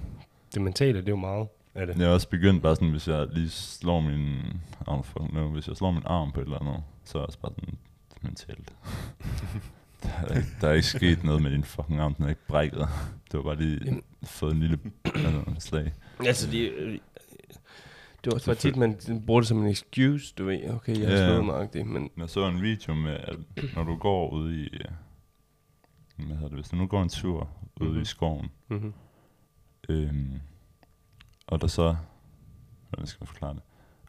det 0.54 0.62
mentale, 0.62 0.98
det 0.98 1.06
er 1.06 1.12
jo 1.12 1.16
meget 1.16 1.48
af 1.74 1.86
det. 1.86 1.98
Jeg 1.98 2.06
har 2.06 2.14
også 2.14 2.28
begyndt 2.28 2.62
bare 2.62 2.74
sådan, 2.76 2.90
hvis 2.90 3.08
jeg 3.08 3.26
lige 3.30 3.50
slår 3.50 4.00
min... 4.00 4.38
Oh, 4.86 5.04
fuck 5.04 5.32
no, 5.32 5.48
hvis 5.48 5.68
jeg 5.68 5.76
slår 5.76 5.90
min 5.90 6.02
arm 6.06 6.32
på 6.32 6.40
et 6.40 6.44
eller 6.44 6.58
andet, 6.58 6.82
så 7.04 7.18
er 7.18 7.22
jeg 7.22 7.26
også 7.26 7.38
bare 7.38 7.52
sådan 7.54 7.78
mentalt. 8.22 8.72
der, 10.02 10.08
er, 10.28 10.36
ikke- 10.36 10.48
der 10.60 10.68
er 10.68 10.72
ikke 10.72 10.86
sket 10.86 11.24
noget 11.24 11.42
med 11.42 11.50
din 11.50 11.64
fucking 11.64 12.00
arm, 12.00 12.14
den 12.14 12.24
er 12.24 12.28
ikke 12.28 12.46
brækket. 12.48 12.78
Det 13.32 13.38
var 13.38 13.42
bare 13.42 13.56
lige 13.56 13.80
Jamen. 13.84 14.02
fået 14.22 14.52
en 14.54 14.60
lille 14.60 14.78
altså, 15.04 15.42
slag. 15.58 15.92
Altså, 16.20 16.50
det, 16.50 16.72
øh, 16.72 16.92
det 18.24 18.26
var 18.26 18.32
også 18.32 18.46
bare 18.46 18.54
tit, 18.56 18.76
man 18.76 18.98
bruger 19.26 19.40
det 19.40 19.48
som 19.48 19.58
en 19.62 19.66
excuse, 19.68 20.34
du 20.38 20.44
ved. 20.44 20.70
Okay, 20.70 20.98
jeg 21.00 21.08
har 21.08 21.16
Ja, 21.16 21.26
slået 21.28 21.44
mig, 21.44 21.68
det, 21.72 21.86
men 21.86 22.10
Jeg 22.16 22.28
så 22.30 22.46
en 22.48 22.62
video 22.62 22.94
med, 22.94 23.12
at 23.12 23.36
når 23.76 23.84
du 23.84 23.96
går 23.96 24.30
ud 24.30 24.52
i... 24.52 24.68
Hvad 26.16 26.26
hedder 26.36 26.48
det? 26.48 26.56
Hvis 26.58 26.68
du 26.68 26.76
nu 26.76 26.86
går 26.86 27.02
en 27.02 27.08
tur 27.08 27.48
ude 27.80 27.90
Mhm. 27.90 28.00
i 28.00 28.04
skoven, 28.04 28.48
mm-hmm. 28.68 28.92
øhm, 29.88 30.40
og 31.46 31.60
der 31.60 31.66
så... 31.66 31.96
Hvordan 32.88 33.06
skal 33.06 33.18
jeg 33.20 33.28
forklare 33.28 33.54
det? 33.54 33.62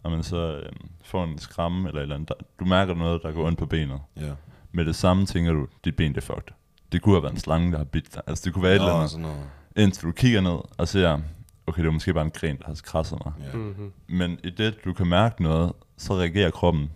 Og 0.04 0.12
man 0.12 0.24
så 0.24 0.58
øhm, 0.66 0.90
får 1.04 1.24
en 1.24 1.38
skræmme 1.40 1.88
eller 1.88 2.00
et 2.00 2.04
eller 2.04 2.16
andet. 2.16 2.30
Der, 2.30 2.36
du 2.60 2.66
mærker 2.66 2.94
noget, 2.96 3.22
der 3.24 3.32
går 3.32 3.48
ondt 3.48 3.60
på 3.60 3.66
benet. 3.66 4.00
Ja. 4.18 4.34
Med 4.72 4.86
det 4.86 4.96
samme 4.96 5.26
tænker 5.26 5.52
du, 5.52 5.68
dit 5.86 5.96
ben 5.96 6.12
det 6.16 6.18
er 6.18 6.22
fucked. 6.22 6.54
Det 6.92 7.02
kunne 7.02 7.16
have 7.16 7.24
været 7.24 7.34
en 7.34 7.40
slange, 7.40 7.72
der 7.72 7.78
har 7.78 7.86
bidt 7.86 8.16
dig. 8.16 8.22
Altså 8.28 8.42
det 8.46 8.54
kunne 8.54 8.64
være 8.64 8.72
et 8.72 8.80
eller 8.80 8.94
andet. 8.94 9.10
sådan 9.12 9.22
noget. 9.22 9.44
Indtil 9.78 10.04
du 10.04 10.12
kigger 10.12 10.42
ned 10.42 10.58
og 10.78 10.88
ser, 10.88 11.20
okay, 11.68 11.78
det 11.82 11.86
var 11.86 11.92
måske 11.94 12.14
bare 12.14 12.26
en 12.26 12.32
gren, 12.32 12.58
der 12.58 12.64
har 12.66 12.80
krasset 12.84 13.18
mig. 13.26 13.34
Ja. 13.54 13.58
Mm-hmm. 13.58 13.92
Men 14.08 14.40
i 14.44 14.50
det, 14.50 14.78
du 14.86 14.94
kan 14.94 15.08
mærke 15.08 15.44
noget, 15.44 15.74
så 15.98 16.14
reagerer 16.14 16.52
kroppen, 16.52 16.92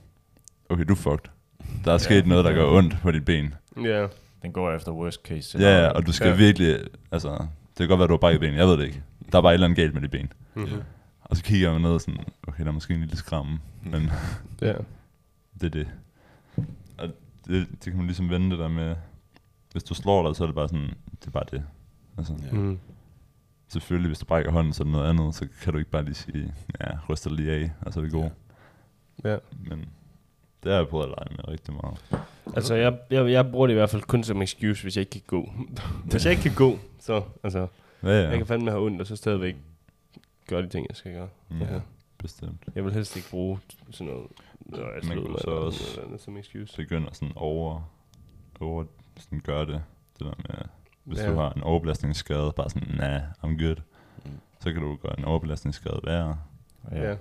okay, 0.70 0.84
du 0.84 0.94
er 0.94 0.98
fucked. 0.98 1.30
Der 1.86 1.92
er 1.94 1.98
sket 1.98 2.28
noget, 2.28 2.46
der 2.46 2.54
gør 2.54 2.66
ondt 2.66 2.98
på 3.02 3.12
dit 3.12 3.26
ben. 3.26 3.54
Ja, 3.84 4.08
Den 4.42 4.52
går 4.52 4.72
efter 4.72 4.92
worst 4.92 5.22
case 5.28 5.60
Ja, 5.60 5.84
ja, 5.84 5.88
og 5.90 6.06
du 6.08 6.12
skal 6.12 6.28
ja. 6.30 6.36
virkelig, 6.36 6.80
altså, 7.12 7.30
det 7.30 7.78
kan 7.78 7.88
godt 7.88 8.00
være, 8.00 8.08
du 8.08 8.14
har 8.14 8.18
brækket 8.18 8.40
ben, 8.42 8.54
jeg 8.56 8.68
ved 8.68 8.78
det 8.78 8.84
ikke. 8.86 9.04
Der 9.32 9.38
er 9.38 9.42
bare 9.42 9.52
et 9.52 9.54
eller 9.54 9.66
andet 9.68 9.78
galt 9.78 9.94
med 9.94 10.02
dit 10.02 10.12
ben. 10.12 10.34
mm-hmm. 10.56 10.82
Og 11.22 11.38
så 11.38 11.44
kigger 11.44 11.72
man 11.72 11.82
ned 11.82 11.90
og 11.90 12.02
sådan, 12.02 12.20
okay, 12.48 12.64
der 12.64 12.70
er 12.70 12.74
måske 12.74 12.94
en 12.94 13.00
lille 13.00 13.18
skræmme, 13.18 13.60
men 13.84 14.12
ja. 14.62 14.74
det 15.62 15.66
er 15.66 15.70
det. 15.70 15.88
Det, 17.48 17.68
det 17.72 17.84
kan 17.84 17.96
man 17.98 18.06
ligesom 18.06 18.30
vende 18.30 18.50
det 18.52 18.60
der 18.60 18.68
med, 18.68 18.96
hvis 19.72 19.84
du 19.84 19.94
slår 19.94 20.28
dig, 20.28 20.36
så 20.36 20.44
er 20.44 20.48
det 20.48 20.56
bare 20.56 20.68
sådan, 20.70 20.90
det 21.20 21.28
er 21.28 21.32
bare 21.32 21.44
det. 21.52 21.64
Altså, 22.18 22.34
Ja. 22.46 22.52
Mm. 22.52 22.80
selvfølgelig, 23.68 24.10
hvis 24.10 24.20
du 24.20 24.26
brækker 24.26 24.52
hånden, 24.52 24.74
så 24.74 24.84
er 24.84 24.86
det 24.86 24.92
noget 24.92 25.10
andet, 25.10 25.36
så 25.36 25.48
kan 25.62 25.74
du 25.74 25.80
ikke 25.80 25.92
bare 25.92 26.04
lige 26.04 26.14
sige, 26.16 26.54
ja, 26.82 26.88
ryster 27.10 27.30
lige 27.30 27.52
af, 27.52 27.72
og 27.82 27.94
så 27.94 28.00
er 28.00 28.04
vi 28.04 28.10
gode. 28.10 28.32
ja. 29.24 29.38
Men 29.70 29.80
det 30.64 30.72
har 30.72 30.80
jeg 30.80 30.88
prøvet 30.88 31.04
at 31.06 31.10
lege 31.10 31.36
med 31.38 31.48
rigtig 31.48 31.74
meget. 31.74 32.26
Altså, 32.56 32.76
jeg, 32.76 32.98
jeg, 33.10 33.32
jeg 33.32 33.52
bruger 33.52 33.68
det 33.68 33.74
i 33.74 33.78
hvert 33.78 33.90
fald 33.90 34.02
kun 34.02 34.24
som 34.24 34.42
excuse, 34.42 34.84
hvis 34.84 34.96
jeg 34.98 35.02
ikke 35.02 35.12
kan 35.12 35.22
gå. 35.28 35.52
hvis 36.12 36.26
jeg 36.26 36.32
ikke 36.32 36.44
kan 36.44 36.56
gå, 36.56 36.80
så, 37.00 37.24
altså, 37.44 37.68
Ja, 38.04 38.10
ja, 38.10 38.30
jeg 38.30 38.38
kan 38.38 38.48
fandme 38.48 38.72
have 38.72 38.84
ondt, 38.86 39.02
og 39.02 39.08
så 39.08 39.16
stadigvæk 39.16 39.56
gøre 40.48 40.62
de 40.62 40.70
ting, 40.70 40.86
jeg 40.90 40.96
skal 40.96 41.14
gøre. 41.14 41.28
Mm. 41.50 41.60
Ja. 41.60 41.80
Bestemt. 42.26 42.64
Jeg 42.76 42.86
vil 42.86 42.94
helst 42.94 43.16
ikke 43.16 43.30
bruge 43.30 43.60
sådan 43.92 44.14
noget, 44.14 44.28
når 44.60 44.78
jeg 44.78 45.02
Man 45.08 45.18
kunne 45.18 45.40
så 45.40 45.44
eller 45.48 45.62
også- 45.62 45.96
noget 45.96 46.08
andet 46.08 46.22
som 46.22 46.38
excuse. 46.38 46.78
Begynder 46.78 47.10
sådan 47.14 47.34
over, 47.36 47.92
over 48.60 48.86
sådan 49.20 49.40
gøre 49.40 49.66
det, 49.66 49.84
det 50.20 50.26
der 50.26 50.34
med, 50.38 50.66
hvis 51.04 51.20
Ja. 51.20 51.24
ja. 51.26 51.32
du 51.32 51.36
har 51.38 51.52
en 51.54 51.64
overbelastningsskade, 51.64 52.54
bare 52.56 52.70
sådan, 52.70 52.96
nah, 52.96 53.22
I'm 53.44 53.64
good. 53.66 53.76
Mm. 54.26 54.32
Så 54.60 54.74
kan 54.74 54.82
du 54.82 54.96
gøre 54.96 55.20
en 55.20 55.26
overbelastningsskade 55.26 56.00
værre. 56.04 56.40
Ja. 56.92 57.10
Ja. 57.10 57.16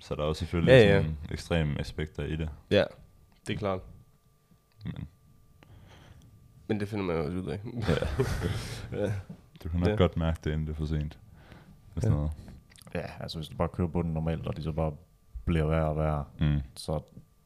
Så 0.00 0.14
der 0.14 0.22
er 0.22 0.26
også 0.26 0.38
selvfølgelig 0.38 0.72
Ja, 0.72 0.78
ja, 0.78 0.86
ja. 0.88 0.94
ja. 0.96 1.02
sådan 1.02 1.16
ekstreme 1.30 1.80
aspekter 1.80 2.24
i 2.24 2.36
det. 2.36 2.48
ja, 2.70 2.84
det 3.46 3.54
er 3.54 3.58
klart. 3.58 3.80
Men 4.84 5.08
Men 6.68 6.80
det 6.80 6.88
finder 6.88 7.04
man 7.04 7.16
jo 7.16 7.24
også 7.24 7.36
ud 7.38 7.46
af. 7.46 7.60
ja. 8.92 9.12
du 9.62 9.68
kan 9.68 9.80
nok 9.80 9.86
Ja. 9.86 9.90
ja. 9.92 9.96
godt 9.96 10.16
mærke 10.16 10.40
det, 10.44 10.52
inden 10.52 10.66
det 10.66 10.72
er 10.72 10.76
for 10.76 10.86
sent. 10.86 11.18
Med 11.94 12.02
sådan 12.02 12.12
Ja. 12.12 12.16
noget. 12.16 12.32
Ja, 12.96 13.10
altså 13.20 13.38
hvis 13.38 13.48
du 13.48 13.56
bare 13.56 13.68
kører 13.68 13.88
bunden 13.88 14.14
normalt, 14.14 14.46
og 14.46 14.56
de 14.56 14.62
så 14.62 14.72
bare 14.72 14.92
bliver 15.44 15.66
værre 15.66 15.88
og 15.88 15.96
værre, 15.96 16.24
Mm. 16.40 16.60
så, 16.74 17.00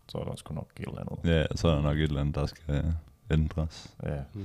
så 0.08 0.18
er 0.18 0.24
der 0.24 0.36
sgu 0.36 0.54
nok 0.54 0.72
et 0.76 0.86
eller 0.88 1.00
andet. 1.00 1.30
Ja, 1.30 1.46
så 1.56 1.68
er 1.68 1.74
der 1.74 1.82
nok 1.82 1.96
et 1.96 2.02
eller 2.02 2.20
andet, 2.20 2.34
der 2.34 2.46
skal 2.46 2.94
ændres. 3.30 3.96
Ja. 4.02 4.22
Mm. 4.34 4.40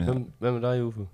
Ja. 0.00 0.04
Hvad, 0.04 0.22
hvad 0.38 0.52
med 0.52 0.60
dig, 0.60 0.84
Uffe? 0.84 1.08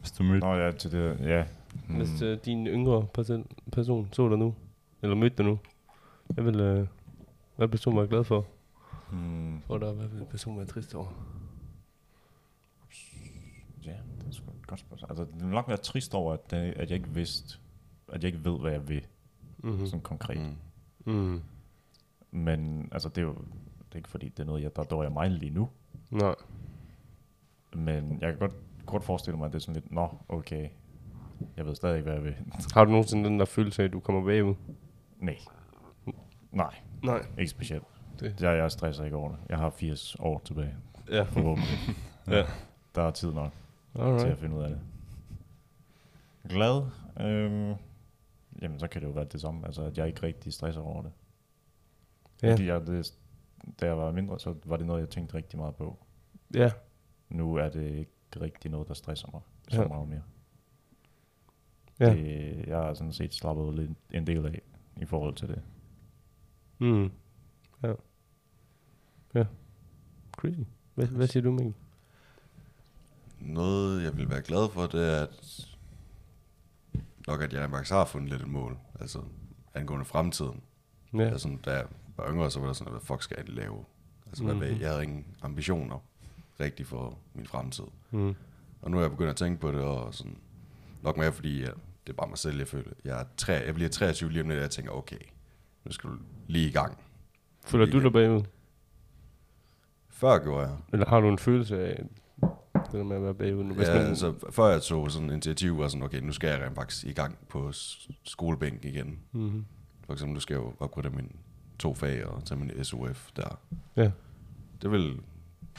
Hvis 0.00 0.10
du 0.12 0.22
mødte 0.22 0.46
Nå 0.46 0.54
ja, 0.54 0.72
til 0.72 0.90
det, 0.92 1.20
ja. 1.20 1.44
Mm. 1.88 1.96
Hvis 1.96 2.22
uh, 2.22 2.38
din 2.44 2.66
yngre 2.66 3.06
person, 3.14 3.46
person 3.72 4.08
så 4.12 4.28
dig 4.28 4.38
nu, 4.38 4.54
eller 5.02 5.16
mødte 5.16 5.36
dig 5.36 5.44
nu, 5.46 5.58
hvad 6.26 6.44
vil, 6.44 6.54
uh, 6.54 6.76
hvad 7.56 7.66
vil 7.66 7.68
personen 7.68 7.98
være 7.98 8.08
glad 8.08 8.24
for? 8.24 8.46
Mm. 9.12 9.56
Og 9.68 9.80
der, 9.80 9.92
hvad 9.92 10.08
vil 10.08 10.24
personen 10.30 10.58
være 10.58 10.66
trist 10.66 10.94
over? 10.94 11.06
Ja, 13.84 13.92
det 14.20 14.28
er 14.28 14.32
sgu 14.32 14.50
et 14.50 14.57
godt 14.68 14.80
spørgsmål. 14.80 15.10
Altså, 15.10 15.24
det 15.24 15.40
vil 15.44 15.48
nok 15.54 15.68
være 15.68 15.76
trist 15.76 16.14
over, 16.14 16.32
at, 16.32 16.50
det, 16.50 16.56
at 16.56 16.90
jeg 16.90 16.96
ikke 16.98 17.08
vidste, 17.14 17.58
at 18.08 18.24
jeg 18.24 18.32
ikke 18.32 18.44
ved, 18.44 18.60
hvad 18.60 18.72
jeg 18.72 18.88
vil, 18.88 19.06
Mm-hmm. 19.62 19.80
mm. 19.80 19.86
sådan 19.86 20.00
konkret. 20.00 20.56
Mm. 21.06 21.12
Mm. 21.12 21.42
Men 22.30 22.88
altså, 22.92 23.08
det 23.08 23.18
er 23.18 23.22
jo 23.22 23.34
det 23.78 23.92
er 23.92 23.96
ikke 23.96 24.08
fordi, 24.08 24.28
det 24.28 24.40
er 24.40 24.44
noget, 24.44 24.62
jeg, 24.62 24.76
der 24.76 24.82
dår 24.84 25.02
jeg 25.02 25.12
mig 25.12 25.30
lige 25.30 25.50
nu. 25.50 25.68
Nej. 26.10 26.34
Men 27.72 28.18
jeg 28.20 28.30
kan 28.30 28.38
godt, 28.38 28.52
godt 28.86 29.04
forestille 29.04 29.38
mig, 29.38 29.46
at 29.46 29.52
det 29.52 29.58
er 29.58 29.60
sådan 29.62 29.80
lidt, 29.82 29.92
nå, 29.92 30.08
okay, 30.28 30.68
jeg 31.56 31.66
ved 31.66 31.74
stadig 31.74 31.96
ikke, 31.96 32.04
hvad 32.04 32.14
jeg 32.14 32.24
vil. 32.24 32.34
Har 32.74 32.84
du 32.84 32.90
nogensinde 32.90 33.28
den 33.28 33.38
der 33.38 33.44
følelse 33.44 33.82
af, 33.82 33.86
at 33.86 33.92
du 33.92 34.00
kommer 34.00 34.24
bagud? 34.24 34.54
Nej. 35.18 35.38
Nej, 36.52 36.74
Nej. 37.02 37.26
ikke 37.38 37.50
specielt. 37.50 37.84
Det- 38.20 38.40
Jeg, 38.42 38.58
jeg 38.58 38.70
stresser 38.72 39.04
ikke 39.04 39.16
over 39.16 39.28
det. 39.28 39.38
Jeg 39.48 39.58
har 39.58 39.70
80 39.70 40.16
år 40.20 40.42
tilbage, 40.44 40.74
Ja. 41.10 41.22
forhåbentlig. 41.22 41.78
Ja. 42.30 42.44
Der 42.94 43.02
er 43.02 43.10
tid 43.10 43.32
nok 43.32 43.52
til 43.98 44.04
Alright. 44.04 44.32
at 44.32 44.38
finde 44.38 44.56
ud 44.56 44.62
af 44.62 44.68
det. 44.68 44.80
Glad? 46.48 46.82
Øhm, 47.20 47.74
jamen, 48.62 48.78
så 48.80 48.86
kan 48.88 49.00
det 49.02 49.08
jo 49.08 49.12
være 49.12 49.24
det 49.24 49.40
samme. 49.40 49.66
Altså, 49.66 49.82
at 49.82 49.98
jeg 49.98 50.06
ikke 50.06 50.22
rigtig 50.22 50.52
stresser 50.52 50.80
over 50.80 51.02
det. 51.02 51.12
Ja. 52.42 52.52
Fordi 52.52 52.66
jeg, 52.66 52.86
det, 52.86 53.14
da 53.80 53.86
jeg 53.86 53.98
var 53.98 54.12
mindre, 54.12 54.38
så 54.38 54.54
var 54.64 54.76
det 54.76 54.86
noget, 54.86 55.00
jeg 55.00 55.08
tænkte 55.10 55.34
rigtig 55.34 55.58
meget 55.58 55.76
på. 55.76 55.98
Ja. 56.54 56.70
Nu 57.28 57.54
er 57.54 57.68
det 57.68 57.90
ikke 57.90 58.10
rigtig 58.40 58.70
noget, 58.70 58.88
der 58.88 58.94
stresser 58.94 59.28
mig 59.32 59.40
så 59.68 59.82
Ja. 59.82 59.88
meget 59.88 60.08
mere. 60.08 60.22
Ja. 62.00 62.14
Det, 62.14 62.66
jeg 62.66 62.76
har 62.76 62.94
sådan 62.94 63.12
set 63.12 63.34
slappet 63.34 63.74
lidt 63.74 63.90
en 64.12 64.26
del 64.26 64.46
af 64.46 64.60
i 64.96 65.04
forhold 65.04 65.34
til 65.34 65.48
det. 65.48 65.62
Mm. 66.78 67.10
Ja. 67.82 67.92
Ja. 69.34 69.44
Crazy. 70.32 70.60
Hvad, 70.94 71.06
hvad 71.06 71.26
siger 71.26 71.42
du, 71.42 71.50
Mikkel? 71.50 71.74
Noget, 73.40 74.02
jeg 74.02 74.16
vil 74.16 74.30
være 74.30 74.42
glad 74.42 74.70
for, 74.72 74.86
det 74.86 75.12
er, 75.18 75.22
at 75.22 75.66
nok 77.26 77.42
at 77.42 77.52
jeg 77.52 77.70
faktisk 77.70 77.92
har 77.92 78.04
fundet 78.04 78.30
lidt 78.30 78.42
et 78.42 78.48
mål, 78.48 78.78
altså 79.00 79.20
angående 79.74 80.04
fremtiden. 80.04 80.60
Ja. 81.14 81.20
Altså, 81.20 81.56
da 81.64 81.70
jeg 81.72 81.84
var 82.16 82.30
yngre, 82.32 82.50
så 82.50 82.60
var 82.60 82.66
det 82.66 82.76
sådan, 82.76 82.90
hvad 82.92 83.00
fuck 83.00 83.22
skal 83.22 83.36
jeg 83.38 83.48
lave? 83.48 83.84
Altså, 84.26 84.42
Mhm. 84.44 84.52
mm-hmm. 84.52 84.68
hvad, 84.68 84.80
jeg 84.80 84.88
havde 84.90 85.02
ingen 85.02 85.26
ambitioner 85.42 85.98
rigtig 86.60 86.86
for 86.86 87.18
min 87.34 87.46
fremtid. 87.46 87.84
Mm. 88.10 88.34
Og 88.82 88.90
nu 88.90 88.96
er 88.96 89.00
jeg 89.00 89.10
begyndt 89.10 89.30
at 89.30 89.36
tænke 89.36 89.60
på 89.60 89.72
det, 89.72 89.80
og 89.80 90.14
sådan, 90.14 90.38
nok 91.02 91.16
mere 91.16 91.32
fordi, 91.32 91.60
ja, 91.60 91.70
det 92.06 92.12
er 92.12 92.16
bare 92.16 92.28
mig 92.28 92.38
selv, 92.38 92.58
jeg 92.58 92.68
føler. 92.68 92.90
Jeg, 93.04 93.20
er 93.20 93.24
tre, 93.36 93.52
jeg 93.52 93.74
bliver 93.74 93.90
23 93.90 94.30
lige 94.30 94.42
om 94.42 94.48
lidt, 94.48 94.56
og 94.58 94.62
jeg 94.62 94.70
tænker, 94.70 94.92
okay, 94.92 95.18
nu 95.84 95.92
skal 95.92 96.10
du 96.10 96.16
lige 96.46 96.68
i 96.68 96.72
gang. 96.72 96.98
Føler 97.66 97.86
du 97.86 98.02
dig 98.02 98.12
bagud? 98.12 98.42
Før 100.08 100.38
gjorde 100.38 100.66
jeg. 100.68 100.76
Eller 100.92 101.06
har 101.06 101.20
du 101.20 101.28
en 101.28 101.38
følelse 101.38 101.86
af 101.86 102.04
det 102.92 103.06
med 103.06 103.16
at 103.16 103.22
være 103.22 103.34
bagud? 103.34 103.64
Hvis 103.74 103.88
Ja, 103.88 103.94
man, 103.94 104.06
altså, 104.06 104.34
før 104.50 104.66
jeg 104.66 104.82
tog 104.82 105.10
sådan 105.10 105.30
initiativ, 105.30 105.78
var 105.78 105.88
sådan, 105.88 106.02
okay, 106.02 106.20
nu 106.20 106.32
skal 106.32 106.50
jeg 106.50 106.60
rent 106.60 106.74
faktisk 106.74 107.06
i 107.06 107.12
gang 107.12 107.38
på 107.48 107.72
s- 107.72 108.08
skolebænken 108.24 108.88
igen. 108.90 109.18
mm-hmm. 109.32 109.64
For 110.06 110.12
eksempel, 110.12 110.34
nu 110.34 110.40
skal 110.40 110.54
jeg 110.54 110.60
jo 110.62 110.72
opgradere 110.80 111.12
mine 111.12 111.28
to 111.78 111.94
fag 111.94 112.26
og 112.26 112.44
tage 112.44 112.60
min 112.60 112.84
SOF 112.84 113.30
der. 113.36 113.60
Ja. 113.96 114.10
Det 114.82 114.90
vil 114.90 115.20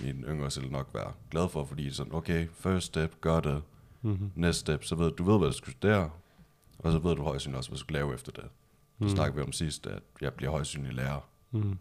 min 0.02 0.24
yngre 0.24 0.52
selv 0.52 0.72
nok 0.72 0.90
være 0.94 1.12
glad 1.32 1.50
for, 1.50 1.66
fordi 1.66 1.92
sådan, 1.92 2.14
okay, 2.16 2.48
first 2.54 2.86
step, 2.88 3.22
gør 3.22 3.40
det. 3.40 3.62
Mm-hmm. 4.02 4.32
Næste 4.36 4.60
step, 4.60 4.84
så 4.84 4.96
ved 4.96 5.12
du 5.12 5.24
ved, 5.24 5.38
hvad 5.38 5.48
du 5.48 5.54
skal 5.54 5.72
studere, 5.74 6.10
og 6.80 6.92
så 6.92 7.00
ved 7.00 7.16
du 7.16 7.24
højst 7.24 7.44
sandsynligt 7.44 7.58
også, 7.58 7.70
hvad 7.70 7.76
du 7.76 7.80
skal 7.80 7.94
lave 7.94 8.14
efter 8.14 8.32
det. 8.32 8.44
Så 8.98 9.04
Mm. 9.04 9.10
snakker 9.10 9.36
vi 9.36 9.42
om 9.42 9.52
sidst, 9.52 9.88
at 9.88 10.02
jeg 10.22 10.34
bliver 10.34 10.52
højst 10.52 10.72
sandsynligt 10.72 10.96
lærer, 10.96 11.30
Mm. 11.52 11.78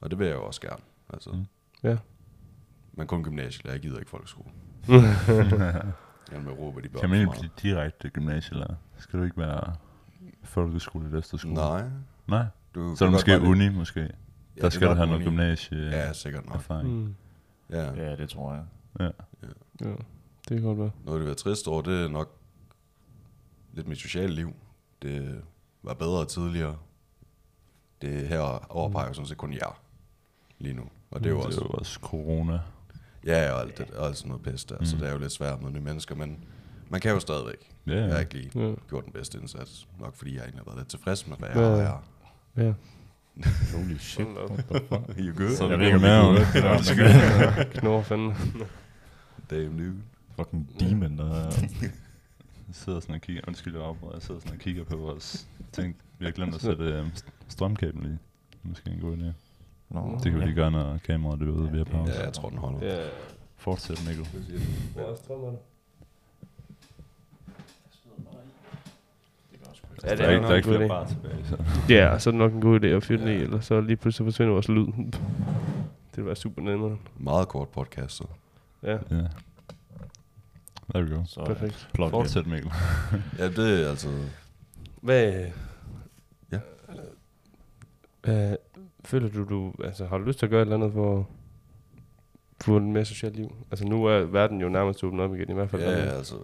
og 0.00 0.10
det 0.10 0.18
vil 0.18 0.26
jeg 0.26 0.34
jo 0.36 0.44
også 0.46 0.60
gerne. 0.60 0.82
Altså, 1.10 1.30
Mm. 1.32 1.44
Ja. 1.82 1.96
Men 2.92 3.06
kun 3.06 3.22
gymnasielærer, 3.24 3.74
jeg 3.74 3.82
gider 3.82 3.98
ikke 3.98 4.10
folkeskole. 4.10 4.48
Jeg 4.88 6.42
med 6.42 6.52
råbe 6.58 6.82
de 6.82 6.88
børn 6.88 7.00
Kan 7.00 7.10
man 7.10 7.20
ikke 7.20 7.32
blive 7.38 7.50
direkte 7.62 8.08
gymnasielærer? 8.10 8.74
Skal 8.98 9.18
du 9.18 9.24
ikke 9.24 9.38
være 9.38 9.74
folkeskole 10.42 11.04
eller 11.06 11.18
efterskole? 11.18 11.54
Nej. 11.54 11.84
Nej. 12.26 12.44
Du 12.74 12.96
Så 12.96 13.04
er 13.04 13.08
det 13.08 13.12
måske 13.12 13.30
bare 13.30 13.38
lidt- 13.38 13.48
uni, 13.50 13.68
måske. 13.68 14.00
Ja, 14.00 14.60
Der 14.60 14.68
skal 14.70 14.88
du 14.88 14.94
have 14.94 15.06
noget 15.06 15.20
uni. 15.20 15.24
gymnasie 15.30 15.78
Ja, 15.78 16.12
sikkert 16.12 16.46
nok. 16.46 16.54
erfaring. 16.54 16.88
Mm. 16.88 17.14
Ja. 17.70 17.92
Ja, 17.94 18.16
det 18.16 18.28
tror 18.28 18.52
jeg. 18.54 18.64
Ja, 19.00 19.08
det 20.48 20.56
kan 20.56 20.62
godt 20.62 20.78
være. 20.78 20.90
Noget, 21.04 21.18
det 21.20 21.26
være 21.26 21.34
trist 21.34 21.68
over, 21.68 21.82
det 21.82 22.04
er 22.04 22.08
nok 22.08 22.30
lidt 23.72 23.88
mit 23.88 23.98
sociale 23.98 24.34
liv. 24.34 24.54
Det 25.02 25.42
var 25.82 25.94
bedre 25.94 26.24
tidligere. 26.26 26.76
Det 28.02 28.28
her 28.28 28.72
overpeger 28.72 29.06
jo 29.08 29.12
sådan 29.14 29.26
set 29.26 29.36
kun 29.36 29.52
jer 29.52 29.80
lige 30.58 30.74
nu. 30.74 30.82
Og 31.10 31.20
det 31.20 31.26
er 31.26 31.30
jo 31.30 31.36
Det 31.36 31.42
er 31.42 31.46
også, 31.46 31.60
jo 31.60 31.68
også 31.68 31.98
corona. 32.02 32.60
Ja, 33.26 33.52
og 33.52 33.60
alt, 33.60 33.78
det, 33.78 33.90
og 33.90 34.06
alt 34.06 34.16
sådan 34.16 34.28
noget 34.28 34.42
pest 34.42 34.68
der, 34.68 34.76
mm. 34.78 34.84
så 34.86 34.96
det 34.96 35.08
er 35.08 35.12
jo 35.12 35.18
lidt 35.18 35.32
svært 35.32 35.62
med 35.62 35.70
nye 35.70 35.80
mennesker, 35.80 36.14
men 36.14 36.44
man 36.88 37.00
kan 37.00 37.10
jo 37.10 37.20
stadigvæk. 37.20 37.70
Ja, 37.86 38.04
Jeg 38.04 38.12
har 38.12 38.20
ikke 38.20 38.34
lige 38.34 38.50
Ja. 38.68 38.74
gjort 38.88 39.04
den 39.04 39.12
bedste 39.12 39.38
indsats, 39.38 39.88
nok 40.00 40.16
fordi 40.16 40.34
jeg 40.34 40.40
egentlig 40.40 40.60
har 40.60 40.64
været 40.64 40.78
lidt 40.78 40.88
tilfreds 40.88 41.26
med, 41.26 41.36
hvad 41.36 41.48
jeg 41.48 41.58
Ja, 41.58 41.84
har 41.84 42.02
ja. 42.56 42.62
Ja. 42.64 42.74
Holy 43.76 43.96
shit. 43.98 44.26
You 45.18 45.34
good? 45.36 45.56
Så 45.56 45.64
er 45.64 45.68
Jeg 45.70 45.78
det 45.78 45.78
ved 45.78 45.86
ikke, 45.86 46.08
om 46.08 46.34
men 46.34 47.64
Knurrer 47.74 48.02
fandme. 48.02 48.34
Damn 49.50 49.78
dude. 49.78 49.96
fucking 50.36 50.80
demon, 50.80 51.18
der 51.18 51.34
Jeg 51.34 52.72
sidder 52.72 53.00
sådan 53.00 53.14
og 53.14 53.20
kigger, 53.20 53.42
undskyld, 53.48 53.74
jeg 53.76 53.84
afbryder, 53.84 54.14
jeg 54.14 54.22
sidder 54.22 54.40
sådan 54.40 54.52
og 54.54 54.58
kigger 54.60 54.84
på 54.84 54.96
vores 54.96 55.46
ting. 55.72 55.96
Vi 56.18 56.24
har 56.24 56.32
glemt 56.32 56.54
at 56.54 56.60
sætte 56.60 56.84
øh, 56.84 57.06
strømkabel 57.48 58.06
i. 58.12 58.16
Måske 58.62 58.90
en 58.90 59.00
god 59.00 59.16
idé. 59.16 59.32
Nå, 59.88 60.14
Det 60.14 60.32
kan 60.32 60.40
vi 60.40 60.44
lige 60.44 60.54
gøre, 60.54 60.70
når 60.70 60.98
kameraet 61.06 61.42
er 61.42 61.46
ude, 61.50 61.70
vi 61.70 61.78
har 61.78 61.84
pause. 61.84 62.12
Ja, 62.12 62.24
jeg 62.24 62.32
tror, 62.32 62.48
den 62.48 62.58
holder. 62.58 62.86
Ja. 62.86 63.06
Fortsæt, 63.56 64.02
Mikkel. 64.08 64.26
Hvor 64.94 65.14
strømmer 65.16 65.50
det? 65.50 65.58
Ja, 70.04 70.10
det 70.10 70.18
Der 70.18 70.24
er, 70.24 70.28
er 70.28 70.32
ikke, 70.34 70.42
der 70.46 70.50
er 70.52 70.56
ikke 70.56 70.68
flere 70.68 70.88
bar 70.88 71.06
tilbage, 71.06 71.44
så. 71.48 71.56
Ja, 71.88 72.18
så 72.18 72.30
er 72.30 72.32
det 72.32 72.38
nok 72.38 72.52
en 72.52 72.60
god 72.60 72.80
idé 72.80 72.86
at 72.86 73.02
fyre 73.04 73.18
den 73.20 73.28
i, 73.28 73.30
Ja. 73.30 73.36
eller 73.42 73.60
så 73.60 73.80
lige 73.80 73.96
pludselig 73.96 74.26
forsvinder 74.26 74.52
vores 74.52 74.68
lyd. 74.68 74.86
Det 74.86 76.16
vil 76.16 76.26
være 76.26 76.36
super 76.36 76.62
nemmere. 76.62 76.96
Meget 77.18 77.48
kort 77.48 77.68
podcast, 77.68 78.16
så. 78.16 78.24
Ja, 78.82 78.92
Ja. 79.10 79.26
There 80.94 81.04
we 81.04 81.16
go. 81.16 81.22
Så, 81.26 81.44
perfekt. 81.44 81.88
Plug. 81.94 82.10
Fortsæt, 82.10 82.46
Mikkel. 82.46 82.70
Ja, 83.38 83.48
det 83.48 83.84
er 83.84 83.90
altså... 83.90 84.08
Hvad... 85.00 85.44
Ja. 86.52 86.58
Hvad 88.22 88.56
føler 89.04 89.28
du, 89.28 89.44
du... 89.44 89.72
Altså, 89.84 90.06
har 90.06 90.18
du 90.18 90.24
lyst 90.24 90.38
til 90.38 90.46
at 90.46 90.50
gøre 90.50 90.62
et 90.62 90.66
eller 90.66 90.76
andet 90.76 90.92
for 90.92 91.18
at 91.18 91.24
få 92.60 92.76
et 92.76 92.82
mere 92.82 93.04
socialt 93.04 93.36
liv? 93.36 93.56
Altså, 93.70 93.86
nu 93.86 94.04
er 94.04 94.18
verden 94.18 94.60
jo 94.60 94.68
nærmest 94.68 95.04
åbnet 95.04 95.24
op 95.24 95.34
igen, 95.34 95.50
i 95.50 95.54
hvert 95.54 95.70
fald. 95.70 95.82
Ja, 95.82 95.88
altså... 95.90 96.34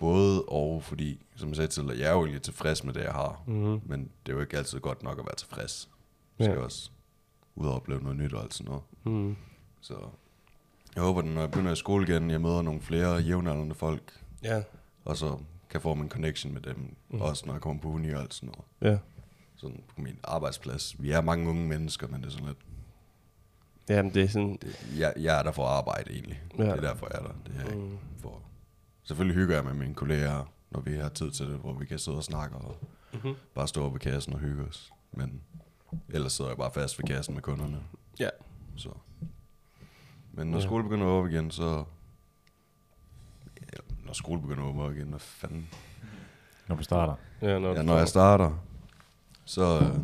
Både 0.00 0.42
og, 0.42 0.82
fordi, 0.82 1.26
som 1.36 1.48
jeg 1.48 1.56
sagde 1.56 1.70
til 1.70 1.82
dig, 1.82 1.98
jeg 1.98 2.08
er 2.08 2.12
jo 2.12 2.20
egentlig 2.20 2.42
tilfreds 2.42 2.84
med 2.84 2.94
det, 2.94 3.00
jeg 3.04 3.12
har. 3.12 3.42
Mm-hmm. 3.46 3.80
Men 3.86 4.10
det 4.26 4.32
er 4.32 4.36
jo 4.36 4.40
ikke 4.40 4.56
altid 4.56 4.80
godt 4.80 5.02
nok 5.02 5.18
at 5.18 5.24
være 5.24 5.34
tilfreds. 5.36 5.88
Ja. 6.38 6.44
Du 6.44 6.50
skal 6.50 6.62
også 6.62 6.90
ud 7.56 7.66
og 7.66 7.74
opleve 7.74 8.00
noget 8.02 8.16
nyt 8.18 8.32
og 8.32 8.42
alt 8.42 8.54
sådan 8.54 8.68
noget. 8.70 8.82
Mm. 9.04 9.36
Så 9.80 9.94
jeg 10.94 11.02
håber, 11.02 11.20
at 11.20 11.26
når 11.26 11.40
jeg 11.40 11.50
begynder 11.50 11.72
i 11.72 11.76
skole 11.76 12.06
igen, 12.08 12.30
jeg 12.30 12.40
møder 12.40 12.62
nogle 12.62 12.80
flere 12.80 13.16
jævnaldrende 13.16 13.74
folk, 13.74 14.20
Ja. 14.44 14.62
og 15.04 15.16
så 15.16 15.38
kan 15.70 15.80
få 15.80 15.92
en 15.92 16.08
connection 16.08 16.52
med 16.54 16.60
dem, 16.60 16.94
mm. 17.08 17.20
også 17.20 17.46
når 17.46 17.52
jeg 17.52 17.62
kommer 17.62 17.82
på 17.82 17.88
uni 17.88 18.10
og 18.10 18.20
alt 18.20 18.34
sådan 18.34 18.54
noget. 18.82 18.92
Ja. 18.92 18.98
Sådan 19.58 19.82
på 19.94 20.00
min 20.00 20.18
arbejdsplads. 20.24 21.02
Vi 21.02 21.10
er 21.10 21.20
mange 21.20 21.48
unge 21.50 21.68
mennesker, 21.68 22.08
men 22.08 22.20
det 22.20 22.26
er 22.26 22.30
sådan 22.30 22.46
lidt... 22.46 22.58
Jamen, 23.88 24.14
det 24.14 24.22
er 24.22 24.28
sådan... 24.28 24.58
Det, 24.62 24.92
jeg, 24.98 25.12
jeg 25.16 25.38
er 25.38 25.42
der 25.42 25.52
for 25.52 25.64
at 25.66 25.70
arbejde 25.76 26.10
egentlig. 26.12 26.42
Ja. 26.58 26.62
Det 26.62 26.70
er 26.70 26.80
derfor, 26.80 27.06
jeg 27.10 27.18
er 27.18 27.22
der. 27.26 27.34
Det 27.46 27.54
er 27.56 27.60
jeg 27.64 27.72
ikke 27.74 27.84
Mm. 27.86 27.98
for... 28.22 28.42
Selvfølgelig 29.02 29.36
hygger 29.36 29.54
jeg 29.54 29.64
med 29.64 29.74
mine 29.74 29.94
kolleger, 29.94 30.52
når 30.70 30.80
vi 30.80 30.94
har 30.94 31.08
tid 31.08 31.30
til 31.30 31.46
det, 31.46 31.56
hvor 31.58 31.72
vi 31.72 31.86
kan 31.86 31.98
sidde 31.98 32.16
og 32.16 32.24
snakke 32.24 32.56
og 32.56 32.76
Mm-hmm. 33.12 33.34
bare 33.54 33.68
stå 33.68 33.84
oppe 33.84 33.94
ved 33.94 34.00
kassen 34.12 34.32
og 34.34 34.38
hygge 34.40 34.62
os. 34.64 34.92
Men 35.12 35.40
ellers 36.08 36.32
sidder 36.32 36.50
jeg 36.50 36.58
bare 36.58 36.70
fast 36.74 36.98
ved 36.98 37.04
kassen 37.06 37.34
med 37.34 37.42
kunderne. 37.42 37.80
Ja. 38.20 38.28
Så. 38.76 38.88
Men 40.32 40.46
når 40.46 40.58
Ja. 40.58 40.64
skole 40.64 40.82
begynder 40.82 41.06
at 41.06 41.10
åbne 41.10 41.32
igen, 41.32 41.50
så... 41.50 41.84
Ja, 43.72 43.78
når 44.06 44.12
skole 44.12 44.40
begynder 44.40 44.64
at 44.64 44.68
åbne 44.68 44.96
igen, 44.96 45.08
hvad 45.08 45.18
fanden? 45.20 45.68
Når 46.68 46.76
vi 46.76 46.84
starter. 46.84 47.14
Ja, 47.42 47.58
når, 47.58 47.74
Ja, 47.74 47.82
når 47.82 47.98
jeg 47.98 48.08
starter, 48.08 48.58
så 49.48 49.78
øh, 49.78 49.94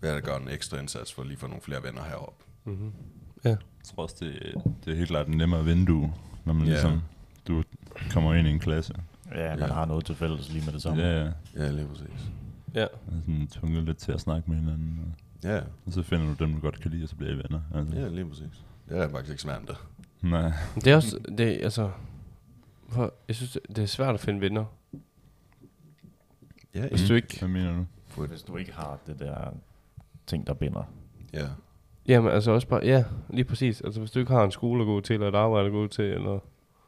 vil 0.00 0.08
jeg 0.08 0.14
da 0.14 0.20
gøre 0.20 0.42
en 0.42 0.48
ekstra 0.48 0.78
indsats 0.78 1.12
for 1.12 1.22
at 1.22 1.28
lige 1.28 1.38
få 1.38 1.46
nogle 1.46 1.62
flere 1.62 1.82
venner 1.82 2.02
heroppe. 2.02 2.44
Mm-hmm. 2.64 2.92
Jeg 3.44 3.56
tror 3.84 4.02
også, 4.02 4.16
det, 4.20 4.54
det 4.84 4.92
er 4.92 4.96
helt 4.96 5.08
klart 5.08 5.26
en 5.26 5.36
nemmere 5.36 5.64
vindue, 5.64 6.14
når 6.44 6.52
man 6.52 6.66
Ja. 6.66 6.72
ligesom, 6.72 7.00
du 7.48 7.62
kommer 8.10 8.34
ind 8.34 8.48
i 8.48 8.50
en 8.50 8.58
klasse. 8.58 8.94
Ja, 9.34 9.48
man 9.56 9.58
Ja. 9.58 9.74
har 9.74 9.84
noget 9.84 10.04
til 10.04 10.14
fælles 10.14 10.52
lige 10.52 10.64
med 10.64 10.72
det 10.72 10.82
samme. 10.82 11.02
Ja, 11.02 11.24
ja. 11.24 11.30
Ja, 11.56 11.70
lige 11.70 11.86
præcis. 11.88 12.26
Ja. 12.74 12.84
Og 12.84 13.12
sådan 13.20 13.46
tvunget 13.46 13.84
lidt 13.84 13.98
til 13.98 14.12
at 14.12 14.20
snakke 14.20 14.50
med 14.50 14.58
hinanden. 14.60 14.98
Og, 15.06 15.12
Ja, 15.44 15.60
og 15.86 15.92
så 15.92 16.02
finder 16.02 16.26
du 16.34 16.44
dem, 16.44 16.54
du 16.54 16.60
godt 16.60 16.80
kan 16.80 16.90
lide, 16.90 17.02
og 17.02 17.08
så 17.08 17.16
bliver 17.16 17.32
I 17.32 17.36
venner. 17.36 17.60
Altså. 17.74 17.96
ja 18.00 18.08
lige 18.08 18.26
præcis. 18.28 18.64
Det 18.88 18.98
er 18.98 19.08
faktisk 19.08 19.30
ikke 19.30 19.42
svært, 19.42 19.60
det. 19.68 19.76
Nej. 20.22 20.52
Det 20.74 20.86
er 20.86 20.96
også, 20.96 21.18
det, 21.38 21.44
altså, 21.62 21.90
for, 22.88 23.14
jeg 23.28 23.36
synes, 23.36 23.52
det- 23.52 23.76
det 23.76 23.78
er 23.78 23.86
svært 23.86 24.14
at 24.14 24.20
finde 24.20 24.40
venner, 24.40 24.64
Ja, 26.74 26.88
hvis 26.88 27.08
du 27.08 27.14
ikke, 27.14 27.38
Hvad 27.38 27.48
mener 27.48 27.72
du? 27.76 27.86
Hvis 28.26 28.42
du 28.42 28.56
ikke 28.56 28.72
har 28.72 28.98
det 29.06 29.18
der 29.18 29.50
ting, 30.26 30.46
der 30.46 30.54
binder. 30.54 30.82
Ja, 31.32 31.48
jamen 32.08 32.30
altså 32.32 32.50
også 32.50 32.68
bare, 32.68 32.80
ja, 32.84 33.04
lige 33.30 33.44
præcis, 33.44 33.80
altså 33.80 34.00
hvis 34.00 34.10
du 34.10 34.18
ikke 34.18 34.32
har 34.32 34.44
en 34.44 34.50
skole 34.50 34.80
at 34.82 34.86
gå 34.86 35.00
til, 35.00 35.14
eller 35.14 35.28
et 35.28 35.34
arbejde 35.34 35.66
at 35.66 35.72
gå 35.72 35.86
til, 35.86 36.04
eller, 36.04 36.38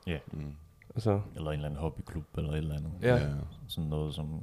mm. 0.06 0.52
altså, 0.94 1.20
Eller 1.36 1.50
en 1.50 1.54
eller 1.54 1.66
anden 1.68 1.80
hobbyklub, 1.80 2.24
eller 2.38 2.50
et 2.52 2.56
eller 2.58 2.74
andet. 2.76 2.92
Ja. 3.02 3.14
ja. 3.16 3.28
Sådan 3.68 3.90
noget, 3.90 4.14
som 4.14 4.40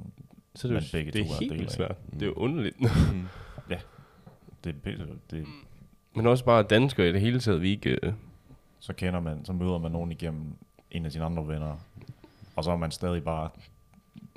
så 0.54 0.68
er 0.68 0.72
det, 0.72 0.74
Men 0.74 0.82
jo, 0.82 0.88
begge 0.92 1.12
det 1.12 1.26
to 1.26 1.32
er 1.32 1.34
er 1.34 1.38
en 1.38 1.40
helt 1.40 1.50
del 1.50 1.58
vildt 1.58 1.70
af. 1.70 1.76
svært. 1.76 1.96
Mm. 2.06 2.12
Det 2.18 2.22
er 2.22 2.26
jo 2.26 2.32
underligt. 2.32 2.80
Mm. 2.80 3.26
det, 4.64 4.74
det, 4.84 5.18
det, 5.30 5.46
Men 6.14 6.26
også 6.26 6.44
bare 6.44 6.62
danskere 6.62 7.08
i 7.08 7.12
det 7.12 7.20
hele 7.20 7.40
taget, 7.40 7.62
vi 7.62 7.70
ikke, 7.70 7.98
øh, 8.02 8.12
så 8.80 8.92
kender 8.92 9.20
man, 9.20 9.44
så 9.44 9.52
møder 9.52 9.78
man 9.78 9.92
nogen 9.92 10.12
igennem 10.12 10.44
en 10.90 11.06
af 11.06 11.12
sine 11.12 11.24
andre 11.24 11.48
venner. 11.48 11.76
Og 12.56 12.64
så 12.64 12.70
er 12.70 12.76
man 12.76 12.90
stadig 12.90 13.24
bare, 13.24 13.50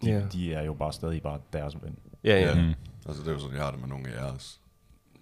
de, 0.04 0.10
Ja. 0.10 0.26
de 0.34 0.54
er 0.54 0.64
jo 0.64 0.74
bare 0.74 0.94
stadig 0.94 1.22
bare 1.22 1.40
deres 1.54 1.84
ven. 1.84 1.98
Ja, 2.24 2.40
ja, 2.40 2.48
Ja. 2.58 2.62
Mm. 2.62 2.74
Altså, 3.06 3.22
det 3.24 3.28
er 3.28 3.34
jo 3.34 3.40
sådan, 3.40 3.56
jeg 3.56 3.64
har 3.64 3.72
det 3.72 3.80
med 3.80 3.88
nogle 3.90 4.08
af 4.10 4.22
jeres. 4.24 4.60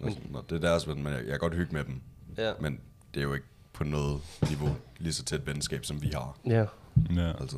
Altså, 0.03 0.19
når 0.29 0.41
det 0.41 0.55
er 0.55 0.59
deres 0.59 0.87
ven, 0.87 1.03
men 1.03 1.13
jeg, 1.13 1.21
jeg 1.21 1.29
kan 1.29 1.39
godt 1.39 1.55
hygge 1.55 1.73
med 1.73 1.83
dem. 1.83 2.01
ja, 2.37 2.53
Men 2.61 2.79
det 3.13 3.19
er 3.19 3.23
jo 3.23 3.33
ikke 3.33 3.45
på 3.73 3.83
noget 3.83 4.21
niveau 4.49 4.75
lige 4.97 5.13
så 5.13 5.23
tæt 5.23 5.45
venskab, 5.47 5.85
som 5.85 6.01
vi 6.01 6.07
har. 6.13 6.37
ja. 6.45 6.65
Ja. 7.15 7.29
Altså. 7.41 7.57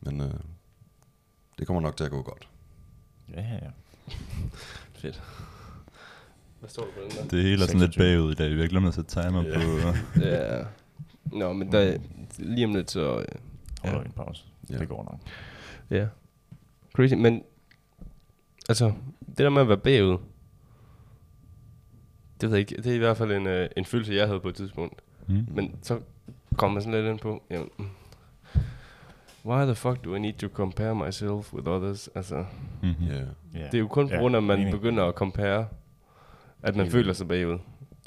Men 0.00 0.20
øh, 0.20 0.34
det 1.58 1.66
kommer 1.66 1.80
nok 1.80 1.96
til 1.96 2.04
at 2.04 2.10
gå 2.10 2.22
godt. 2.22 2.48
Ja, 3.34 3.40
ja. 3.42 3.70
Fedt. 5.00 5.22
Hvad 6.60 6.68
står 6.70 6.82
der 6.84 6.90
på 6.92 7.00
den 7.02 7.10
der? 7.10 7.28
Det 7.28 7.42
hele 7.42 7.62
er 7.62 7.66
sådan 7.66 7.80
lidt 7.80 7.94
26. 7.94 8.16
bagud 8.16 8.32
i 8.32 8.34
dag. 8.34 8.54
Vi 8.56 8.60
har 8.60 8.68
glemt 8.68 8.86
at 8.86 8.94
sætte 8.94 9.10
timer 9.22 9.42
Ja. 9.42 9.58
på. 9.58 9.98
Ja. 10.20 10.64
Nå, 11.24 11.52
men 11.52 11.72
der, 11.72 11.98
lige 12.38 12.66
om 12.66 12.74
lidt, 12.74 12.90
så... 12.90 13.00
øh, 13.18 13.24
Holder 13.82 13.96
Ja. 13.96 14.02
vi 14.02 14.06
en 14.06 14.12
pause. 14.12 14.44
Ja. 14.70 14.78
Det 14.78 14.88
går 14.88 15.04
nok. 15.04 15.20
Ja. 15.90 16.06
Crazy, 16.94 17.14
men... 17.14 17.42
Altså, 18.68 18.92
det 19.28 19.38
der 19.38 19.50
med 19.50 19.62
at 19.62 19.68
være 19.68 19.78
bagud... 19.78 20.18
Det 22.40 22.50
ved 22.50 22.56
jeg 22.58 22.70
ikke. 22.70 22.82
Det 22.82 22.86
er 22.92 22.94
i 22.94 22.98
hvert 22.98 23.16
fald 23.16 23.32
en, 23.32 23.46
øh, 23.46 23.68
en 23.76 23.84
følelse, 23.84 24.14
jeg 24.14 24.26
havde 24.26 24.40
på 24.40 24.48
et 24.48 24.54
tidspunkt. 24.54 25.00
Mm. 25.26 25.46
Men 25.50 25.76
så 25.82 26.00
kommer 26.56 26.74
man 26.74 26.82
sådan 26.82 27.00
lidt 27.00 27.10
ind 27.12 27.18
på... 27.18 27.42
Jamen, 27.50 27.68
why 29.46 29.64
the 29.64 29.74
fuck 29.74 30.04
do 30.04 30.14
I 30.14 30.18
need 30.18 30.32
to 30.32 30.48
compare 30.48 30.94
myself 31.06 31.52
with 31.54 31.68
others? 31.68 32.08
Altså, 32.14 32.44
Mm-hmm. 32.82 33.06
Ja. 33.06 33.14
Ja. 33.54 33.64
det 33.66 33.74
er 33.74 33.78
jo 33.78 33.88
kun 33.88 34.08
på 34.08 34.14
Ja, 34.14 34.20
grund 34.20 34.34
af, 34.36 34.40
at 34.40 34.44
man 34.44 34.60
enig. 34.60 34.72
begynder 34.72 35.04
at 35.04 35.14
compare, 35.14 35.68
at 36.62 36.76
man 36.76 36.80
Enig. 36.80 36.92
føler 36.92 37.12
sig 37.12 37.28
bagud. 37.28 37.58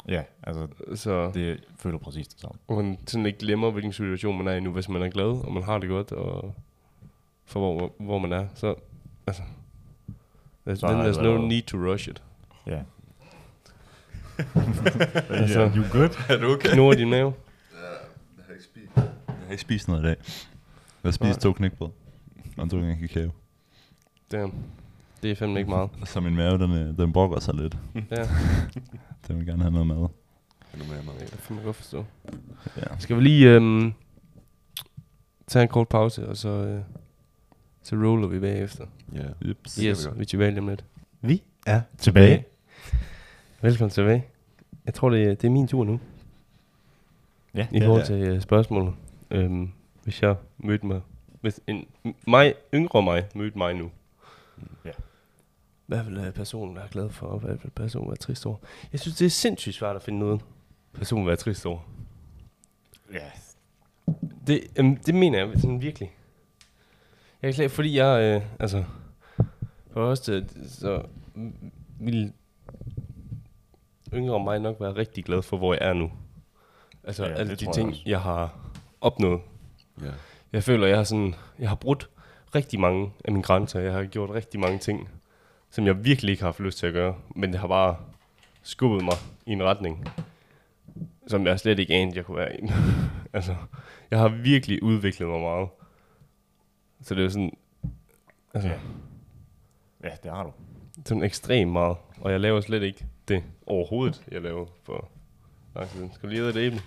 Ja, 0.07 0.23
altså, 0.43 0.67
Så 0.95 1.31
det 1.33 1.63
føler 1.79 1.97
præcis 1.97 2.27
det 2.27 2.39
samme. 2.39 2.57
og 2.67 2.75
man 2.77 2.97
sådan 3.07 3.25
ikke 3.25 3.39
glemmer, 3.39 3.71
hvilken 3.71 3.93
situation 3.93 4.37
man 4.37 4.47
er 4.47 4.51
i 4.55 4.59
nu, 4.59 4.71
hvis 4.71 4.89
man 4.89 5.01
er 5.01 5.09
glad, 5.09 5.45
og 5.45 5.53
man 5.53 5.63
har 5.63 5.77
det 5.77 5.89
godt, 5.89 6.11
og 6.11 6.55
for 7.45 7.59
hvor, 7.59 7.93
hvor 7.99 8.19
man 8.19 8.31
er, 8.31 8.47
så 8.55 8.75
altså, 9.27 9.41
there's, 10.67 10.75
Så 10.75 10.87
then 10.87 10.97
har 10.97 11.11
there's 11.11 11.21
no 11.23 11.29
været- 11.31 11.47
need 11.47 11.61
to 11.63 11.77
rush 11.77 12.09
it. 12.09 12.23
Ja. 12.67 12.81
Altså- 15.29 15.59
yeah, 15.59 15.77
you 15.77 15.83
good? 15.91 16.09
Er 16.29 16.37
du 16.37 16.53
okay? 16.53 16.69
Knurrer 16.73 16.95
din 16.95 17.09
mave? 17.09 17.33
Jeg 18.97 19.03
har 19.45 19.51
ikke 19.51 19.61
spist 19.61 19.87
noget 19.87 20.01
i 20.01 20.05
dag. 20.05 20.15
Jeg 21.03 21.07
har 21.07 21.11
spist 21.11 21.41
to 21.41 21.53
knækbrød. 21.53 21.89
Og 22.57 22.63
en 22.63 22.97
kakao. 22.99 23.29
Damn. 24.31 24.53
Det 25.23 25.31
er 25.31 25.35
fandme 25.35 25.59
ikke 25.59 25.69
meget. 25.69 25.89
Så 26.05 26.19
min 26.19 26.35
mave, 26.35 26.57
den, 26.57 26.71
øh, 26.71 26.97
den 26.97 27.13
brokker 27.13 27.39
sig 27.39 27.53
lidt. 27.55 27.77
Ja, 28.11 28.27
Den 29.27 29.37
vil 29.37 29.45
gerne 29.45 29.61
have 29.63 29.71
noget 29.71 29.87
mad. 29.87 29.95
Du 29.97 30.07
med 30.77 31.03
mig? 31.03 31.13
det 31.19 31.43
kan 31.47 31.55
jeg 31.55 31.65
godt 31.65 31.75
forstå. 31.75 32.05
Ja. 32.77 32.81
Skal 32.99 33.15
vi 33.17 33.21
lige 33.21 33.49
øhm, 33.49 33.93
tage 35.47 35.63
en 35.63 35.69
kort 35.69 35.87
pause, 35.87 36.27
og 36.27 36.37
så, 36.37 36.49
øh, 36.49 36.81
så 37.83 37.95
roller 37.95 38.27
vi 38.27 38.39
bagefter. 38.39 38.85
Ja. 39.13 39.17
Kan 39.21 39.33
vi 39.41 39.49
Yes, 39.87 40.07
vi 40.15 40.21
er 40.21 40.25
tilbage 40.25 40.51
lige 40.51 40.59
om 40.59 40.67
lidt. 40.67 40.85
Vi 41.21 41.43
er 41.67 41.81
Tilbage. 41.97 42.45
Velkommen 43.61 43.89
tilbage. 43.89 44.25
Jeg 44.85 44.93
tror, 44.93 45.09
det, 45.09 45.23
er- 45.23 45.35
det 45.35 45.43
er 45.43 45.49
min 45.51 45.67
tur 45.67 45.83
nu. 45.83 45.99
Ja, 47.53 47.67
I 47.71 47.81
forhold 47.81 48.05
til 48.05 48.31
uh, 48.35 48.41
spørgsmålet. 48.41 48.93
Øhm, 49.31 49.71
hvis 50.03 50.21
jeg 50.21 50.35
mødte 50.57 50.85
mig... 50.85 51.01
Hvis 51.41 51.59
en, 51.67 51.85
mig, 52.27 52.53
yngre 52.73 53.01
mig 53.03 53.23
mødte 53.35 53.57
mig 53.57 53.73
nu. 53.73 53.91
Ja. 54.85 54.91
Hvad 55.85 56.03
vil 56.03 56.17
uh, 56.27 56.33
personen 56.33 56.75
være 56.75 56.87
glad 56.91 57.09
for, 57.09 57.27
og 57.27 57.39
hvad 57.39 57.57
vil 57.63 57.71
personen 57.75 58.07
være 58.09 58.17
trist 58.17 58.45
over? 58.45 58.57
Jeg 58.91 58.99
synes, 58.99 59.17
det 59.17 59.25
er 59.25 59.29
sindssygt 59.29 59.75
svært 59.75 59.95
at 59.95 60.01
finde 60.01 60.19
noget, 60.19 60.41
personen 60.93 61.25
vil 61.25 61.27
være 61.29 61.37
trist 61.37 61.65
over. 61.65 61.79
Ja, 63.13 63.25
Det, 64.47 64.61
øhm, 64.75 64.95
det 64.95 65.15
mener 65.15 65.39
jeg 65.39 65.49
sådan 65.59 65.81
virkelig. 65.81 66.11
Jeg 67.41 67.53
klar, 67.53 67.67
fordi 67.67 67.97
jeg, 67.97 68.21
øh, 68.21 68.41
altså, 68.59 68.83
for 69.93 70.01
os, 70.01 70.19
så 70.67 71.01
vil 71.99 72.33
yngre 74.13 74.43
mig 74.43 74.59
nok 74.59 74.75
være 74.79 74.95
rigtig 74.95 75.25
glad 75.25 75.41
for, 75.41 75.57
hvor 75.57 75.73
jeg 75.73 75.89
er 75.89 75.93
nu. 75.93 76.11
Altså, 77.03 77.25
Ja, 77.25 77.33
alle 77.33 77.55
de 77.55 77.73
ting, 77.73 77.91
jeg, 77.91 78.01
jeg 78.05 78.21
har 78.21 78.55
opnået. 79.01 79.41
Ja. 80.01 80.11
Jeg 80.53 80.63
føler, 80.63 80.87
jeg 80.87 80.97
har 80.97 81.03
sådan, 81.03 81.35
jeg 81.59 81.69
har 81.69 81.75
brudt 81.75 82.09
rigtig 82.55 82.79
mange 82.79 83.11
af 83.25 83.31
mine 83.31 83.43
grænser. 83.43 83.79
Jeg 83.79 83.93
har 83.93 84.05
gjort 84.05 84.29
rigtig 84.29 84.59
mange 84.59 84.79
ting, 84.79 85.09
som 85.69 85.85
jeg 85.85 86.05
virkelig 86.05 86.31
ikke 86.31 86.43
har 86.43 86.47
haft 86.47 86.59
lyst 86.59 86.77
til 86.77 86.87
at 86.87 86.93
gøre. 86.93 87.15
Men 87.35 87.51
det 87.51 87.59
har 87.59 87.67
bare 87.67 87.95
skubbet 88.63 89.03
mig 89.03 89.15
i 89.45 89.51
en 89.51 89.63
retning, 89.63 90.07
som 91.27 91.47
jeg 91.47 91.59
slet 91.59 91.79
ikke 91.79 91.93
anede, 91.93 92.17
jeg 92.17 92.25
kunne 92.25 92.37
være 92.37 92.55
i. 92.59 92.69
altså, 93.33 93.55
jeg 94.11 94.19
har 94.19 94.27
virkelig 94.27 94.83
udviklet 94.83 95.29
mig 95.29 95.39
meget. 95.39 95.69
Så 97.01 97.13
det 97.15 97.19
er 97.19 97.23
jo 97.23 97.29
sådan, 97.29 97.51
altså, 98.53 98.69
Ja. 98.69 98.79
ja, 100.03 100.09
det 100.23 100.31
har 100.31 100.43
du. 100.43 100.51
sådan 101.05 101.23
ekstremt 101.23 101.71
meget. 101.71 101.97
Og 102.21 102.31
jeg 102.31 102.39
laver 102.39 102.61
slet 102.61 102.83
ikke 102.83 103.05
det 103.27 103.43
overhovedet, 103.65 104.23
jeg 104.31 104.41
laver 104.41 104.65
for 104.83 105.09
lang 105.75 105.89
tid 105.89 105.97
siden. 105.97 106.13
Skal 106.13 106.29
du 106.29 106.31
lige 106.33 106.41
æde 106.41 106.49
et 106.49 106.55
æble? 106.57 106.81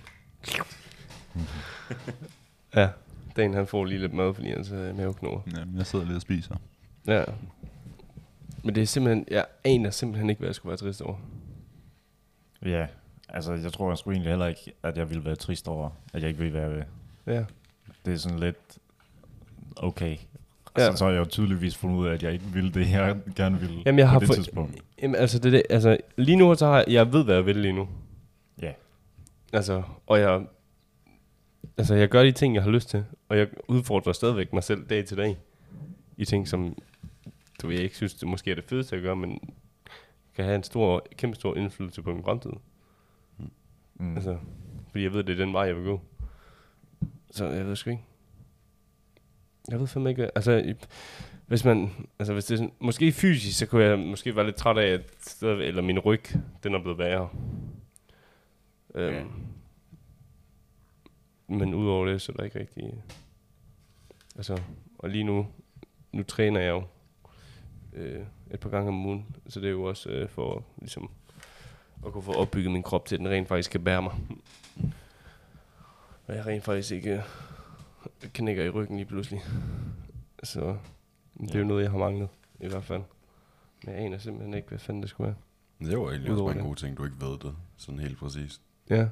ja, 2.75 2.89
Dan 3.35 3.53
han 3.53 3.67
får 3.67 3.85
lige 3.85 3.99
lidt 3.99 4.13
mad, 4.13 4.33
fordi 4.33 4.49
hans 4.49 4.71
øh, 4.71 4.97
mave 4.97 5.13
knurrer. 5.13 5.41
Jamen, 5.57 5.77
jeg 5.77 5.85
sidder 5.85 6.05
lidt 6.05 6.15
og 6.15 6.21
spiser. 6.21 6.55
Ja. 7.07 7.23
Men 8.63 8.75
det 8.75 8.81
er 8.83 8.87
simpelthen, 8.87 9.25
jeg 9.31 9.45
aner 9.63 9.89
simpelthen 9.89 10.29
ikke, 10.29 10.39
hvad 10.39 10.47
jeg 10.49 10.55
skulle 10.55 10.69
være 10.69 10.77
trist 10.77 11.01
over. 11.01 11.17
Ja, 12.65 12.87
altså 13.29 13.53
jeg 13.53 13.73
tror 13.73 13.89
jeg 13.91 13.97
skulle 13.97 14.15
egentlig 14.15 14.31
heller 14.31 14.45
ikke, 14.47 14.73
at 14.83 14.97
jeg 14.97 15.09
ville 15.09 15.25
være 15.25 15.35
trist 15.35 15.67
over, 15.67 15.89
at 16.13 16.21
jeg 16.21 16.27
ikke 16.29 16.39
ville 16.39 16.53
være 16.59 16.69
ved. 16.71 16.83
Ja. 17.27 17.45
Det 18.05 18.13
er 18.13 18.17
sådan 18.17 18.39
lidt 18.39 18.77
okay. 19.77 20.17
Ja. 20.77 20.95
Så, 20.95 21.05
har 21.05 21.11
jeg 21.11 21.19
jo 21.19 21.25
tydeligvis 21.25 21.77
fundet 21.77 21.97
ud 21.97 22.07
af, 22.07 22.13
at 22.13 22.23
jeg 22.23 22.33
ikke 22.33 22.45
ville 22.45 22.71
det, 22.73 22.91
jeg 22.91 23.17
gerne 23.35 23.59
ville 23.59 23.81
Jamen, 23.85 23.99
jeg 23.99 24.05
på 24.07 24.09
har 24.09 24.19
det 24.19 24.27
for- 24.27 24.33
tidspunkt. 24.33 24.83
Jamen, 25.01 25.15
altså, 25.15 25.39
det, 25.39 25.51
det, 25.53 25.63
altså, 25.69 25.97
lige 26.17 26.35
nu, 26.35 26.55
så 26.55 26.65
har 26.65 26.77
jeg, 26.77 26.85
jeg 26.87 27.13
ved, 27.13 27.23
hvad 27.23 27.35
jeg 27.35 27.45
vil 27.45 27.55
lige 27.57 27.73
nu. 27.73 27.87
Ja. 28.61 28.71
Altså, 29.53 29.83
og 30.07 30.19
jeg, 30.19 30.45
altså, 31.77 31.95
jeg 31.95 32.09
gør 32.09 32.23
de 32.23 32.31
ting, 32.31 32.55
jeg 32.55 32.63
har 32.63 32.69
lyst 32.71 32.89
til, 32.89 33.05
og 33.29 33.37
jeg 33.37 33.47
udfordrer 33.67 34.13
stadigvæk 34.13 34.53
mig 34.53 34.63
selv 34.63 34.85
dag 34.89 35.05
til 35.05 35.17
dag, 35.17 35.37
i 36.17 36.25
ting, 36.25 36.47
som, 36.47 36.77
du 37.61 37.69
jeg 37.69 37.79
ikke 37.79 37.95
synes, 37.95 38.13
det 38.13 38.27
måske 38.27 38.51
er 38.51 38.55
det 38.55 38.63
fedeste 38.63 38.95
at 38.95 39.01
gøre, 39.01 39.15
men 39.15 39.39
kan 40.35 40.45
have 40.45 40.55
en 40.55 40.63
stor, 40.63 41.05
kæmpe 41.17 41.35
stor 41.35 41.55
indflydelse 41.55 42.01
på 42.01 42.13
min 42.13 42.23
fremtid. 42.23 42.51
Mm. 43.95 44.15
Altså, 44.15 44.37
fordi 44.91 45.03
jeg 45.03 45.13
ved, 45.13 45.23
det 45.23 45.39
er 45.39 45.45
den 45.45 45.53
vej, 45.53 45.61
jeg 45.63 45.75
vil 45.75 45.83
gå. 45.85 46.01
Så 47.31 47.45
jeg 47.45 47.65
ved 47.65 47.75
sgu 47.75 47.89
ikke. 47.89 48.03
Jeg 49.71 49.79
ved 49.79 49.87
fandme 49.87 50.09
ikke, 50.09 50.29
altså, 50.35 50.73
hvis 51.47 51.65
man, 51.65 51.91
altså 52.19 52.33
hvis 52.33 52.45
det 52.45 52.59
er 52.59 52.67
måske 52.79 53.11
fysisk, 53.11 53.57
så 53.59 53.65
kunne 53.65 53.83
jeg 53.83 53.99
måske 53.99 54.35
være 54.35 54.45
lidt 54.45 54.55
træt 54.55 54.77
af, 54.77 54.87
at 54.87 55.43
eller 55.43 55.81
min 55.81 55.99
ryg, 55.99 56.23
den 56.63 56.73
er 56.75 56.81
blevet 56.81 56.97
værre. 56.97 57.29
Øhm, 58.95 59.15
Ja. 59.15 59.23
Men 61.47 61.73
udover 61.73 62.05
det, 62.05 62.21
så 62.21 62.31
er 62.31 62.35
der 62.35 62.43
ikke 62.43 62.59
rigtig, 62.59 63.03
altså, 64.35 64.61
og 64.99 65.09
lige 65.09 65.23
nu, 65.23 65.47
nu 66.11 66.23
træner 66.23 66.59
jeg 66.59 66.69
jo 66.69 66.83
øh, 67.93 68.25
et 68.51 68.59
par 68.59 68.69
gange 68.69 68.87
om 68.87 69.05
ugen, 69.05 69.35
så 69.47 69.59
det 69.59 69.67
er 69.67 69.71
jo 69.71 69.83
også 69.83 70.09
øh, 70.09 70.29
for 70.29 70.63
ligesom 70.77 71.09
at 72.05 72.11
kunne 72.11 72.23
få 72.23 72.33
opbygget 72.33 72.71
min 72.71 72.83
krop 72.83 73.05
til, 73.05 73.15
at 73.15 73.19
den 73.19 73.29
rent 73.29 73.47
faktisk 73.47 73.71
kan 73.71 73.83
bære 73.83 74.01
mig. 74.01 74.13
Og 76.27 76.35
jeg 76.35 76.45
rent 76.45 76.63
faktisk 76.63 76.91
ikke 76.91 77.23
knækker 78.33 78.63
i 78.63 78.69
ryggen 78.69 78.95
lige 78.97 79.05
pludselig. 79.05 79.41
Så 80.43 80.77
det 81.41 81.55
er 81.55 81.59
jo 81.59 81.65
noget, 81.65 81.83
jeg 81.83 81.91
har 81.91 81.97
manglet, 81.97 82.29
i 82.59 82.67
hvert 82.67 82.83
fald. 82.83 83.01
Men 83.85 83.95
jeg 83.95 84.03
aner 84.03 84.17
simpelthen 84.17 84.53
ikke, 84.53 84.69
hvad 84.69 84.79
fanden 84.79 85.01
det 85.01 85.09
skulle 85.09 85.25
være. 85.27 85.89
Det 85.89 85.97
var 85.99 86.03
egentlig 86.09 86.31
også 86.31 86.33
Udover 86.33 86.49
bare 86.49 86.55
en 86.55 86.57
det. 86.59 86.67
god 86.67 86.75
ting, 86.75 86.97
du 86.97 87.03
ikke 87.05 87.21
ved 87.21 87.31
det. 87.39 87.55
Sådan 87.77 87.99
helt 87.99 88.17
præcist. 88.19 88.61
Ja, 88.89 89.07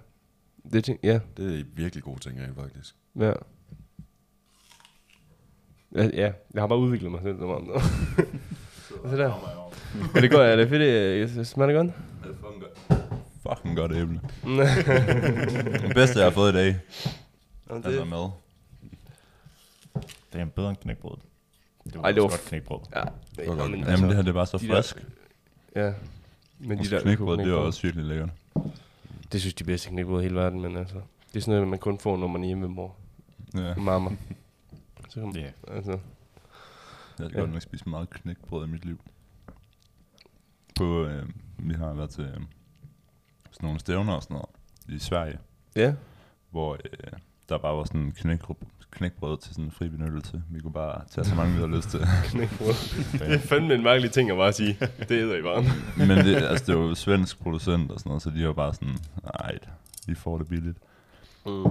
det 0.73 0.83
ting, 0.83 0.99
ja, 1.03 1.19
Det 1.37 1.59
er 1.59 1.63
virkelig 1.75 2.03
gode 2.03 2.19
ting 2.19 2.39
rent 2.41 2.55
faktisk. 2.55 2.95
ja. 3.19 3.33
Ja, 5.95 6.03
ja, 6.13 6.31
jeg 6.53 6.61
har 6.61 6.67
bare 6.67 6.79
udviklet 6.79 7.11
mig 7.11 7.21
selv 7.23 7.39
så 7.39 7.45
meget. 7.45 7.81
så 9.11 9.17
der. 9.17 9.29
Er 10.15 10.21
det 10.21 10.31
godt? 10.31 10.41
Er 10.41 10.55
det 10.55 10.69
fedt? 10.69 11.47
Smager 11.47 11.67
det 11.67 11.75
godt? 11.75 11.91
Det 12.23 12.31
er 12.31 12.35
fucking 12.35 12.61
godt. 12.63 12.77
Fucking 13.57 13.77
godt 13.77 13.91
det 15.87 15.93
bedste, 15.95 16.19
jeg 16.19 16.25
har 16.25 16.31
fået 16.31 16.51
i 16.51 16.55
dag. 16.55 16.75
Jamen, 17.69 17.85
Altså 17.85 18.05
mad. 18.05 18.29
Det 20.33 20.39
er 20.39 20.43
en 20.43 20.49
bedre 20.51 20.69
end 20.69 20.77
knækbrød. 20.77 21.17
Det 21.83 21.95
var, 21.95 22.01
Ej, 22.03 22.11
det 22.11 22.21
var 22.23 22.29
godt 22.29 22.45
knækbrød. 22.47 22.79
Ja, 22.95 22.99
var 23.47 23.55
godt. 23.55 23.71
men 23.71 23.79
Jamen, 23.79 24.07
det 24.09 24.15
her 24.15 24.21
det 24.23 24.33
bare 24.33 24.45
så 24.45 24.57
de 24.57 24.67
der- 24.67 24.75
frisk. 24.75 25.05
Ja. 25.75 25.93
Men 26.59 26.77
de 26.79 26.83
der 26.89 27.01
Knækbrød, 27.01 27.37
det 27.37 27.43
er 27.43 27.47
øko-knækbrød, 27.47 27.65
også 27.67 27.81
virkelig 27.81 28.05
lækkert. 28.05 28.29
Det 29.31 29.41
synes 29.41 29.53
de 29.53 29.63
bedste 29.63 29.89
knækbrød 29.89 30.19
i 30.21 30.23
hele 30.23 30.35
verden, 30.35 30.61
men 30.61 30.77
altså... 30.77 30.95
Det 31.27 31.35
er 31.35 31.39
sådan 31.41 31.53
noget, 31.53 31.67
man 31.67 31.79
kun 31.79 31.99
får, 31.99 32.17
når 32.17 32.27
man 32.27 32.43
er 32.43 32.47
hjemme 32.47 32.61
med 32.61 32.69
mor 32.75 32.95
Ja. 33.55 33.69
og 33.75 33.81
mamma. 33.81 34.09
Så 35.09 35.13
kan 35.19 35.23
man, 35.23 35.35
Ja. 35.35 35.51
altså... 35.75 35.91
Jeg 35.91 35.99
har 37.19 37.29
Ja. 37.33 37.39
godt 37.39 37.53
nok 37.53 37.61
spist 37.61 37.87
meget 37.87 38.09
knækbrød 38.09 38.67
i 38.67 38.69
mit 38.71 38.85
liv. 38.85 38.99
På, 40.75 41.05
øh, 41.05 41.29
vi 41.57 41.73
har 41.73 41.93
været 41.93 42.09
til 42.09 42.23
øh, 42.23 42.33
sådan 42.33 42.45
nogle 43.61 43.79
stævner 43.79 44.13
og 44.13 44.23
sådan 44.23 44.35
noget 44.35 44.49
i 44.87 44.99
Sverige, 44.99 45.37
Ja, 45.75 45.93
hvor 46.49 46.73
øh, 46.73 47.11
der 47.49 47.57
bare 47.57 47.77
var 47.77 47.83
sådan 47.83 48.01
en 48.01 48.11
knækbrød, 48.11 48.55
knækbrød 48.93 49.37
til 49.37 49.51
sådan 49.51 49.65
en 49.65 49.71
fri 49.71 49.89
benyttelse. 49.89 50.43
Vi 50.49 50.59
kunne 50.59 50.73
bare 50.73 51.01
tage 51.11 51.25
så 51.25 51.35
mange, 51.35 51.53
vi 51.53 51.59
havde 51.59 51.75
lyst 51.75 51.89
til. 51.89 51.99
knækbrød. 52.31 52.73
det 53.19 53.33
er 53.33 53.39
fandme 53.39 53.73
en 53.75 53.83
mærkelig 53.83 54.11
ting 54.11 54.31
at 54.31 54.37
bare 54.37 54.53
sige. 54.53 54.77
Det 54.99 55.11
æder 55.11 55.35
I 55.37 55.41
bare. 55.41 55.63
Men 56.07 56.17
det, 56.25 56.35
altså, 56.35 56.65
det 56.65 56.75
var 56.77 56.81
jo 56.83 56.95
svensk 56.95 57.39
producent 57.39 57.91
og 57.91 57.99
sådan 57.99 58.09
noget, 58.09 58.23
så 58.23 58.29
de 58.29 58.47
var 58.47 58.53
bare 58.53 58.73
sådan, 58.73 58.97
nej, 59.39 59.57
vi 60.07 60.15
får 60.15 60.37
det 60.37 60.47
billigt. 60.47 60.77
Mm. 61.45 61.65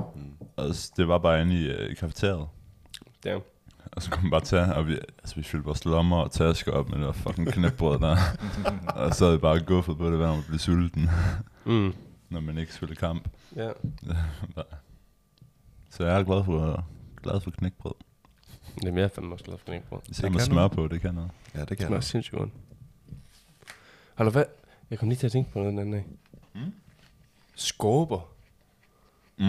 Altså, 0.58 0.92
det 0.96 1.08
var 1.08 1.18
bare 1.18 1.42
inde 1.42 1.54
i 1.61 1.66
øh, 1.66 1.96
kafeteriet. 1.96 2.46
Ja. 3.24 3.38
Og 3.92 4.02
så 4.02 4.11
kunne 4.11 4.22
man 4.22 4.30
bare 4.30 4.40
tage, 4.40 4.74
og 4.74 4.87
vi, 4.88 4.92
altså, 5.18 5.35
vi 5.37 5.42
fyldte 5.42 5.64
vores 5.64 5.85
lommer 5.85 6.16
og 6.16 6.30
tasker 6.30 6.72
op 6.72 6.88
med 6.90 7.06
det 7.06 7.14
fucking 7.14 7.48
knækbrød 7.52 7.98
der. 7.98 8.16
og 8.96 9.14
så 9.14 9.24
havde 9.24 9.37
vi 9.38 9.40
bare 9.40 9.61
guffet 9.61 9.98
på 9.98 10.11
det, 10.11 10.16
hver 10.18 10.32
man 10.35 10.42
blev 10.48 10.58
sulten, 10.58 11.11
Mm. 11.64 11.94
når 12.30 12.40
man 12.40 12.58
ikke 12.58 12.74
spillede 12.74 12.98
kamp. 13.00 13.28
Ja. 13.56 13.70
Så 15.90 16.04
jeg 16.04 16.20
er 16.20 16.24
glad 16.24 16.44
for, 16.44 16.85
glad 17.22 17.40
for 17.40 17.50
knækbrød. 17.50 17.92
Jamen, 18.85 18.98
jeg 18.98 19.04
er 19.04 19.08
fandme 19.08 19.32
også 19.35 19.44
glad 19.44 19.58
for 19.58 19.64
knækbrød. 19.66 20.00
Især 20.08 20.22
Det 20.22 20.32
med 20.32 20.40
smør 20.40 20.54
noget. 20.54 20.72
på, 20.72 20.88
det 20.88 21.00
kan 21.00 21.14
noget. 21.14 21.30
Ja, 21.54 21.61
det 21.61 21.68
Det 21.68 21.78
kan 21.78 21.87
smager 21.87 21.96
jeg. 21.96 22.04
sindssygt 22.04 22.38
godt. 22.38 22.50
Har 24.14 24.24
du 24.24 24.30
hvad? 24.30 24.44
Jeg 24.90 24.98
kom 24.98 25.08
lige 25.08 25.18
til 25.18 25.26
at 25.26 25.32
tænke 25.32 25.50
på 25.52 25.58
noget 25.58 25.70
den 25.72 25.78
anden 25.78 25.92
dag. 25.92 26.04
Mm. 26.54 26.72
Skorper. 27.54 28.28
Mm. 29.38 29.44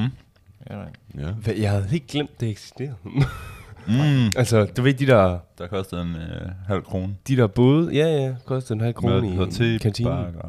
Ja, 0.70 0.80
Ja. 1.18 1.32
Hvad? 1.32 1.54
Jeg 1.56 1.72
havde 1.72 1.88
helt 1.88 2.08
glemt, 2.08 2.40
det 2.40 2.50
eksisterede. 2.50 2.96
Mm. 3.04 4.32
altså, 4.38 4.66
du 4.66 4.82
ved, 4.82 4.94
de 4.94 5.06
der, 5.08 5.40
Der 5.58 5.68
kostede 5.68 6.02
en 6.02 6.16
øh, 6.16 6.52
halv 6.68 6.84
krone. 6.84 7.18
de 7.28 7.36
der 7.38 7.48
både, 7.48 7.94
ja, 7.96 8.08
ja, 8.08 8.36
kostede 8.46 8.78
en 8.78 8.82
halv 8.82 8.94
krone 8.94 9.28
i 9.28 9.36
noget 9.36 9.82
kantinen. 9.82 10.12
bakker. 10.12 10.48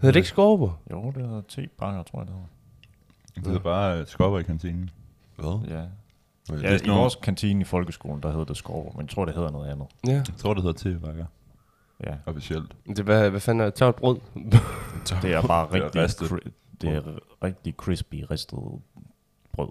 Hedder 0.00 0.12
det 0.12 0.16
ikke 0.16 0.28
skorper? 0.28 0.80
Jo, 0.90 1.10
det 1.10 1.22
hedder 1.26 1.42
te-bakker, 1.48 2.02
tror 2.02 2.18
jeg, 2.20 2.26
det 2.26 2.34
hedder. 2.34 3.50
Det 3.50 3.56
er 3.56 3.62
bare 3.62 3.98
øh, 4.00 4.40
i 4.40 4.42
kantinen. 4.42 4.90
Hvad? 5.36 5.60
Ja. 5.68 5.84
Ja, 6.50 6.54
er 6.74 6.84
i 6.84 6.88
vores 6.88 7.16
kantine 7.16 7.60
i 7.60 7.64
folkeskolen, 7.64 8.22
der 8.22 8.30
hedder 8.30 8.44
det 8.44 8.56
skorver, 8.56 8.92
men 8.92 9.00
jeg 9.02 9.08
tror, 9.08 9.24
det 9.24 9.34
hedder 9.34 9.50
noget 9.50 9.70
andet. 9.70 9.86
Ja. 10.06 10.12
Jeg 10.12 10.24
tror, 10.36 10.54
det 10.54 10.62
hedder 10.62 10.78
tebakker, 10.78 11.26
Ja, 12.06 12.14
officielt. 12.26 12.76
Det, 12.86 13.04
hvad, 13.04 13.30
hvad 13.30 13.40
fanden 13.40 13.60
er 13.60 13.64
det? 13.64 13.74
Tørt 13.74 13.94
brød? 13.96 14.20
det 15.22 15.32
er 15.32 15.42
bare 15.46 15.68
Det 15.72 15.82
er 15.82 16.02
rigtig, 16.02 16.26
cri- 16.26 16.50
det 16.80 16.90
er 16.90 17.02
rigtig 17.44 17.74
crispy 17.74 18.24
ristet 18.30 18.58
brød, 19.52 19.68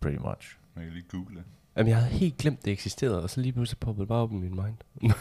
pretty 0.00 0.18
much. 0.18 0.56
Man 0.74 0.84
kan 0.84 0.92
lige 0.94 1.04
google. 1.10 1.44
Jamen, 1.78 1.88
jeg 1.90 1.96
havde 1.98 2.10
helt 2.10 2.36
glemt, 2.38 2.64
det 2.64 2.72
eksisterede, 2.72 3.22
og 3.22 3.30
så 3.30 3.40
lige 3.40 3.52
pludselig 3.52 3.78
poppede 3.78 4.00
det 4.02 4.08
bare 4.08 4.18
op 4.22 4.32
i 4.32 4.34
min 4.34 4.50
mind. 4.64 4.74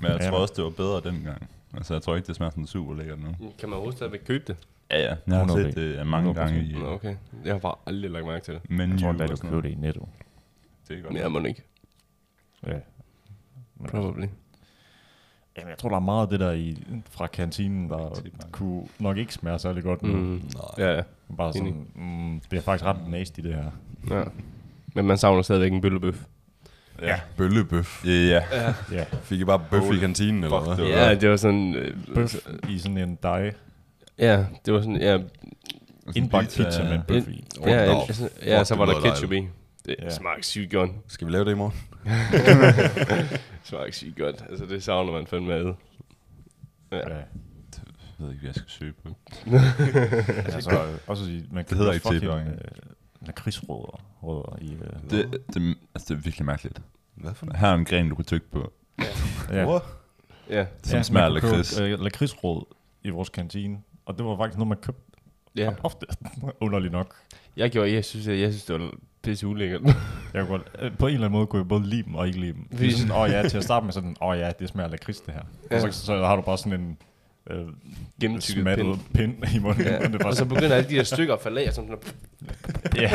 Men 0.00 0.10
jeg 0.10 0.18
Ja. 0.20 0.28
tror 0.30 0.38
også, 0.38 0.54
det 0.56 0.64
var 0.64 0.70
bedre 0.70 1.00
dengang. 1.14 1.48
Altså, 1.74 1.94
jeg 1.94 2.02
tror 2.02 2.16
ikke, 2.16 2.26
det 2.26 2.36
smager 2.36 2.50
sådan 2.50 2.66
super 2.66 2.94
lækkert 2.94 3.18
nu. 3.18 3.28
Kan 3.58 3.68
man 3.68 3.72
overhovedet 3.72 3.96
stadigvæk 3.98 4.20
købe 4.26 4.44
det? 4.46 4.56
Ja, 4.90 4.98
ja. 4.98 5.14
Jeg 5.26 5.36
har 5.36 5.42
100 5.44 5.68
set 5.72 5.76
det 5.76 5.98
øh, 6.00 6.06
mange 6.06 6.30
100%. 6.30 6.34
gange 6.34 6.64
i 6.64 6.72
Nå, 6.72 6.86
okay. 6.92 7.16
Jeg 7.44 7.54
har 7.54 7.58
bare 7.58 7.74
aldrig 7.86 8.10
lagt 8.10 8.26
mærke 8.26 8.44
til 8.44 8.54
det. 8.54 8.70
menu 8.70 8.92
Jeg 8.92 9.00
tror, 9.00 9.08
at 9.08 9.30
du 9.30 9.36
køber 9.36 9.50
noget. 9.50 9.64
det 9.64 9.70
i 9.70 9.74
Netto. 9.74 10.08
Det 10.88 10.98
er 10.98 11.02
godt. 11.02 11.12
Men 11.12 11.22
jeg 11.22 11.32
må 11.32 11.38
ikke. 11.38 11.62
Ja. 12.66 12.72
Men 12.72 12.80
altså, 13.80 13.96
Probably. 13.96 14.26
jamen, 15.56 15.70
jeg 15.70 15.78
tror, 15.78 15.88
der 15.88 15.96
er 15.96 16.00
meget 16.00 16.22
af 16.22 16.28
det 16.28 16.40
der 16.40 16.52
i, 16.52 16.76
fra 17.10 17.26
kantinen, 17.26 17.90
der 17.90 18.20
kunne 18.52 18.86
nok 18.98 19.16
ikke 19.16 19.34
smage 19.34 19.58
særlig 19.58 19.82
godt 19.82 20.02
nu. 20.02 20.12
Mm. 20.16 20.42
Nej. 20.54 20.86
Ja, 20.88 20.94
ja. 20.96 21.02
Bare 21.36 21.52
sådan, 21.52 21.86
mm, 21.94 22.40
det 22.50 22.56
er 22.56 22.60
faktisk 22.62 22.84
ret 22.84 23.08
nasty, 23.08 23.40
det 23.40 23.54
her. 23.54 23.70
ja. 24.10 24.24
Men 24.94 25.06
man 25.06 25.18
savner 25.18 25.42
stadigvæk 25.42 25.72
en 25.72 25.80
bøllebøf. 25.80 26.16
Ja. 27.02 27.20
Bøllebøf. 27.36 28.04
Ja, 28.04 28.10
ja. 28.10 28.74
Ja, 28.92 29.04
Fik 29.22 29.40
I 29.40 29.44
bare 29.44 29.62
bøf 29.70 29.92
i 29.92 29.98
kantinen, 29.98 30.44
eller 30.44 30.60
hvad? 30.74 30.84
det 30.86 30.90
Ja, 30.92 31.14
det 31.14 31.30
var 31.30 31.36
sådan... 31.36 31.74
Øh, 31.74 31.96
bøf 32.14 32.34
i 32.68 32.78
sådan 32.78 32.98
en 32.98 33.18
dej. 33.22 33.52
Ja, 34.18 34.44
det 34.66 34.74
var 34.74 34.80
sådan... 34.80 34.96
Ja, 35.00 35.18
Indbagt 36.16 36.56
pizza 36.56 36.82
med 36.84 36.92
en 36.94 37.02
bøf 37.08 37.28
i. 37.28 37.44
ja, 37.66 37.70
ja, 37.84 38.00
altså, 38.06 38.22
fuck, 38.22 38.46
ja 38.46 38.64
så 38.64 38.74
det 38.74 38.78
var 38.80 38.86
der 38.86 39.00
ketchup 39.00 39.32
i. 39.32 39.48
Det 39.86 39.96
Ja. 40.02 40.10
smagte 40.10 40.42
sygt 40.42 40.72
godt. 40.72 40.90
Skal 41.08 41.26
vi 41.26 41.32
lave 41.32 41.44
det 41.44 41.50
i 41.50 41.54
morgen? 41.54 41.74
Det 42.32 43.40
smagte 43.68 43.92
sygt 43.92 44.18
godt. 44.18 44.44
Altså, 44.50 44.66
det 44.66 44.82
savner 44.82 45.12
man 45.12 45.26
fandme 45.26 45.54
ad. 45.54 45.72
Ja. 46.92 46.96
Ja. 46.96 47.02
Jeg 48.18 48.26
ved 48.26 48.30
ikke, 48.30 48.40
hvad 48.40 48.48
jeg 48.48 48.54
skal 48.54 48.68
søge 48.70 48.92
på. 49.04 49.16
Altså, 50.54 50.80
også 51.06 51.24
i, 51.24 51.44
man 51.52 51.64
kan 51.64 51.76
hedder 51.76 51.92
også 51.92 52.14
ikke 52.14 52.26
fucking, 52.26 52.58
lakridsrødder 53.26 54.00
rødder 54.22 54.56
i... 54.60 54.72
Øh, 54.74 55.10
Det, 55.10 55.40
det, 55.54 55.76
altså, 55.94 56.14
det 56.14 56.20
er 56.20 56.22
virkelig 56.24 56.46
mærkeligt. 56.46 56.82
Hvad 57.14 57.34
for 57.34 57.46
noget? 57.46 57.60
Her 57.60 57.68
er 57.68 57.74
en 57.74 57.84
gren, 57.84 58.08
du 58.08 58.14
kan 58.14 58.24
tykke 58.24 58.50
på. 58.50 58.72
ja. 59.50 59.68
What? 59.68 59.82
Ja. 60.50 60.66
Som 60.82 61.02
smager 61.02 61.26
af 61.26 61.34
lakrids. 61.34 61.80
Øh, 61.80 62.00
lakridsrød 62.00 62.62
i 63.02 63.10
vores 63.10 63.28
kantine. 63.28 63.78
Og 64.06 64.18
det 64.18 64.26
var 64.26 64.36
faktisk 64.36 64.58
noget, 64.58 64.68
man 64.68 64.78
købte 64.78 65.02
Ja. 65.56 65.70
ofte. 65.82 66.06
Underligt 66.60 66.92
nok. 66.92 67.14
Jeg 67.56 67.70
gjorde, 67.70 67.92
jeg 67.92 68.04
synes, 68.04 68.26
jeg, 68.26 68.38
jeg 68.40 68.52
synes, 68.52 68.64
det 68.64 68.80
var 68.80 68.90
pisse 69.22 69.46
ulækkert. 69.46 69.80
Jeg 70.34 70.46
kunne 70.46 70.58
godt, 70.58 70.70
øh, 70.78 70.96
på 70.98 71.06
en 71.06 71.14
eller 71.14 71.26
anden 71.26 71.38
måde 71.38 71.46
kunne 71.46 71.60
jeg 71.60 71.68
både 71.68 71.86
lide 71.86 72.02
dem 72.02 72.14
og 72.14 72.26
ikke 72.26 72.40
lide 72.40 72.52
dem. 72.52 72.62
Det 72.62 72.72
er 72.72 72.76
Fordi- 72.76 72.92
sådan, 72.92 73.16
åh 73.16 73.30
ja, 73.30 73.48
til 73.48 73.56
at 73.58 73.64
starte 73.64 73.84
med 73.84 73.92
sådan, 73.92 74.16
åh 74.22 74.38
ja, 74.38 74.50
det 74.58 74.68
smager 74.68 74.84
af 74.84 74.90
lakrids 74.90 75.20
det 75.20 75.34
her. 75.34 75.42
Ja. 75.70 75.86
Og 75.86 75.92
så, 75.92 76.04
så 76.06 76.24
har 76.26 76.36
du 76.36 76.42
bare 76.42 76.58
sådan 76.58 76.80
en 76.80 76.98
øh, 77.50 77.68
Gennemtykket 78.20 78.62
smattet 78.62 78.98
pind. 79.14 79.34
i 79.54 79.58
munden. 79.58 79.82
Ja. 79.84 79.98
Det 80.08 80.22
Og 80.22 80.32
så 80.32 80.38
sådan, 80.38 80.54
begynder 80.54 80.76
alle 80.76 80.88
de 80.90 80.94
der 80.94 81.02
stykker 81.02 81.34
at 81.34 81.40
falde 81.40 81.60
af, 81.66 81.72
sådan 81.74 81.90
sådan, 81.90 82.14
ja. 82.96 83.10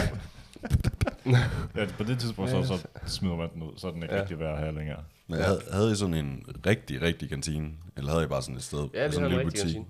ja. 1.76 1.86
på 1.98 2.04
det 2.04 2.20
tidspunkt, 2.20 2.52
så, 2.52 2.64
så 2.64 2.88
smider 3.08 3.36
man 3.36 3.50
den 3.54 3.64
ud, 3.64 3.72
så 3.78 3.88
er 3.88 3.92
den 3.92 4.04
ikke 4.04 4.16
Ja. 4.16 4.22
rigtig 4.22 4.40
værd 4.40 4.60
her 4.60 4.72
længere. 4.72 5.00
Men 5.28 5.40
havde, 5.40 5.62
havde 5.72 5.92
I 5.92 5.96
sådan 5.96 6.14
en 6.14 6.46
rigtig, 6.66 7.02
rigtig 7.02 7.30
kantine? 7.30 7.72
Eller 7.98 8.12
havde 8.12 8.24
I 8.24 8.28
bare 8.28 8.42
sådan 8.42 8.56
et 8.56 8.64
sted? 8.64 8.88
ja, 8.94 9.04
det 9.04 9.14
sådan 9.14 9.32
en 9.32 9.40
en 9.40 9.46
butik? 9.46 9.60
kantine. 9.62 9.86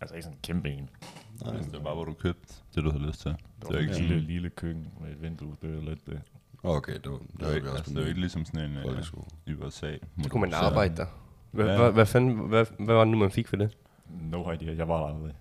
Altså 0.00 0.14
ikke 0.14 0.22
sådan 0.22 0.36
en 0.36 0.40
kæmpe 0.42 0.68
en. 0.70 0.90
Nej, 1.44 1.56
Det 1.56 1.74
er 1.74 1.80
bare, 1.82 1.94
hvor 1.94 2.04
du 2.04 2.12
købte 2.12 2.54
det, 2.74 2.84
du 2.84 2.90
havde 2.90 3.06
lyst 3.06 3.20
til. 3.20 3.30
Det 3.30 3.38
Det 3.60 3.68
var 3.68 3.74
er 3.74 3.78
ikke 3.80 3.90
en 3.92 3.96
lille, 4.00 4.14
sådan... 4.14 4.26
lille 4.28 4.50
køkken 4.50 4.86
med 5.00 5.10
et 5.10 5.22
vindue, 5.22 5.56
det 5.62 5.70
er 5.78 5.88
lidt 5.88 6.06
det. 6.06 6.20
Okay, 6.62 6.92
det 6.94 7.10
var, 7.10 7.18
det 7.18 7.26
Det 7.32 7.40
er, 7.40 7.44
havde 7.44 7.56
ikke, 7.56 7.68
altså, 7.70 7.84
det 7.90 7.96
er 7.96 8.00
min 8.00 8.08
ikke 8.08 8.20
ligesom 8.20 8.44
sådan 8.44 8.70
en 8.70 8.76
øh, 8.76 8.84
folkeskole. 8.84 9.24
i 9.46 9.52
USA. 9.54 9.92
Så 10.22 10.28
kunne 10.28 10.40
man 10.40 10.54
arbejde 10.54 10.96
der. 10.96 11.06
Hvad, 11.52 11.76
hvad, 11.76 11.92
hvad, 11.92 12.06
fanden, 12.06 12.34
hvad, 12.38 12.66
hvad 12.78 12.94
var 12.94 13.04
det 13.04 13.12
nu, 13.12 13.18
man 13.18 13.30
fik 13.30 13.48
for 13.48 13.56
det? 13.56 13.76
No 14.20 14.50
idea, 14.52 14.76
jeg 14.76 14.88
var 14.88 14.98
der 15.00 15.14
aldrig. 15.14 15.32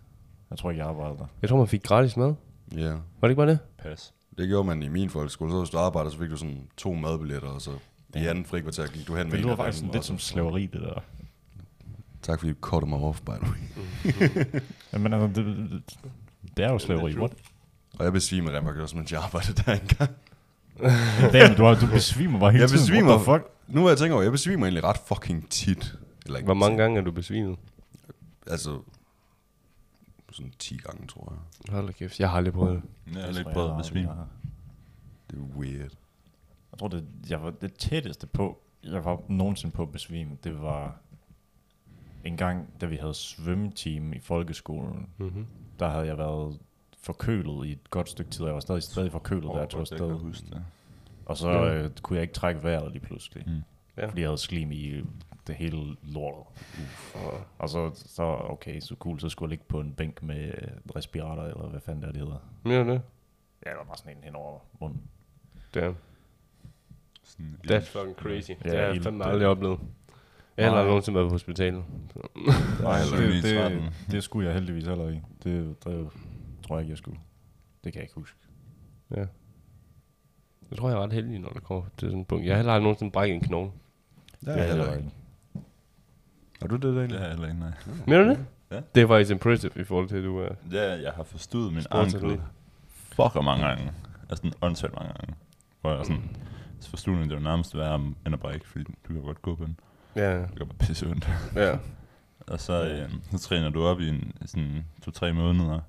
Jeg 0.50 0.58
tror 0.58 0.72
ikke, 0.72 0.80
jeg 0.80 0.90
arbejdede 0.90 1.18
der. 1.20 1.26
Jeg 1.42 1.50
tror, 1.50 1.58
man 1.58 1.68
fik 1.68 1.84
gratis 1.84 2.18
mad. 2.18 2.34
Ja, 2.76 2.90
Var 2.90 2.98
det 3.22 3.30
ikke 3.30 3.36
bare 3.40 3.48
det? 3.50 3.60
Pas. 3.78 4.14
det 4.38 4.48
gjorde 4.48 4.68
man 4.68 4.84
i 4.84 4.88
min 4.88 5.10
folkeskole. 5.10 5.52
Så 5.52 5.58
hvis 5.58 5.70
du 5.70 5.78
arbejdede, 5.78 6.12
så 6.14 6.20
fik 6.20 6.30
du 6.30 6.38
sådan 6.38 6.62
to 6.78 6.94
madbilletter, 6.94 7.48
og 7.48 7.62
så 7.62 7.72
i 8.16 8.26
anden 8.26 8.46
frikvarter 8.46 8.88
gik 8.88 9.08
du 9.08 9.16
hen 9.16 9.26
med 9.28 9.32
Det 9.32 9.40
lyder 9.40 9.52
af 9.52 9.58
faktisk 9.58 9.78
sådan 9.80 9.94
lidt 9.94 10.06
som 10.06 10.20
slaveri, 10.20 10.66
det 10.66 10.82
der. 10.82 11.02
Tak 12.22 12.40
fordi 12.40 12.52
du 12.52 12.58
kortede 12.62 12.90
mig 12.90 13.00
off, 13.00 13.22
by 13.22 13.30
the 13.30 13.52
way. 13.52 14.62
Men 15.04 15.14
altså, 15.14 15.42
det, 15.42 15.46
det, 15.72 15.84
det 16.58 16.66
er 16.66 16.72
jo 16.72 16.80
slaveri, 16.80 17.18
what? 17.18 17.32
Og 18.00 18.06
jeg 18.06 18.14
besvimede 18.14 18.56
rent 18.58 18.66
faktisk 18.66 18.82
også, 18.82 18.98
mens 18.98 19.12
jeg 19.12 19.22
arbejdede 19.24 19.64
der 19.66 19.74
engang. 19.74 20.12
Damn, 21.34 21.56
du, 21.56 21.64
har, 21.64 21.76
du 21.76 21.88
besvimer 21.88 22.40
bare 22.40 22.52
hele 22.52 22.62
Jeg 22.62 22.70
tiden. 22.70 22.82
besvimer. 22.82 23.10
What 23.10 23.22
the 23.22 23.34
fuck? 23.34 23.44
Nu 23.68 23.86
er 23.86 23.90
jeg 23.90 23.98
tænker 23.98 24.14
over, 24.16 24.24
jeg 24.24 24.32
besvimer 24.32 24.66
egentlig 24.66 24.84
ret 24.84 24.98
fucking 25.06 25.50
tit. 25.50 25.96
Eller 26.26 26.38
ikke 26.38 26.46
Hvor 26.48 26.54
mange 26.54 26.78
gange 26.78 27.00
er 27.00 27.04
du 27.04 27.12
besvimet? 27.12 27.60
Altså, 28.48 28.82
sådan 30.32 30.54
10 30.60 30.78
gange, 30.78 31.08
tror 31.08 31.34
jeg. 31.68 31.74
Hold 31.76 31.86
da 31.88 31.92
kæft, 31.92 32.20
jeg 32.20 32.30
har 32.30 32.38
aldrig 32.38 32.54
prøvet 32.54 32.82
det. 33.06 33.16
Jeg 33.16 33.24
har 33.26 33.34
tror 33.44 33.52
prøvet 33.52 33.68
jeg 33.68 33.76
at 33.76 33.82
besvime. 33.84 34.10
aldrig, 34.10 34.18
jeg 34.18 34.26
har. 34.26 34.28
Det 35.32 35.38
er 35.38 35.58
weird. 35.58 35.92
Jeg 36.72 36.80
tror, 36.80 36.88
det, 36.88 37.06
jeg 37.30 37.44
var 37.44 37.50
det 37.52 37.74
tætteste 37.74 38.28
på, 38.28 38.62
jeg 38.84 39.06
var 39.06 39.22
nogensinde 39.28 39.74
på 39.76 39.82
at 39.82 39.92
besvime, 39.92 40.38
det 40.44 40.62
var 40.62 40.96
en 42.24 42.38
gang, 42.38 42.68
da 42.82 42.86
vi 42.86 42.96
havde 42.96 43.14
svømmeteam 43.14 44.14
i 44.14 44.20
folkeskolen. 44.20 45.10
Mm-hmm. 45.18 45.46
Der 45.80 45.90
havde 45.90 46.06
jeg 46.06 46.18
været 46.18 46.60
forkølet 47.02 47.68
i 47.68 47.72
et 47.72 47.90
godt 47.90 48.10
stykke 48.10 48.32
tid, 48.32 48.42
og 48.42 48.48
jeg 48.48 48.54
var 48.54 48.60
stadig, 48.60 48.84
stadig 48.84 49.12
forkølet, 49.12 49.44
da 49.54 49.60
jeg 49.60 49.70
tog 49.70 49.78
jeg 49.80 49.82
afsted. 49.82 50.20
huske 50.20 50.46
det. 50.50 50.64
Og 51.26 51.38
så 51.38 51.50
øh, 51.66 51.92
kunne 52.02 52.16
jeg 52.16 52.22
ikke 52.22 52.34
trække 52.34 52.64
vejret 52.64 52.92
lige 52.92 53.02
pludselig, 53.06 53.44
Mm. 53.48 53.62
Ja. 53.98 54.08
fordi 54.10 54.22
jeg 54.22 54.30
havde 54.30 54.38
slim 54.38 54.72
i 54.72 55.04
det 55.48 55.56
hele 55.56 55.96
lortet. 56.04 56.44
Og, 57.16 57.44
Og 57.60 57.70
så, 57.70 57.92
så 57.96 58.24
okay, 58.24 58.80
så 58.80 58.96
cool, 59.00 59.20
så 59.20 59.30
skulle 59.30 59.48
jeg 59.48 59.50
ligge 59.50 59.66
på 59.68 59.80
en 59.80 59.94
bænk 59.94 60.24
med 60.24 60.46
øh, 60.46 60.96
respirator, 60.96 61.44
eller 61.44 61.68
hvad 61.70 61.82
fanden 61.82 62.02
det 62.02 62.08
er, 62.08 62.12
det 62.12 62.22
hedder. 62.22 62.84
du 62.84 62.92
det? 62.92 63.02
Ja, 63.66 63.70
der 63.70 63.78
var 63.78 63.84
bare 63.84 63.98
sådan 63.98 64.18
en 64.18 64.24
hen 64.24 64.36
over 64.36 64.60
munden. 64.82 65.02
Damn. 65.74 65.98
Sådan, 67.24 67.58
That's 67.68 68.00
fucking 68.00 68.16
crazy. 68.16 68.50
Ja, 68.50 68.56
det 68.70 68.80
har 68.80 68.86
jeg 68.86 68.96
ild, 68.96 69.04
fandme 69.04 69.26
aldrig 69.26 69.48
oplevet. 69.48 69.80
Jeg 70.58 70.66
har 70.66 70.72
aldrig 70.72 70.88
nogensinde 70.88 71.16
været 71.20 71.30
på 71.30 71.34
hospitalet. 71.34 71.84
Nej, 72.82 73.00
det, 73.18 73.44
det, 73.44 73.58
13. 73.58 73.80
det, 73.80 73.94
det 74.12 74.24
skulle 74.24 74.48
jeg 74.48 74.54
heldigvis 74.54 74.88
heller 74.88 75.10
ikke. 75.10 75.24
Det, 75.44 75.84
det 75.84 76.10
tror 76.68 76.76
jeg 76.76 76.82
ikke, 76.82 76.92
jeg 76.92 76.98
skulle. 76.98 77.20
Det 77.84 77.94
kan 77.94 78.00
jeg 78.00 78.04
ikke 78.04 78.16
huske. 78.16 78.38
Ja. 79.12 79.26
Jeg 80.70 80.78
tror, 80.78 80.90
jeg 80.90 80.98
er 80.98 81.04
ret 81.04 81.14
heldig, 81.14 81.40
når 81.40 81.50
det 81.50 81.64
kommer 81.64 81.84
til 81.98 82.08
sådan 82.08 82.22
et 82.22 82.28
punkt. 82.28 82.46
Jeg 82.46 82.54
har 82.54 82.58
heller 82.58 82.74
aldrig 82.74 82.84
nogensinde 82.84 83.12
brækket 83.12 83.36
en 83.36 83.42
knogle. 83.42 83.72
Det 84.42 84.48
er 84.48 84.56
jeg 84.58 84.68
heller 84.68 84.94
ikke. 84.94 85.10
Har 86.62 86.68
du 86.68 86.76
det, 86.76 86.84
Det 86.84 86.96
Daniel? 86.96 87.16
er 87.24 87.30
heller 87.30 87.48
ikke, 87.48 87.60
nej. 87.60 87.72
Mener 88.08 88.24
du 88.24 88.30
det? 88.30 88.46
Ja. 88.72 88.80
Det 88.96 89.04
er 89.04 89.08
faktisk 89.08 89.32
impressive 89.32 89.72
i 89.76 89.84
forhold 89.84 90.08
til, 90.10 90.16
at 90.18 90.24
du 90.24 90.40
er... 90.40 90.50
Ja, 90.72 91.02
jeg 91.02 91.12
har 91.16 91.24
forstået 91.24 91.74
min 91.74 91.84
ankel 91.92 92.42
fucker 92.94 93.42
mange 93.42 93.66
gange. 93.68 93.84
Altså 94.30 94.36
sådan 94.36 94.52
åndssvagt 94.62 94.96
mange 94.96 95.14
gange. 95.20 95.34
Hvor 95.82 95.96
jeg 95.96 96.06
sådan, 96.06 96.38
så 96.80 96.90
forstod 96.90 97.16
det 97.18 97.32
var 97.34 97.40
nærmest 97.40 97.78
værre 97.78 97.96
end 97.96 98.34
at 98.34 98.40
brække, 98.40 98.68
fordi 98.68 98.84
du 98.84 99.14
kan 99.14 99.22
godt 99.22 99.42
gå 99.42 99.56
på 99.56 99.66
den. 99.66 99.80
Ja, 100.16 100.38
Det 100.38 100.56
gør 100.56 100.66
bare 100.66 100.76
pisse 100.80 101.08
ondt. 101.08 101.30
ja. 101.56 101.78
Og 102.48 102.60
så, 102.60 102.88
øh, 102.88 103.10
så 103.32 103.38
træner 103.40 103.70
du 103.70 103.84
op 103.84 104.00
i 104.00 104.08
en, 104.10 104.32
sådan 104.46 104.86
to-tre 105.04 105.34
måneder. 105.34 105.80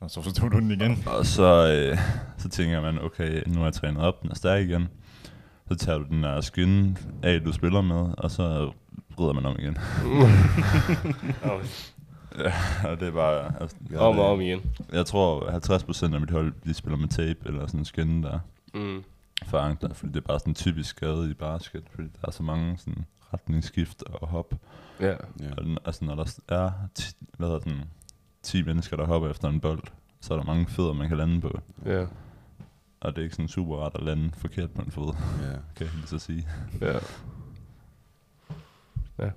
Og 0.00 0.10
så 0.10 0.22
forstod 0.22 0.50
du 0.50 0.58
den 0.58 0.70
igen. 0.70 1.02
Og 1.06 1.26
så, 1.26 1.72
øh, 1.72 1.98
så 2.38 2.48
tænker 2.48 2.80
man, 2.80 2.98
okay, 3.02 3.42
nu 3.46 3.54
har 3.58 3.64
jeg 3.64 3.72
trænet 3.74 4.02
op, 4.02 4.22
den 4.22 4.30
er 4.30 4.34
stærk 4.34 4.62
igen. 4.68 4.88
Så 5.68 5.74
tager 5.74 5.98
du 5.98 6.04
den 6.04 6.22
der 6.22 6.40
skin 6.40 6.98
af, 7.22 7.40
du 7.40 7.52
spiller 7.52 7.80
med, 7.80 8.14
og 8.18 8.30
så 8.30 8.72
vrider 9.16 9.32
man 9.32 9.46
om 9.46 9.56
igen. 9.58 9.78
og 12.90 13.00
det 13.00 13.08
er 13.08 13.12
bare... 13.12 13.52
Altså, 13.60 13.76
Om 13.96 14.18
og 14.18 14.32
om 14.32 14.40
igen. 14.40 14.60
Jeg 14.92 15.06
tror, 15.06 15.50
50% 16.10 16.14
af 16.14 16.20
mit 16.20 16.30
hold, 16.30 16.52
de 16.64 16.74
spiller 16.74 16.98
med 16.98 17.08
tape, 17.08 17.38
eller 17.44 17.66
sådan 17.66 17.80
en 17.80 17.84
skin 17.84 18.22
der 18.22 18.38
Mm. 18.74 19.02
for 19.46 19.58
ankler, 19.58 19.94
fordi 19.94 20.12
det 20.12 20.16
er 20.16 20.26
bare 20.26 20.38
sådan 20.38 20.50
en 20.50 20.54
typisk 20.54 20.90
skade 20.90 21.30
i 21.30 21.34
basket, 21.34 21.82
fordi 21.94 22.08
der 22.20 22.28
er 22.28 22.30
så 22.30 22.42
mange 22.42 22.78
sådan 22.78 23.04
retningsskift 23.34 24.02
og 24.02 24.28
hop. 24.28 24.54
Ja. 25.00 25.06
Ja. 25.10 25.14
Og 25.58 25.64
altså, 25.84 26.04
når 26.04 26.14
der 26.14 26.38
er 26.48 26.70
10, 26.94 27.14
hvad 27.38 27.48
hedder 27.48 27.60
den, 27.60 27.84
10 28.42 28.62
mennesker, 28.62 28.96
der 28.96 29.06
hopper 29.06 29.30
efter 29.30 29.48
en 29.48 29.60
bold, 29.60 29.82
så 30.20 30.34
er 30.34 30.38
der 30.38 30.44
mange 30.44 30.66
fødder, 30.66 30.92
man 30.92 31.08
kan 31.08 31.16
lande 31.16 31.40
på. 31.40 31.60
Ja. 31.86 32.04
Og 33.04 33.16
det 33.16 33.18
er 33.18 33.22
ikke 33.22 33.34
sådan 33.34 33.48
super 33.48 33.76
rart 33.76 33.94
at 33.94 34.02
lande 34.02 34.30
forkert 34.36 34.70
på 34.70 34.82
en 34.82 34.90
fod, 34.90 35.14
Ja. 35.42 35.52
kan 35.76 35.86
jeg 35.86 35.90
så 36.06 36.18
sige. 36.18 36.48
Ja. 36.80 36.98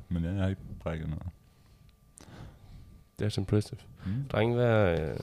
Men 0.09 0.23
ja, 0.23 0.31
jeg 0.31 0.41
har 0.41 0.49
ikke 0.49 0.61
brækket 0.79 1.09
noget. 1.09 1.25
That's 3.21 3.39
impressive. 3.39 3.79
Mm. 4.05 4.23
Drenge, 4.31 4.55
hvad 4.55 4.65
er... 4.67 5.11
Øh, 5.13 5.19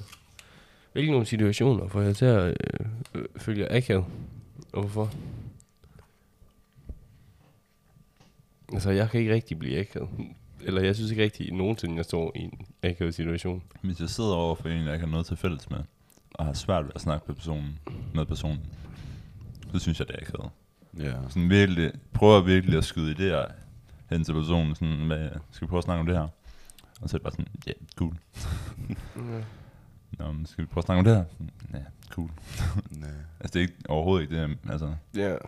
hvilke 0.93 1.11
nogle 1.11 1.27
situationer 1.27 1.89
får 1.89 2.01
jeg 2.01 2.17
til 2.17 2.25
at 2.25 2.47
øh, 2.47 2.87
øh, 3.15 3.25
følge 3.37 3.73
akavet? 3.73 4.05
Og 4.73 4.81
hvorfor? 4.83 5.11
Altså, 8.73 8.91
jeg 8.91 9.11
kan 9.11 9.21
ikke 9.21 9.35
rigtig 9.35 9.59
blive 9.59 9.81
akavet. 9.81 10.09
Eller 10.61 10.83
jeg 10.83 10.95
synes 10.95 11.11
ikke 11.11 11.23
rigtig 11.23 11.53
nogensinde, 11.53 11.97
jeg 11.97 12.05
står 12.05 12.33
i 12.35 12.39
en 12.39 12.67
akavet 12.83 13.15
situation. 13.15 13.63
Hvis 13.83 14.01
jeg 14.01 14.09
sidder 14.09 14.35
over 14.35 14.55
for 14.55 14.69
en, 14.69 14.85
jeg 14.85 14.95
ikke 14.95 15.07
har 15.07 15.13
noget 15.13 15.27
til 15.27 15.37
fælles 15.37 15.71
med, 15.71 15.79
og 16.35 16.45
har 16.45 16.53
svært 16.53 16.85
ved 16.85 16.93
at 16.95 17.01
snakke 17.01 17.25
med 17.27 17.35
personen, 17.35 17.79
med 18.15 18.27
personen, 18.27 18.61
så 19.73 19.79
synes 19.79 19.99
jeg, 19.99 20.09
det 20.09 20.17
er 20.17 20.21
akavet. 20.21 20.51
Ja. 20.99 21.29
Sådan 21.29 21.51
virkelig, 21.51 21.93
prøver 22.13 22.41
virkelig 22.41 22.79
at 22.79 22.85
skyde 22.85 23.13
idéer 23.13 23.53
hen 24.11 24.25
til 24.25 24.33
personen, 24.33 24.75
sådan 24.75 25.07
med, 25.07 25.31
skal 25.51 25.67
vi 25.67 25.69
prøve 25.69 25.79
at 25.79 25.85
snakke 25.85 26.01
om 26.01 26.07
det 26.07 26.17
her? 26.17 26.29
Og 27.01 27.09
så 27.11 27.17
er 27.17 27.19
det 27.19 27.23
bare 27.23 27.33
sådan, 27.33 27.47
ja, 27.67 27.71
yeah, 27.71 27.81
cool. 27.97 28.17
Nå, 30.19 30.33
men 30.33 30.47
skal 30.47 30.65
vi 30.65 30.67
prøve 30.67 30.81
at 30.81 30.85
snakke 30.85 30.99
om 30.99 31.05
det 31.05 31.17
her? 31.17 31.25
Ja, 31.79 31.85
cool. 32.11 32.31
Nej. 32.91 33.11
Altså, 33.41 33.53
det 33.53 33.57
er 33.57 33.61
ikke, 33.61 33.75
overhovedet 33.89 34.23
ikke 34.23 34.43
det, 34.43 34.59
altså. 34.71 34.95
Ja. 35.17 35.31
Ja. 35.31 35.39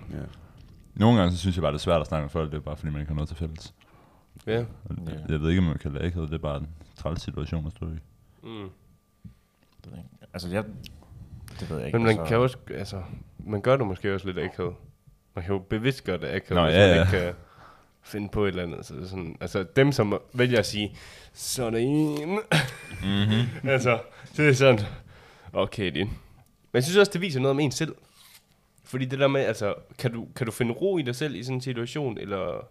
Nogle 0.94 1.18
gange, 1.18 1.32
så 1.32 1.38
synes 1.38 1.56
jeg 1.56 1.62
bare, 1.62 1.72
det 1.72 1.78
er 1.78 1.82
svært 1.82 2.00
at 2.00 2.06
snakke 2.06 2.22
med 2.22 2.30
folk, 2.30 2.50
det 2.50 2.56
er 2.56 2.60
bare 2.60 2.76
fordi, 2.76 2.92
man 2.92 3.00
ikke 3.00 3.10
har 3.10 3.14
noget 3.14 3.28
til 3.28 3.36
fælles. 3.36 3.74
Ja. 4.46 4.64
Og 4.84 4.96
Ja. 5.06 5.12
Jeg 5.28 5.40
ved 5.40 5.50
ikke, 5.50 5.58
om 5.58 5.64
man 5.66 5.78
kan 5.78 5.92
lade 5.92 6.10
det 6.10 6.32
er 6.32 6.38
bare 6.38 6.56
en 6.60 6.68
træls 6.96 7.22
situation 7.22 7.66
at 7.66 7.72
stå 7.72 7.86
i. 7.86 7.98
Mm. 8.42 8.70
Det 9.84 9.92
ved 9.92 9.92
jeg 9.92 9.98
ikke. 9.98 10.15
Altså, 10.36 10.48
jeg... 10.48 10.64
Det 11.60 11.70
ved 11.70 11.76
jeg 11.76 11.86
ikke. 11.86 11.98
Men 11.98 12.06
man 12.06 12.18
altså, 12.18 12.28
kan 12.28 12.38
også, 12.38 12.56
altså, 12.70 13.02
man 13.38 13.60
gør 13.60 13.76
det 13.76 13.86
måske 13.86 14.14
også 14.14 14.26
lidt 14.26 14.38
akavet. 14.38 14.74
Man 15.34 15.44
kan 15.44 15.54
jo 15.54 15.58
bevidst 15.58 16.04
gøre 16.04 16.18
det 16.18 16.26
akavet, 16.26 16.50
Nå, 16.50 16.64
hvis 16.64 16.74
ja, 16.74 16.86
man 16.86 16.96
ja. 16.96 17.00
ikke 17.02 17.10
kan 17.10 17.34
finde 18.02 18.28
på 18.28 18.44
et 18.44 18.48
eller 18.48 18.62
andet. 18.62 18.86
Så 18.86 18.94
det 18.94 19.02
er 19.02 19.06
sådan, 19.06 19.36
altså 19.40 19.66
dem, 19.76 19.92
som 19.92 20.20
vælger 20.32 20.58
at 20.58 20.66
sige, 20.66 20.96
sådan 21.32 21.80
en. 21.80 22.28
Mm-hmm. 23.02 23.68
altså, 23.68 23.98
det 24.36 24.48
er 24.48 24.52
sådan, 24.52 24.80
okay, 25.52 25.90
din. 25.90 26.06
Men 26.06 26.74
jeg 26.74 26.84
synes 26.84 26.96
også, 26.96 27.12
det 27.12 27.20
viser 27.20 27.40
noget 27.40 27.50
om 27.50 27.60
en 27.60 27.70
selv. 27.70 27.94
Fordi 28.84 29.04
det 29.04 29.18
der 29.18 29.28
med, 29.28 29.40
altså, 29.40 29.74
kan 29.98 30.12
du, 30.12 30.28
kan 30.36 30.46
du 30.46 30.52
finde 30.52 30.72
ro 30.72 30.98
i 30.98 31.02
dig 31.02 31.16
selv 31.16 31.34
i 31.34 31.42
sådan 31.42 31.56
en 31.56 31.60
situation, 31.60 32.18
eller, 32.18 32.68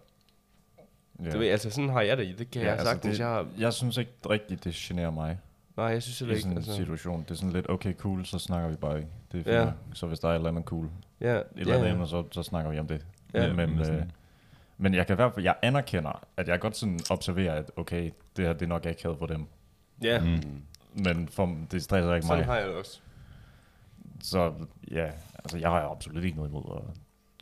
ja. 1.24 1.30
du 1.30 1.38
ved, 1.38 1.48
altså, 1.48 1.70
sådan 1.70 1.90
har 1.90 2.00
jeg 2.00 2.16
det, 2.16 2.38
det 2.38 2.50
kan 2.50 2.62
ja, 2.62 2.74
jeg 2.74 2.80
sagtens, 2.80 3.12
det, 3.12 3.20
jeg 3.20 3.28
har, 3.28 3.46
jeg 3.58 3.72
synes 3.72 3.96
ikke 3.96 4.12
rigtigt, 4.30 4.64
det 4.64 4.74
generer 4.74 5.10
mig 5.10 5.38
nej, 5.76 5.86
jeg 5.86 6.02
synes 6.02 6.20
i 6.20 6.24
heller 6.24 6.40
sådan 6.40 6.50
ikke, 6.50 6.52
en 6.52 6.56
altså, 6.56 6.76
situation. 6.76 7.22
Det 7.22 7.30
er 7.30 7.34
sådan 7.34 7.52
lidt, 7.52 7.70
okay, 7.70 7.94
cool, 7.96 8.24
så 8.26 8.38
snakker 8.38 8.68
vi 8.68 8.76
bare 8.76 8.96
ikke. 8.96 9.08
Det 9.32 9.46
er 9.48 9.62
Ja. 9.64 9.72
Så 9.92 10.06
hvis 10.06 10.18
der 10.20 10.28
er 10.28 10.32
et 10.32 10.36
eller 10.36 10.48
andet 10.50 10.64
cool, 10.64 10.84
et 10.84 10.90
ja, 11.20 11.40
eller 11.56 11.72
ja, 11.72 11.74
andet 11.78 11.86
ja. 11.88 11.92
emne, 11.92 12.06
så, 12.08 12.24
så 12.32 12.42
snakker 12.42 12.70
vi 12.70 12.78
om 12.78 12.86
det. 12.86 13.06
Ja, 13.34 13.46
men, 13.52 13.56
men 13.70 13.78
øh, 13.78 13.84
sådan- 13.86 14.12
men 14.78 14.94
jeg 14.94 15.06
kan 15.06 15.14
i 15.14 15.16
hvert 15.16 15.34
fald, 15.34 15.44
jeg 15.44 15.56
anerkender, 15.62 16.24
at 16.36 16.48
jeg 16.48 16.60
godt 16.60 16.76
sådan 16.76 17.00
observerer, 17.10 17.54
at 17.54 17.70
okay, 17.76 18.10
det 18.36 18.44
her, 18.46 18.52
det 18.52 18.62
er 18.62 18.66
nok 18.66 18.86
akavet 18.86 19.18
for 19.18 19.26
dem. 19.26 19.46
ja, 20.02 20.20
Mm. 20.24 20.62
Men 21.04 21.28
for, 21.28 21.56
det 21.70 21.82
stresser 21.82 22.14
ikke 22.14 22.26
sådan 22.26 22.38
mig. 22.38 22.46
har 22.46 22.56
jeg 22.56 22.66
det 22.68 22.74
også. 22.76 23.00
Så 24.22 24.52
ja, 24.90 25.10
altså 25.38 25.58
jeg 25.58 25.70
har 25.70 25.88
absolut 25.90 26.24
ikke 26.24 26.36
noget 26.36 26.50
imod 26.50 26.62
at 26.76 26.82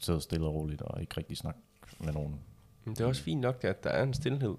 sidde 0.04 0.20
stille 0.20 0.46
og 0.46 0.54
roligt 0.54 0.82
og 0.82 1.00
ikke 1.00 1.14
rigtig 1.18 1.36
snakke 1.36 1.60
med 2.00 2.12
nogen. 2.12 2.40
Men 2.84 2.94
det 2.94 3.00
er 3.00 3.06
også 3.06 3.22
fint 3.22 3.40
nok, 3.40 3.64
at 3.64 3.84
der 3.84 3.90
er 3.90 4.02
en 4.02 4.14
stillhed. 4.14 4.54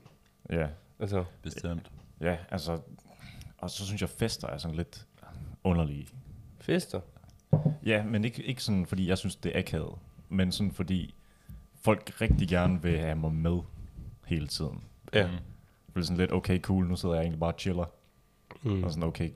Ja, 0.50 0.68
Altså, 1.00 1.24
Bestemt. 1.42 1.92
ja, 2.22 2.38
altså, 2.52 2.80
og 3.58 3.70
så 3.70 3.86
synes 3.86 4.02
jeg, 4.02 4.10
fester 4.10 4.48
er 4.48 4.58
sådan 4.58 4.78
lidt 4.78 5.08
underlige. 5.64 6.08
fester. 6.60 7.00
Ja, 7.86 8.04
men 8.04 8.26
ikke, 8.26 8.44
ikke 8.44 8.64
sådan, 8.64 8.86
fordi 8.86 9.10
jeg 9.10 9.18
synes, 9.18 9.36
det 9.36 9.56
er 9.56 9.60
akavet, 9.60 9.94
men 10.30 10.52
sådan, 10.52 10.72
fordi 10.72 11.16
folk 11.82 12.22
rigtig 12.22 12.48
gerne 12.48 12.82
vil 12.82 13.00
have 13.00 13.16
mig 13.16 13.32
med 13.32 13.60
hele 14.26 14.48
tiden. 14.48 14.84
Ja. 15.14 15.28
Mm. 15.28 15.34
Det 15.94 16.02
er 16.02 16.06
sådan 16.06 16.18
lidt, 16.18 16.32
okay, 16.32 16.62
cool, 16.62 16.86
nu 16.88 16.96
sidder 16.96 17.16
jeg 17.16 17.22
egentlig 17.22 17.40
bare 17.40 17.52
og 17.54 17.60
chiller. 17.60 17.86
Mm. 18.64 18.84
Og 18.84 18.92
sådan, 18.92 19.04
okay, 19.04 19.30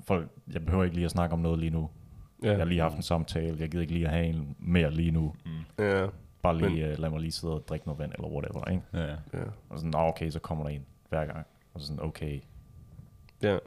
folk, 0.00 0.30
jeg 0.52 0.64
behøver 0.64 0.84
ikke 0.84 0.96
lige 0.96 1.04
at 1.04 1.10
snakke 1.10 1.32
om 1.32 1.38
noget 1.38 1.58
lige 1.58 1.70
nu. 1.70 1.90
Ja. 2.42 2.48
Jeg 2.48 2.56
har 2.58 2.64
lige 2.64 2.80
haft 2.80 2.96
en 2.96 3.02
samtale, 3.02 3.56
jeg 3.60 3.68
gider 3.70 3.82
ikke 3.82 3.92
lige 3.92 4.06
at 4.06 4.12
have 4.12 4.26
en 4.26 4.56
mere 4.58 4.90
lige 4.90 5.10
nu. 5.10 5.34
Ja. 5.78 6.06
Bare 6.42 6.58
lige, 6.58 6.82
Men- 6.82 6.92
uh, 6.92 6.98
lad 6.98 7.10
mig 7.10 7.20
lige 7.20 7.32
sidde 7.32 7.54
og 7.54 7.68
drikke 7.68 7.86
noget 7.86 7.98
vand, 7.98 8.12
eller 8.12 8.28
whatever, 8.28 8.64
ikke? 8.70 8.82
Ja, 8.92 9.10
ja. 9.10 9.44
Og 9.68 9.78
sådan, 9.78 9.94
okay, 9.94 10.30
så 10.30 10.38
kommer 10.38 10.64
der 10.64 10.70
en 10.70 10.86
hver 11.08 11.24
gang. 11.26 11.46
Og 11.74 11.80
så 11.80 11.86
sådan, 11.86 12.02
okay, 12.04 12.40
ja. 13.52 13.58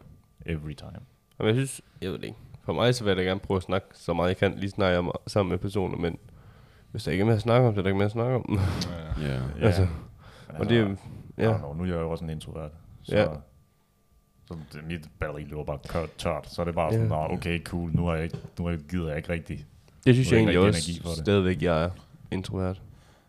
every 0.45 0.73
time. 0.73 0.99
Og 1.37 1.47
jeg 1.47 1.55
synes, 1.55 1.81
jeg 2.01 2.11
ved 2.11 2.17
det 2.17 2.25
ikke. 2.25 2.37
For 2.63 2.73
mig 2.73 2.95
så 2.95 3.03
vil 3.03 3.09
jeg 3.11 3.17
da 3.17 3.21
gerne 3.23 3.39
prøve 3.39 3.55
at 3.57 3.63
snakke 3.63 3.87
så 3.93 4.13
meget 4.13 4.27
jeg 4.29 4.37
kan, 4.37 4.53
lige 4.57 4.69
snakke 4.69 4.97
om 4.99 5.11
sammen 5.27 5.49
med 5.49 5.57
personer, 5.57 5.97
men 5.97 6.17
hvis 6.91 7.03
der 7.03 7.11
ikke 7.11 7.21
er 7.21 7.25
mere 7.25 7.35
at 7.35 7.41
snakke 7.41 7.67
om, 7.67 7.73
så 7.73 7.79
er 7.79 7.83
der 7.83 7.89
ikke 7.89 7.97
mere 7.97 8.05
at 8.05 8.11
snakke 8.11 8.35
om. 8.35 8.59
ja. 9.21 9.27
Ja. 9.27 9.33
Ja, 9.35 9.65
Altså, 9.65 9.81
men 10.51 10.57
og 10.61 10.69
det 10.69 10.77
er, 10.77 10.95
ja. 11.37 11.51
ja. 11.51 11.57
Know, 11.57 11.73
nu 11.73 11.83
er 11.83 11.87
jeg 11.87 11.95
jo 11.95 12.11
også 12.11 12.23
en 12.23 12.29
introvert. 12.29 12.71
Så, 13.03 13.15
Ja. 13.17 13.25
så 14.45 14.55
det, 14.73 14.83
mit 14.87 15.09
batteri 15.19 15.43
løber 15.43 15.63
bare 15.63 15.79
kørt 15.87 16.09
tørt. 16.17 16.49
Så 16.49 16.61
er 16.61 16.65
det 16.65 16.75
bare 16.75 16.85
Ja. 16.85 16.91
sådan, 16.93 17.07
nå, 17.07 17.27
okay, 17.29 17.63
cool, 17.63 17.91
nu, 17.95 18.07
er 18.07 18.13
jeg 18.13 18.23
ikke, 18.23 18.37
nu 18.59 18.65
er 18.65 18.69
jeg, 18.69 18.79
gider 18.79 19.07
jeg 19.07 19.17
ikke 19.17 19.29
rigtigt. 19.29 19.65
Det 20.05 20.15
synes 20.15 20.31
er 20.31 20.35
jeg 20.37 20.47
der 20.47 20.51
egentlig 20.61 20.89
ikke 20.89 21.01
også 21.05 21.15
det. 21.15 21.17
stadigvæk, 21.25 21.61
jeg 21.61 21.83
er 21.83 21.89
introvert. 22.31 22.81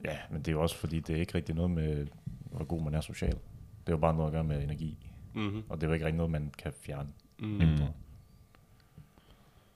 Ja, 0.04 0.16
men 0.30 0.38
det 0.38 0.48
er 0.48 0.52
jo 0.52 0.62
også 0.62 0.76
fordi, 0.76 1.00
det 1.00 1.16
er 1.16 1.20
ikke 1.20 1.34
rigtig 1.34 1.54
noget 1.54 1.70
med, 1.70 2.06
hvor 2.50 2.64
god 2.64 2.82
man 2.82 2.94
er 2.94 3.00
social. 3.00 3.32
Det 3.32 3.38
er 3.86 3.92
jo 3.92 3.96
bare 3.96 4.14
noget 4.14 4.26
at 4.28 4.32
gøre 4.32 4.44
med 4.44 4.62
energi. 4.62 4.98
Mm-hmm. 5.34 5.62
Og 5.68 5.76
det 5.80 5.82
er 5.82 5.88
jo 5.88 5.94
ikke 5.94 6.06
rigtig 6.06 6.16
noget, 6.16 6.30
man 6.32 6.52
kan 6.58 6.72
fjerne. 6.80 7.08
Mm. 7.38 7.46
Mm. 7.48 7.78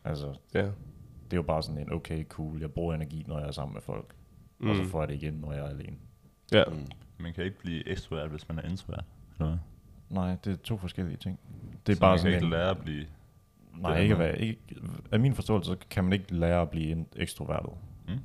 Altså, 0.05 0.35
Ja. 0.55 0.63
det 0.63 1.33
er 1.33 1.37
jo 1.37 1.43
bare 1.43 1.63
sådan 1.63 1.81
en, 1.81 1.93
okay, 1.93 2.25
cool, 2.29 2.61
jeg 2.61 2.71
bruger 2.73 2.95
energi, 2.95 3.25
når 3.29 3.39
jeg 3.39 3.49
er 3.49 3.53
sammen 3.53 3.73
med 3.75 3.83
folk. 3.83 4.15
Mm. 4.59 4.69
Og 4.71 4.77
så 4.77 4.83
Mm. 4.83 4.89
får 4.89 5.01
jeg 5.03 5.09
det 5.09 5.15
igen, 5.15 5.35
når 5.35 5.53
jeg 5.53 5.65
er 5.65 5.69
alene. 5.69 5.97
Ja. 6.53 6.63
Mm. 6.69 6.87
Man 7.19 7.35
kan 7.35 7.45
ikke 7.45 7.59
blive 7.59 7.89
ekstrovert, 7.89 8.31
hvis 8.31 8.49
man 8.49 8.59
er 8.59 8.63
introvert. 8.63 9.05
Eller 9.39 9.47
hvad? 9.47 9.59
Nej, 10.11 10.37
det 10.45 10.53
er 10.53 10.57
to 10.57 10.77
forskellige 10.79 11.17
ting. 11.17 11.39
Det 11.87 11.93
er 11.93 11.97
Så 11.97 12.01
bare 12.01 12.11
man 12.11 12.15
kan 12.15 12.19
sådan 12.19 12.35
ikke 12.35 12.45
en, 12.45 12.51
lære 12.51 12.71
at 12.71 12.79
blive... 12.79 13.07
Nej, 13.75 13.99
ikke, 13.99 14.19
være, 14.19 14.39
ikke, 14.39 14.61
af 15.13 15.21
min 15.21 15.35
forståelse, 15.35 15.69
så 15.69 15.77
kan 15.91 16.05
man 16.05 16.13
ikke 16.13 16.35
lære 16.35 16.63
at 16.63 16.71
blive 16.71 16.91
en 16.91 17.07
ekstrovertet. 17.17 17.73
Mm. 18.09 18.19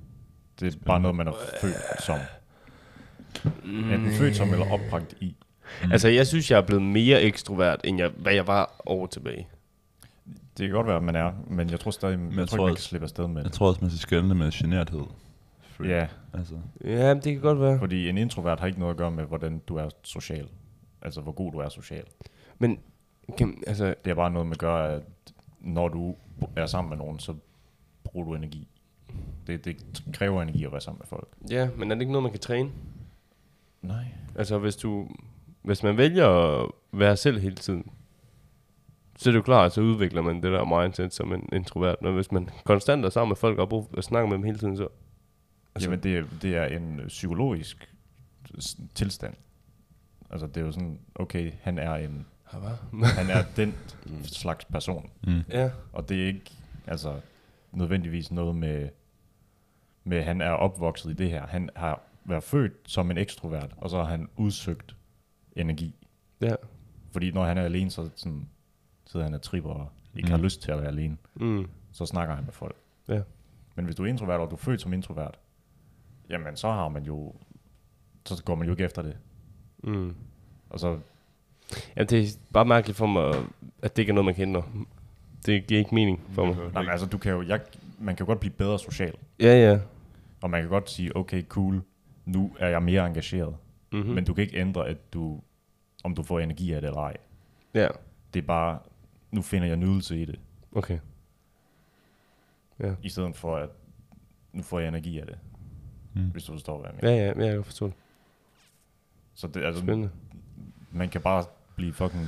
Det 0.59 0.75
er 0.75 0.79
bare 0.85 0.99
noget, 0.99 1.15
man 1.15 1.27
er 1.27 1.33
født 1.61 2.03
som. 2.03 2.19
Enten 3.65 4.11
født 4.11 4.35
som 4.35 4.49
eller 4.49 4.71
opbragt 4.71 5.15
i. 5.21 5.35
Altså, 5.91 6.07
jeg 6.07 6.27
synes, 6.27 6.51
jeg 6.51 6.57
er 6.57 6.61
blevet 6.65 6.83
mere 6.83 7.21
ekstrovert, 7.21 7.81
end 7.83 7.97
jeg, 7.97 8.09
hvad 8.17 8.33
jeg 8.33 8.47
var 8.47 8.81
over 8.85 9.07
tilbage. 9.07 9.47
Det 10.57 10.67
kan 10.67 10.69
godt 10.75 10.87
være, 10.87 10.95
at 10.97 11.03
man 11.03 11.15
er, 11.15 11.31
men 11.47 11.69
jeg 11.69 11.79
tror 11.79 11.91
stadig, 11.91 12.19
men 12.19 12.31
jeg, 12.31 12.37
jeg 12.39 12.47
tror 12.47 12.57
ikke, 12.57 12.65
man 12.65 12.75
kan 12.75 12.81
slippe 12.81 13.05
afsted 13.05 13.27
med 13.27 13.35
Jeg 13.37 13.43
det. 13.45 13.53
tror 13.53 13.67
også, 13.67 13.81
man 13.81 13.89
skal 13.89 13.99
skælne 13.99 14.35
med 14.35 14.51
generthed. 14.51 15.03
Ja, 15.85 16.07
Altså, 16.33 16.53
Ja, 16.83 17.13
det 17.13 17.23
kan 17.23 17.39
godt 17.41 17.59
være. 17.59 17.79
fordi 17.79 18.09
en 18.09 18.17
introvert 18.17 18.59
har 18.59 18.67
ikke 18.67 18.79
noget 18.79 18.93
at 18.93 18.97
gøre 18.97 19.11
med, 19.11 19.23
hvordan 19.25 19.61
du 19.67 19.75
er 19.75 19.89
social. 20.03 20.47
Altså, 21.01 21.21
hvor 21.21 21.31
god 21.31 21.51
du 21.51 21.57
er 21.57 21.69
social. 21.69 22.03
Men, 22.57 22.79
kan, 23.37 23.63
altså, 23.67 23.95
Det 24.05 24.11
er 24.11 24.15
bare 24.15 24.31
noget 24.31 24.47
med 24.47 24.55
at 24.55 24.59
gøre, 24.59 24.93
at 24.93 25.01
når 25.59 25.87
du 25.87 26.15
er 26.55 26.65
sammen 26.65 26.89
med 26.89 26.97
nogen, 26.97 27.19
så 27.19 27.33
bruger 28.03 28.25
du 28.27 28.35
energi. 28.35 28.67
Det, 29.47 29.65
det 29.65 29.77
kræver 30.13 30.41
energi 30.41 30.65
at 30.65 30.71
være 30.71 30.81
sammen 30.81 30.97
med 30.99 31.07
folk. 31.07 31.27
Ja, 31.49 31.69
men 31.77 31.91
er 31.91 31.95
det 31.95 32.01
ikke 32.01 32.11
noget, 32.11 32.23
man 32.23 32.31
kan 32.31 32.41
træne? 32.41 32.69
Nej. 33.81 34.05
Altså, 34.35 34.57
hvis 34.57 34.75
du... 34.75 35.07
Hvis 35.61 35.83
man 35.83 35.97
vælger 35.97 36.27
at 36.27 36.71
være 36.91 37.17
selv 37.17 37.39
hele 37.39 37.55
tiden, 37.55 37.91
så 39.17 39.29
er 39.29 39.31
det 39.31 39.37
jo 39.37 39.43
klart, 39.43 39.73
så 39.73 39.81
udvikler 39.81 40.21
man 40.21 40.35
det 40.35 40.43
der 40.51 40.81
mindset 40.81 41.13
som 41.13 41.33
en 41.33 41.49
introvert. 41.53 42.01
Men 42.01 42.13
hvis 42.13 42.31
man 42.31 42.49
konstant 42.65 43.05
er 43.05 43.09
sammen 43.09 43.29
med 43.29 43.35
folk 43.35 43.59
og, 43.59 43.69
brug, 43.69 43.89
og 43.97 44.03
snakker 44.03 44.27
med 44.29 44.37
dem 44.37 44.43
hele 44.45 44.57
tiden, 44.57 44.77
så... 44.77 44.87
Altså, 45.75 45.89
Jamen, 45.89 46.03
det, 46.03 46.17
er- 46.17 46.25
det 46.41 46.57
er 46.57 46.65
en 46.65 47.01
psykologisk 47.07 47.93
tilstand. 48.95 49.33
Altså, 50.31 50.47
det 50.47 50.57
er 50.57 50.61
jo 50.65 50.71
sådan, 50.71 50.99
okay, 51.15 51.51
han 51.61 51.79
er 51.79 51.95
en, 51.95 52.25
han 53.17 53.29
er 53.29 53.43
den 53.55 53.75
slags 54.23 54.65
person. 54.65 55.09
Mm. 55.27 55.41
ja, 55.49 55.69
Og 55.93 56.09
det 56.09 56.23
er 56.23 56.27
ikke, 56.27 56.51
altså, 56.87 57.13
nødvendigvis 57.71 58.31
noget 58.31 58.55
med, 58.55 58.89
med 60.03 60.17
at 60.17 60.23
han 60.25 60.41
er 60.41 60.49
opvokset 60.51 61.09
i 61.11 61.13
det 61.13 61.29
her. 61.29 61.47
Han 61.47 61.69
har 61.75 62.01
været 62.25 62.43
født 62.43 62.73
som 62.85 63.11
en 63.11 63.17
ekstrovert, 63.17 63.71
og 63.77 63.89
så 63.89 63.97
har 63.97 64.03
han 64.05 64.29
udsøgt 64.37 64.95
energi. 65.55 65.95
ja. 66.41 66.55
Fordi 67.11 67.31
når 67.31 67.45
han 67.45 67.57
er 67.57 67.61
alene, 67.61 67.91
så 67.91 68.09
sådan, 68.15 68.49
sidder 69.05 69.25
han 69.25 69.33
og 69.33 69.41
tripper 69.41 69.69
og 69.69 69.89
ikke 70.15 70.29
har 70.29 70.37
Mm. 70.37 70.43
lyst 70.43 70.61
til 70.61 70.71
at 70.71 70.77
være 70.77 70.87
alene. 70.87 71.17
Mm. 71.35 71.67
Så 71.91 72.05
snakker 72.05 72.35
han 72.35 72.43
med 72.43 72.53
folk. 72.53 72.75
Ja. 73.07 73.21
Men 73.75 73.85
hvis 73.85 73.95
du 73.95 74.03
er 74.03 74.07
introvert, 74.07 74.39
og 74.39 74.49
du 74.49 74.55
er 74.55 74.59
født 74.59 74.81
som 74.81 74.93
introvert, 74.93 75.39
jamen 76.29 76.55
så 76.55 76.71
har 76.71 76.89
man 76.89 77.03
jo, 77.03 77.33
så 78.25 78.43
går 78.43 78.55
man 78.55 78.65
jo 78.67 78.73
ikke 78.73 78.83
efter 78.83 79.01
det. 79.01 79.17
Mm. 79.83 80.15
Og 80.69 80.79
så, 80.79 80.99
Ja, 81.95 82.03
det 82.03 82.19
er 82.23 82.25
bare 82.53 82.65
mærkeligt 82.65 82.97
for 82.97 83.05
mig, 83.07 83.33
at 83.81 83.95
det 83.95 84.01
ikke 84.01 84.09
er 84.09 84.13
noget, 84.13 84.25
man 84.25 84.35
kender. 84.35 84.61
Det 85.45 85.67
giver 85.67 85.79
ikke 85.79 85.95
mening 85.95 86.21
for 86.31 86.45
mig. 86.45 86.55
nej, 86.73 86.81
men 86.81 86.91
altså, 86.91 87.05
du 87.07 87.17
kan 87.17 87.31
jo, 87.31 87.41
jeg, 87.41 87.61
man 87.99 88.15
kan 88.15 88.23
jo 88.25 88.27
godt 88.27 88.39
blive 88.39 88.53
bedre 88.53 88.79
social. 88.79 89.13
Ja, 89.39 89.71
ja. 89.71 89.79
Og 90.41 90.49
man 90.49 90.61
kan 90.61 90.69
godt 90.69 90.89
sige, 90.89 91.15
okay, 91.15 91.43
cool, 91.47 91.81
nu 92.25 92.51
er 92.59 92.67
jeg 92.69 92.83
mere 92.83 93.07
engageret. 93.07 93.55
Mm-hmm. 93.91 94.09
Mm. 94.09 94.15
Men 94.15 94.25
du 94.25 94.33
kan 94.33 94.41
ikke 94.43 94.57
ændre, 94.57 94.87
at 94.87 95.13
du, 95.13 95.41
om 96.03 96.15
du 96.15 96.23
får 96.23 96.39
energi 96.39 96.73
af 96.73 96.81
det 96.81 96.87
eller 96.87 97.01
ej. 97.01 97.17
Ja, 97.73 97.87
Det 98.33 98.41
er 98.41 98.47
bare, 98.47 98.79
nu 99.31 99.41
finder 99.41 99.67
jeg 99.67 99.77
nydelse 99.77 100.21
i 100.21 100.25
det, 100.25 100.39
okay. 100.75 100.99
Ja. 102.79 102.93
i 103.03 103.09
stedet 103.09 103.35
for 103.35 103.55
at, 103.57 103.69
nu 104.53 104.63
får 104.63 104.79
jeg 104.79 104.87
energi 104.87 105.19
af 105.19 105.25
det. 105.25 105.37
Mm. 106.13 106.25
Hvis 106.29 106.43
du 106.43 106.51
forstår, 106.51 106.79
hvad 106.79 106.89
jeg 106.89 106.95
mener. 107.01 107.15
Ja, 107.15 107.27
ja, 107.27 107.39
ja, 107.39 107.45
jeg 107.45 107.53
kan 107.55 107.63
forstå 107.63 107.85
det. 107.85 107.93
Så 109.33 109.47
det, 109.47 109.63
altså, 109.63 109.81
Spændende. 109.81 110.09
man 110.91 111.09
kan 111.09 111.21
bare 111.21 111.45
blive 111.75 111.93
fucking 111.93 112.25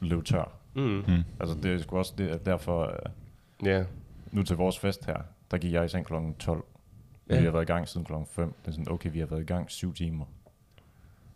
løb 0.00 0.24
tør. 0.24 0.52
Mm. 0.74 0.82
Mm. 0.82 1.22
Altså 1.40 1.56
det 1.62 1.74
er 1.74 1.78
sgu 1.78 1.98
også 1.98 2.14
det, 2.18 2.28
at 2.28 2.46
derfor, 2.46 2.82
øh, 2.82 3.66
Ja. 3.68 3.84
nu 4.32 4.42
til 4.42 4.56
vores 4.56 4.78
fest 4.78 5.04
her, 5.06 5.16
der 5.50 5.58
gik 5.58 5.72
jeg 5.72 5.84
i 5.84 5.88
seng 5.88 6.06
kl. 6.06 6.12
12. 6.38 6.64
Ja. 7.28 7.34
Ja. 7.34 7.40
Vi 7.40 7.44
har 7.44 7.52
været 7.52 7.62
i 7.62 7.72
gang 7.72 7.88
siden 7.88 8.04
kl. 8.06 8.12
5. 8.30 8.52
Det 8.62 8.68
er 8.68 8.72
sådan, 8.72 8.90
okay, 8.92 9.12
vi 9.12 9.18
har 9.18 9.26
været 9.26 9.40
i 9.40 9.44
gang 9.44 9.70
syv 9.70 9.94
timer. 9.94 10.24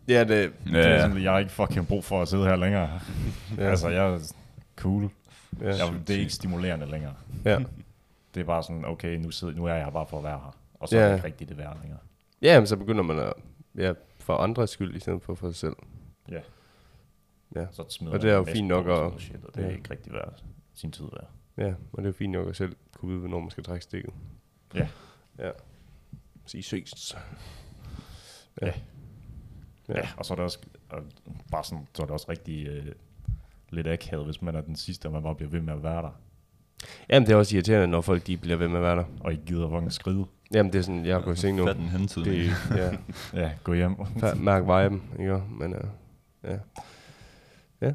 Ja, 0.07 0.23
det, 0.23 0.53
Ja. 0.65 0.71
Det 0.77 0.85
er 0.87 1.01
sådan, 1.01 1.23
jeg 1.23 1.31
har 1.31 1.39
ikke 1.39 1.51
fucking 1.51 1.87
brug 1.87 2.03
for 2.03 2.21
at 2.21 2.27
sidde 2.27 2.43
her 2.43 2.55
længere. 2.55 2.99
ja. 3.57 3.63
Altså, 3.69 3.89
jeg 3.89 4.13
er 4.13 4.33
cool. 4.75 5.09
ja. 5.61 5.67
Jeg, 5.67 5.93
det 6.07 6.15
er 6.15 6.19
ikke 6.19 6.33
stimulerende 6.33 6.85
længere. 6.85 7.13
ja. 7.45 7.59
Det 8.33 8.39
er 8.41 8.45
bare 8.45 8.63
sådan, 8.63 8.85
okay, 8.85 9.17
nu, 9.17 9.31
sidder, 9.31 9.53
nu 9.53 9.65
er 9.65 9.73
jeg 9.73 9.83
her 9.83 9.91
bare 9.91 10.07
for 10.07 10.17
at 10.17 10.23
være 10.23 10.39
her. 10.39 10.57
Og 10.73 10.89
så 10.89 10.97
ja. 10.97 11.03
er 11.03 11.07
det 11.07 11.15
ikke 11.15 11.25
rigtigt 11.27 11.49
det 11.49 11.57
værd 11.57 11.77
længere. 11.81 11.99
Ja, 12.41 12.59
men 12.59 12.67
så 12.67 12.75
begynder 12.77 13.03
man 13.03 13.19
at... 13.19 13.33
Ja, 13.77 13.93
for 14.19 14.37
andres 14.37 14.69
skyld 14.69 14.95
i 14.95 14.99
stedet 14.99 15.21
for 15.21 15.35
for 15.35 15.47
sig 15.47 15.55
selv. 15.55 15.75
Ja. 16.31 16.39
Ja. 17.55 17.65
Så 17.71 17.83
smider 17.89 18.13
Og 18.13 18.21
det 18.21 18.29
er 18.29 18.33
jo 18.35 18.39
en 18.43 18.47
fint 18.47 18.67
nok 18.67 18.87
at- 18.87 19.21
Shit, 19.21 19.35
og 19.45 19.55
det 19.55 19.63
er 19.63 19.67
ja. 19.69 19.75
ikke 19.75 19.91
rigtig 19.91 20.13
værd 20.13 20.33
sin 20.73 20.91
tid 20.91 21.05
værd. 21.05 21.27
Ja, 21.57 21.73
og 21.93 21.97
det 21.97 22.03
er 22.03 22.07
jo 22.09 22.13
fint 22.13 22.31
nok 22.31 22.49
at 22.49 22.55
selv 22.55 22.75
kunne 22.97 23.09
vide, 23.09 23.19
hvornår 23.19 23.39
man 23.39 23.49
skal 23.49 23.63
trække 23.63 23.83
stikket. 23.83 24.13
Ja. 24.75 24.87
Ja. 25.39 25.49
Sige 26.45 26.63
søs. 26.63 27.15
Ja. 28.61 28.65
Ja. 28.67 28.73
Ja. 29.89 29.93
ja. 29.97 30.07
og 30.17 30.25
så 30.25 30.33
er 30.33 30.35
det 30.35 30.43
også, 30.45 30.59
og 30.89 31.03
bare 31.51 31.63
sådan, 31.63 31.87
så 31.93 32.01
er 32.01 32.05
det 32.05 32.13
også 32.13 32.25
rigtig 32.29 32.67
øh, 32.67 32.85
lidt 33.69 33.87
akavet, 33.87 34.25
hvis 34.25 34.41
man 34.41 34.55
er 34.55 34.61
den 34.61 34.75
sidste, 34.75 35.05
og 35.05 35.11
man 35.11 35.23
bare 35.23 35.35
bliver 35.35 35.49
ved 35.49 35.61
med 35.61 35.73
at 35.73 35.83
være 35.83 36.01
der, 36.01 36.19
Jamen, 37.09 37.27
det 37.27 37.33
er 37.33 37.37
også 37.37 37.55
irriterende, 37.55 37.87
når 37.87 38.01
folk 38.01 38.27
de 38.27 38.37
bliver 38.37 38.57
ved 38.57 38.67
med 38.67 38.75
at 38.77 38.81
være 38.83 38.95
der. 38.95 39.03
og 39.19 39.31
ikke 39.31 39.45
gider 39.45 39.69
fucking 39.69 39.91
skride. 39.93 40.25
Jamen, 40.53 40.73
det 40.73 40.79
er 40.79 40.83
sådan, 40.83 41.05
jeg 41.05 41.23
går 41.23 41.31
i 41.31 41.35
seng 41.35 41.57
nu. 41.57 41.65
Fat 41.65 41.77
en 41.77 41.87
hentid. 41.89 42.23
Det, 42.23 42.49
ja, 42.75 42.91
Ja, 43.41 43.51
gå 43.63 43.73
hjem. 43.73 43.93
fa- 43.93 44.35
mærk 44.35 44.63
viben, 44.63 45.03
ikke? 45.19 45.41
Men, 45.49 45.73
uh, 45.73 45.79
ja. 46.43 46.57
Ja. 47.81 47.93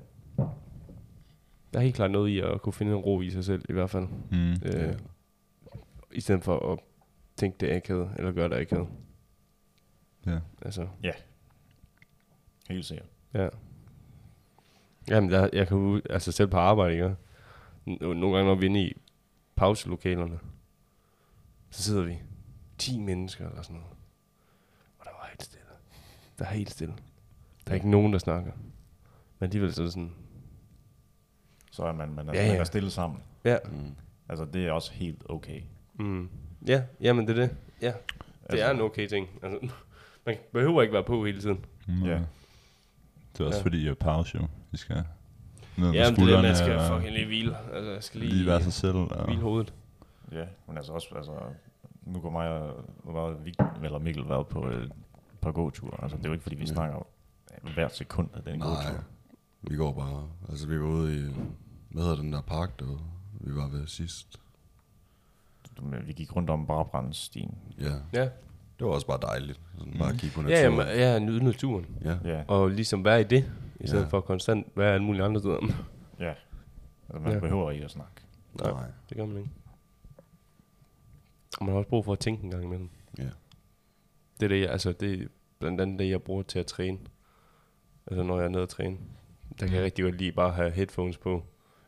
Der 1.72 1.78
er 1.78 1.80
helt 1.80 1.94
klart 1.96 2.10
noget 2.10 2.28
i 2.30 2.40
at 2.40 2.62
kunne 2.62 2.72
finde 2.72 2.92
en 2.92 2.98
ro 2.98 3.20
i 3.20 3.30
sig 3.30 3.44
selv, 3.44 3.64
i 3.68 3.72
hvert 3.72 3.90
fald. 3.90 4.06
Mm. 4.30 4.52
Øh, 4.64 4.94
I 6.12 6.20
stedet 6.20 6.44
for 6.44 6.72
at 6.72 6.78
tænke 7.36 7.56
det 7.60 7.70
akavet, 7.76 8.10
eller 8.16 8.32
gøre 8.32 8.48
det 8.48 8.56
akavet. 8.56 8.88
Ja. 10.26 10.38
Altså, 10.62 10.86
Helt 12.68 12.84
sikkert. 12.84 13.08
Ja. 13.34 13.48
Jamen, 15.08 15.30
der, 15.30 15.48
jeg 15.52 15.68
kan 15.68 15.76
jo, 15.76 16.00
altså 16.10 16.32
selv 16.32 16.48
på 16.48 16.56
arbejde, 16.56 16.94
ikke? 16.94 17.16
Nogle 18.00 18.36
gange, 18.36 18.44
når 18.50 18.54
vi 18.54 18.66
er 18.66 18.68
inde 18.70 18.82
i 18.82 18.96
pauselokalerne, 19.56 20.38
så 21.70 21.82
sidder 21.82 22.02
vi 22.04 22.18
10 22.78 22.98
mennesker 22.98 23.48
eller 23.48 23.62
sådan 23.62 23.76
noget. 23.76 23.90
Og 24.98 25.04
der 25.04 25.10
var 25.10 25.26
helt 25.28 25.42
stille. 25.42 25.64
Der 26.38 26.44
er 26.44 26.48
helt 26.50 26.70
stille. 26.70 26.94
Der 27.66 27.70
er 27.70 27.74
ikke 27.74 27.90
nogen, 27.90 28.12
der 28.12 28.18
snakker. 28.18 28.52
Men 29.38 29.44
alligevel 29.46 29.74
så 29.74 29.82
er 29.82 29.84
det 29.84 29.92
sådan, 29.92 30.12
Så 31.70 31.84
er 31.84 31.92
man, 31.92 32.12
man, 32.14 32.28
er, 32.28 32.32
ja. 32.34 32.44
ja. 32.44 32.52
man 32.52 32.60
er 32.60 32.64
stille 32.64 32.90
sammen. 32.90 33.22
ja, 33.44 33.56
Mm. 33.64 33.94
Altså, 34.28 34.44
det 34.44 34.66
er 34.66 34.72
også 34.72 34.92
helt 34.92 35.22
okay. 35.28 35.62
mm, 35.94 36.28
ja, 36.66 36.82
jamen 37.00 37.28
det 37.28 37.38
er 37.38 37.46
det. 37.46 37.56
Ja, 37.82 37.86
det 37.86 37.94
Altså- 38.50 38.66
er 38.66 38.70
en 38.70 38.80
okay 38.80 39.06
ting. 39.08 39.28
Altså, 39.42 39.68
man 40.26 40.36
behøver 40.52 40.82
ikke 40.82 40.94
være 40.94 41.04
på 41.04 41.24
hele 41.24 41.40
tiden. 41.40 41.64
Mm. 41.88 42.02
Ja. 42.04 42.20
Det 43.38 43.44
er 43.44 43.46
også 43.46 43.58
Ja. 43.58 43.64
fordi, 43.64 43.84
jeg 43.84 43.90
er 43.90 43.94
pause 43.94 44.38
jo. 44.38 44.46
Vi 44.70 44.76
skal 44.76 45.04
ned 45.76 45.92
Ja, 45.92 46.10
det 46.10 46.18
er 46.34 46.42
man 46.42 46.56
skal 46.56 46.78
og 46.78 46.86
fucking 46.88 47.12
lige 47.14 47.26
hvile. 47.26 47.56
Altså, 47.74 47.90
jeg 47.92 48.02
skal 48.02 48.20
lige, 48.20 48.32
lige 48.32 48.46
være 48.46 48.62
sig 48.62 48.72
selv. 48.72 48.94
Og, 48.96 49.24
hvile 49.24 49.40
hovedet. 49.40 49.74
Ja, 50.32 50.44
men 50.66 50.76
altså 50.76 50.92
også, 50.92 51.08
altså, 51.16 51.32
nu 52.02 52.20
går 52.20 52.30
mig 52.30 52.48
og 52.48 52.84
og 53.04 53.36
Vig- 53.44 53.84
eller 53.84 53.98
Mikkel 53.98 54.28
været 54.28 54.46
på 54.46 54.66
et 54.68 54.92
par 55.40 55.52
gåture. 55.52 56.02
Altså, 56.02 56.16
det 56.16 56.24
er 56.24 56.28
jo 56.28 56.32
ikke, 56.32 56.42
fordi 56.42 56.56
vi 56.56 56.62
Ja. 56.64 56.66
snakker 56.72 57.06
ja, 57.64 57.72
hvert 57.74 57.96
sekund 57.96 58.28
af 58.34 58.42
den 58.42 58.58
Nej, 58.58 58.68
gåtur. 58.68 59.04
vi 59.62 59.76
går 59.76 59.92
bare... 59.92 60.28
Altså, 60.48 60.68
vi 60.68 60.80
var 60.80 60.86
ude 60.86 61.18
i... 61.18 61.30
Hvad 61.90 62.02
hedder 62.02 62.16
den 62.16 62.32
der 62.32 62.40
park, 62.40 62.80
der 62.80 62.86
vi 63.40 63.54
var 63.54 63.68
ved 63.68 63.86
sidst? 63.86 64.40
Vi 66.06 66.12
gik 66.12 66.36
rundt 66.36 66.50
om 66.50 66.66
Brabrandstien. 66.66 67.58
Ja, 67.80 67.92
Ja, 68.12 68.28
det 68.78 68.86
var 68.86 68.92
også 68.92 69.06
bare 69.06 69.18
dejligt. 69.22 69.60
Sådan 69.78 69.94
bare 69.98 70.12
at 70.12 70.18
kigge 70.18 70.34
på 70.34 70.42
ja, 70.42 70.48
naturen. 70.68 70.88
jamen, 70.88 70.98
ja 71.00 71.18
nyde 71.18 71.44
naturen. 71.44 71.86
ja. 72.04 72.16
Ja, 72.24 72.44
Og 72.48 72.70
ligesom 72.70 73.04
være 73.04 73.20
i 73.20 73.24
det, 73.24 73.52
i 73.80 73.86
stedet 73.86 74.02
Ja. 74.04 74.08
for 74.08 74.20
konstant 74.20 74.66
være 74.76 74.94
alle 74.94 75.04
mulige 75.04 75.22
andre 75.24 75.40
steder. 75.40 75.58
ja. 76.18 76.34
Altså, 77.08 77.18
man 77.20 77.26
Ja. 77.28 77.34
ja. 77.34 77.40
behøver 77.40 77.70
ikke 77.70 77.84
at 77.84 77.90
snakke. 77.90 78.12
Nej. 78.62 78.70
Nej. 78.72 78.86
Det 79.08 79.16
gør 79.16 79.26
man 79.26 79.36
ikke. 79.36 79.50
Og 81.60 81.64
man 81.64 81.72
har 81.72 81.78
også 81.78 81.88
brug 81.88 82.04
for 82.04 82.12
at 82.12 82.18
tænke 82.18 82.44
en 82.44 82.50
gang 82.50 82.64
imellem. 82.64 82.88
Ja. 83.18 83.28
Det 84.40 84.42
er 84.42 84.48
det, 84.48 84.60
jeg, 84.60 84.70
altså 84.70 84.92
det 84.92 85.22
er 85.22 85.26
blandt 85.58 85.80
andet 85.80 85.98
det, 85.98 86.10
jeg 86.10 86.22
bruger 86.22 86.42
til 86.42 86.58
at 86.58 86.66
træne. 86.66 86.98
Altså 88.06 88.22
når 88.22 88.36
jeg 88.38 88.44
er 88.44 88.48
nede 88.48 88.62
at 88.62 88.68
træne. 88.68 88.96
Der 89.60 89.66
kan 89.66 89.74
jeg 89.76 89.84
rigtig 89.84 90.04
godt 90.04 90.14
lide 90.14 90.32
bare 90.32 90.48
at 90.48 90.54
have 90.54 90.70
headphones 90.70 91.16
på, 91.18 91.44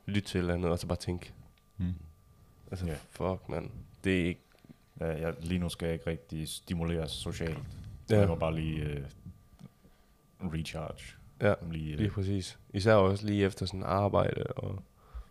lytte 0.06 0.28
til 0.28 0.38
et 0.38 0.42
eller 0.42 0.54
andet, 0.54 0.70
og 0.70 0.78
så 0.78 0.86
bare 0.86 0.98
tænke. 0.98 1.32
Mm. 1.76 1.94
Altså, 2.70 2.86
Ja. 2.86 2.94
fuck, 3.10 3.48
mand. 3.48 3.70
Det 4.04 4.20
er 4.22 4.26
ikke... 4.26 4.40
Ja, 5.00 5.06
jeg, 5.06 5.34
lige 5.40 5.58
nu 5.58 5.68
skal 5.68 5.86
jeg 5.86 5.94
ikke 5.94 6.10
rigtig 6.10 6.48
stimuleres 6.48 7.10
socialt. 7.10 7.58
Ja. 8.10 8.18
Jeg 8.18 8.28
må 8.28 8.34
bare 8.34 8.54
lige 8.54 9.06
uh, 10.40 10.52
recharge. 10.54 11.16
Ja, 11.40 11.54
Lige, 11.70 11.96
lige 11.96 12.08
uh, 12.08 12.14
præcis. 12.14 12.58
Især 12.74 12.94
også 12.94 13.26
lige 13.26 13.44
efter 13.44 13.66
sådan 13.66 13.82
arbejde, 13.82 14.42
og 14.42 14.82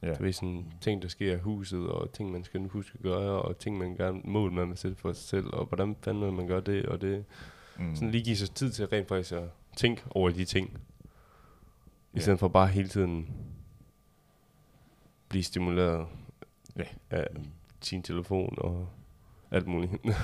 ja. 0.01 0.13
du 0.13 0.23
ved, 0.23 0.33
sådan 0.33 0.73
ting, 0.81 1.01
der 1.01 1.07
sker 1.07 1.35
i 1.35 1.39
huset, 1.39 1.87
og 1.87 2.11
ting, 2.11 2.31
man 2.31 2.43
skal 2.43 2.67
huske 2.67 2.91
at 2.95 3.01
gøre, 3.03 3.41
og 3.41 3.57
ting, 3.57 3.77
man 3.77 3.95
gerne 3.95 4.21
mål, 4.23 4.67
vil 4.69 4.77
sætte 4.77 4.97
for 4.97 5.13
sig 5.13 5.23
selv, 5.23 5.45
og 5.53 5.65
hvordan 5.65 5.95
fanden 6.01 6.35
man 6.35 6.47
gør 6.47 6.59
det, 6.59 6.85
og 6.85 7.01
det... 7.01 7.25
Mm. 7.79 7.95
Sådan 7.95 8.11
lige 8.11 8.23
give 8.23 8.35
sig 8.35 8.49
tid 8.51 8.71
til 8.71 8.87
rent 8.87 9.07
faktisk 9.07 9.31
at 9.31 9.43
tænke 9.77 10.01
over 10.09 10.29
de 10.29 10.45
ting. 10.45 10.69
I 10.69 10.77
Ja. 12.15 12.19
stedet 12.19 12.39
for 12.39 12.47
bare 12.47 12.67
hele 12.67 12.87
tiden 12.89 13.29
blive 15.29 15.43
stimuleret 15.43 16.07
Ja. 16.77 16.83
af 17.09 17.27
sin 17.81 18.03
telefon 18.03 18.55
og 18.57 18.89
alt 19.51 19.67
muligt. 19.67 19.91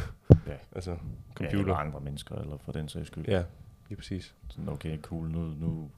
Ja. 0.47 0.51
altså 0.75 0.91
Ja, 0.91 0.97
computer. 1.35 1.59
eller 1.59 1.75
andre 1.75 1.99
mennesker, 1.99 2.35
eller 2.35 2.57
for 2.57 2.71
den 2.71 2.89
sags 2.89 3.07
skyld. 3.07 3.25
Ja, 3.27 3.43
lige 3.89 3.97
præcis. 3.97 4.35
Sådan, 4.49 4.69
okay, 4.69 5.01
cool, 5.01 5.29
nu, 5.29 5.39
nu... 5.39 5.89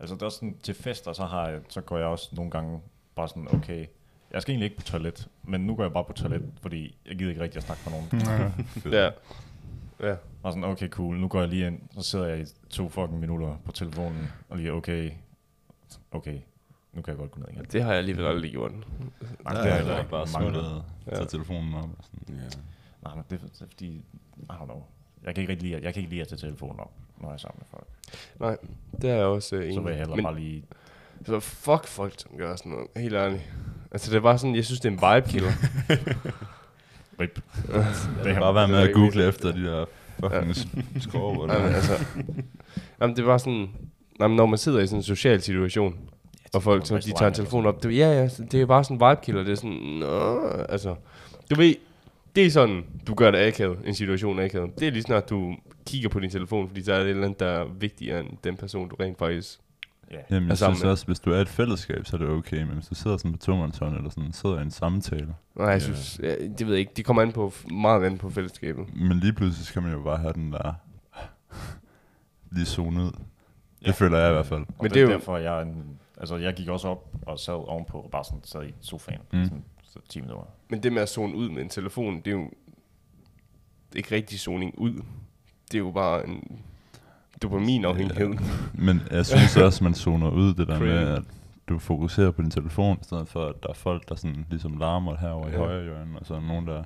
Altså, 0.00 0.14
det 0.14 0.22
er 0.22 0.26
også 0.26 0.36
sådan, 0.38 0.56
til 0.62 0.74
fester, 0.74 1.12
så, 1.12 1.24
har 1.24 1.48
jeg, 1.48 1.60
så 1.68 1.80
går 1.80 1.98
jeg 1.98 2.06
også 2.06 2.28
nogle 2.32 2.50
gange 2.50 2.80
bare 3.14 3.28
sådan, 3.28 3.48
okay, 3.54 3.86
jeg 4.30 4.42
skal 4.42 4.52
egentlig 4.52 4.64
ikke 4.64 4.76
på 4.76 4.82
toilet, 4.82 5.28
men 5.42 5.60
nu 5.60 5.74
går 5.74 5.82
jeg 5.84 5.92
bare 5.92 6.04
på 6.04 6.12
toilet, 6.12 6.52
fordi 6.62 6.96
jeg 7.06 7.16
gider 7.18 7.30
ikke 7.30 7.42
rigtig 7.42 7.56
at 7.56 7.62
snakke 7.64 7.82
med 7.90 7.92
nogen. 7.92 8.52
Ja. 8.98 9.10
Ja. 10.08 10.16
Og 10.42 10.52
sådan, 10.52 10.64
okay, 10.64 10.88
cool, 10.88 11.16
nu 11.16 11.28
går 11.28 11.40
jeg 11.40 11.48
lige 11.48 11.66
ind, 11.66 11.80
så 11.90 12.02
sidder 12.02 12.26
jeg 12.26 12.40
i 12.40 12.44
to 12.70 12.88
fucking 12.88 13.20
minutter 13.20 13.56
på 13.64 13.72
telefonen, 13.72 14.28
og 14.48 14.56
lige, 14.58 14.72
okay, 14.72 15.10
okay, 16.12 16.38
nu 16.92 17.02
kan 17.02 17.10
jeg 17.12 17.18
godt 17.18 17.30
gå 17.30 17.40
ned 17.40 17.48
igen. 17.52 17.64
Det 17.72 17.82
har 17.82 17.90
jeg 17.90 17.98
alligevel 17.98 18.24
aldrig 18.26 18.50
gjort. 18.50 18.72
Nej, 18.72 18.82
det 19.62 19.72
er 19.72 19.76
jeg 19.76 19.84
har 19.86 19.98
ikke 19.98 20.10
Bare 20.10 20.26
mange 20.32 20.50
smuttet 20.50 20.72
og 20.72 20.82
Ja. 21.06 21.14
taget 21.14 21.28
telefonen 21.28 21.74
op. 21.74 21.84
Og 21.98 22.04
sådan. 22.04 22.34
Ja. 22.36 22.42
Nej, 23.04 23.14
men 23.14 23.24
det, 23.30 23.40
det 23.40 23.60
er 23.60 23.66
fordi, 23.70 23.86
I 23.86 24.02
don't 24.50 24.64
know. 24.64 24.82
Jeg 25.24 25.34
kan 25.34 25.42
ikke 25.42 25.52
rigtig 25.52 25.68
lide, 25.70 25.80
jeg 25.82 25.94
kan 25.94 26.00
ikke 26.00 26.10
lide 26.10 26.20
at 26.22 26.28
tage 26.28 26.38
telefonen 26.38 26.80
op, 26.80 26.92
når 27.20 27.28
jeg 27.28 27.34
er 27.34 27.38
sammen 27.38 27.58
med 27.58 27.66
folk. 27.70 27.86
Nej, 28.40 28.56
det 29.02 29.10
er 29.10 29.14
jeg 29.14 29.24
også 29.24 29.56
øh, 29.56 29.62
enig. 29.64 29.74
Så 29.74 29.80
vil 29.80 29.88
jeg 29.90 29.98
hellere 29.98 30.16
Men- 30.16 30.24
bare 30.24 30.38
lige... 30.38 30.64
Så 31.26 31.40
fuck 31.40 31.86
folk, 31.86 32.14
som 32.20 32.30
gør 32.38 32.56
sådan 32.56 32.72
noget. 32.72 32.86
Helt 32.96 33.14
ærligt. 33.14 33.42
Altså, 33.92 34.10
det 34.10 34.16
er 34.16 34.20
bare 34.20 34.38
sådan, 34.38 34.54
jeg 34.56 34.64
synes, 34.64 34.80
det 34.80 34.88
er 34.88 34.92
en 35.10 35.16
vibe 35.16 35.28
killer. 35.32 35.50
Rip. 37.20 37.40
Det 38.24 38.32
kan 38.32 38.36
bare 38.40 38.54
være 38.54 38.68
med 38.68 38.78
at 38.78 38.94
google 38.94 39.28
efter 39.28 39.52
de 39.52 39.64
der 39.64 39.84
fucking 40.20 40.46
ja. 40.94 41.00
score. 41.10 41.52
Jamen, 41.54 41.74
altså, 41.74 42.04
jamen, 43.00 43.16
det 43.16 43.22
er 43.22 43.26
bare 43.26 43.38
sådan, 43.38 43.68
jamen, 44.20 44.36
når 44.36 44.46
man 44.46 44.58
sidder 44.58 44.80
i 44.80 44.86
sådan 44.86 44.98
en 44.98 45.02
social 45.02 45.42
situation, 45.42 45.98
og 46.54 46.62
folk, 46.62 46.86
så 46.86 46.96
de 46.98 47.12
tager 47.12 47.28
en 47.28 47.34
telefon 47.34 47.66
op, 47.66 47.82
det, 47.82 47.96
ja, 47.96 48.12
ja, 48.22 48.28
det 48.52 48.54
er 48.54 48.66
bare 48.66 48.84
sådan 48.84 48.94
en 49.02 49.10
vibe 49.10 49.20
killer, 49.24 49.42
det 49.42 49.52
er 49.52 49.56
sådan, 49.56 49.70
nå, 50.00 50.48
altså, 50.68 50.94
du 51.50 51.54
ved, 51.54 51.74
det 52.36 52.46
er 52.46 52.50
sådan, 52.50 52.84
du 53.06 53.14
gør 53.14 53.30
det 53.30 53.38
akavet, 53.38 53.78
en 53.84 53.94
situation 53.94 54.40
akavet. 54.40 54.80
Det 54.80 54.88
er 54.88 54.92
lige 54.92 55.02
snart, 55.02 55.30
du 55.30 55.54
kigger 55.86 56.08
på 56.08 56.20
din 56.20 56.30
telefon, 56.30 56.68
fordi 56.68 56.80
der 56.80 56.94
er 56.94 57.00
et 57.00 57.08
eller 57.08 57.24
andet, 57.24 57.40
der 57.40 57.46
er 57.46 57.64
vigtigere 57.80 58.20
end 58.20 58.28
den 58.44 58.56
person, 58.56 58.88
du 58.88 58.96
rent 59.00 59.18
faktisk... 59.18 59.58
Ja. 60.10 60.16
Jamen, 60.30 60.48
jeg 60.48 60.58
sammen 60.58 60.76
synes 60.76 60.84
med. 60.84 60.90
også, 60.90 61.06
hvis 61.06 61.20
du 61.20 61.30
er 61.32 61.40
et 61.40 61.48
fællesskab, 61.48 62.06
så 62.06 62.16
er 62.16 62.20
det 62.20 62.28
okay. 62.28 62.58
Men 62.62 62.74
hvis 62.74 62.86
du 62.86 62.94
sidder 62.94 63.16
sådan 63.16 63.32
på 63.32 63.38
tomandshånd, 63.38 63.96
eller 63.96 64.10
sådan, 64.10 64.32
sidder 64.32 64.58
i 64.58 64.62
en 64.62 64.70
samtale, 64.70 65.34
Nej, 65.56 65.66
jeg 65.68 65.82
synes, 65.82 66.20
ja, 66.22 66.34
det 66.58 66.66
ved 66.66 66.68
jeg 66.74 66.78
ikke, 66.80 66.92
det 66.96 67.04
kommer 67.04 67.22
an 67.22 67.32
på, 67.32 67.52
meget 67.72 68.04
an 68.04 68.18
på 68.18 68.30
fællesskabet. 68.30 68.84
men 68.96 69.18
lige 69.18 69.32
pludselig 69.32 69.66
så 69.66 69.72
kan 69.72 69.82
man 69.82 69.92
jo 69.92 70.02
bare 70.02 70.16
have 70.18 70.32
den 70.32 70.52
der 70.52 70.72
lige 72.52 72.66
zone 72.66 73.02
ud. 73.02 73.10
Det 73.10 73.86
Ja. 73.86 73.90
føler 73.90 74.18
jeg 74.18 74.30
i 74.30 74.32
hvert 74.32 74.46
fald. 74.46 74.60
Og 74.60 74.74
Men 74.82 74.84
det, 74.90 74.94
det 74.94 75.00
er 75.02 75.06
er 75.06 75.10
jo- 75.12 75.18
derfor, 75.18 75.36
jeg, 75.36 75.58
er 75.58 75.62
en, 75.62 75.84
altså, 76.20 76.36
jeg 76.36 76.54
gik 76.54 76.68
også 76.68 76.88
op 76.88 77.08
og 77.22 77.38
sad 77.38 77.54
ovenpå, 77.54 77.98
og 77.98 78.10
bare 78.10 78.24
sådan 78.24 78.40
sad 78.44 78.66
i 78.66 78.74
sofaen. 78.80 79.20
Mm. 79.32 79.44
Sådan, 79.44 79.64
så 79.84 79.98
10 80.08 80.20
minutter. 80.20 80.44
Men 80.68 80.82
det 80.82 80.92
med 80.92 81.02
at 81.02 81.08
zone 81.08 81.34
ud 81.34 81.48
med 81.48 81.62
en 81.62 81.68
telefon, 81.68 82.16
det 82.16 82.26
er 82.26 82.30
jo 82.30 82.50
ikke 83.96 84.14
rigtig 84.14 84.40
zoning 84.40 84.78
ud. 84.78 84.92
Det 85.72 85.74
er 85.74 85.78
jo 85.78 85.90
bare 85.90 86.28
en 86.28 86.62
dopaminafhængighed. 87.42 88.34
Men 88.86 89.02
jeg 89.10 89.26
synes 89.26 89.56
også, 89.66 89.84
man 89.84 89.94
zoner 89.94 90.30
ud 90.30 90.54
det 90.54 90.68
der 90.68 90.78
med, 90.78 91.08
at 91.08 91.22
du 91.68 91.78
fokuserer 91.78 92.30
på 92.30 92.42
din 92.42 92.50
telefon, 92.50 92.98
i 93.00 93.04
stedet 93.04 93.28
for, 93.28 93.46
at 93.46 93.62
der 93.62 93.68
er 93.68 93.74
folk, 93.74 94.08
der 94.08 94.14
sådan 94.14 94.46
ligesom 94.50 94.76
larmer 94.76 95.16
herovre 95.16 95.48
ja. 95.48 95.52
Ja. 95.52 95.56
i 95.56 95.66
højre 95.66 95.82
hjørne, 95.84 96.18
og 96.18 96.26
så 96.26 96.34
er 96.34 96.40
nogen, 96.40 96.66
der 96.66 96.84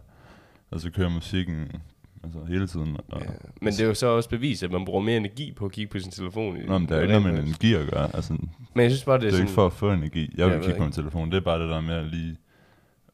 altså 0.72 0.91
kører 0.91 1.09
musikken 1.09 1.83
altså 2.25 2.45
hele 2.45 2.66
tiden. 2.66 2.97
Og, 3.09 3.20
Ja. 3.20 3.27
Men 3.61 3.73
det 3.73 3.81
er 3.81 3.87
jo 3.87 3.95
så 3.95 4.07
også 4.07 4.29
bevis, 4.29 4.62
at 4.62 4.70
man 4.73 4.85
bruger 4.85 5.01
mere 5.01 5.16
energi 5.16 5.53
på 5.53 5.64
at 5.64 5.73
kigge 5.73 5.91
på 5.93 5.99
sin 5.99 6.11
telefon. 6.11 6.57
i- 6.57 6.66
Nå, 6.66 6.79
men 6.79 6.89
der 6.89 6.97
er 6.97 7.01
ikke 7.03 7.14
noget 7.20 7.35
med 7.35 7.43
energi 7.45 7.75
at 7.75 7.89
gøre. 7.91 8.16
Altså, 8.16 8.33
det 8.33 8.49
Men 8.75 8.83
jeg 8.83 8.91
synes 8.91 9.05
bare, 9.05 9.18
det 9.18 9.23
er 9.25 9.27
er, 9.27 9.31
jo 9.31 9.37
sådan... 9.37 9.47
ikke 9.47 9.55
for 9.55 9.66
at 9.66 9.73
få 9.73 9.93
energi. 9.93 10.20
Jeg 10.31 10.39
Jeg 10.39 10.47
vil 10.49 10.55
ved 10.57 10.62
kigge 10.64 10.79
på 10.79 10.85
min 10.85 10.93
telefon. 10.93 11.31
Det 11.31 11.37
er 11.37 11.41
bare 11.41 11.62
det 11.62 11.70
der 11.70 11.81
med 11.81 11.95
at 11.95 12.07
lige, 12.07 12.37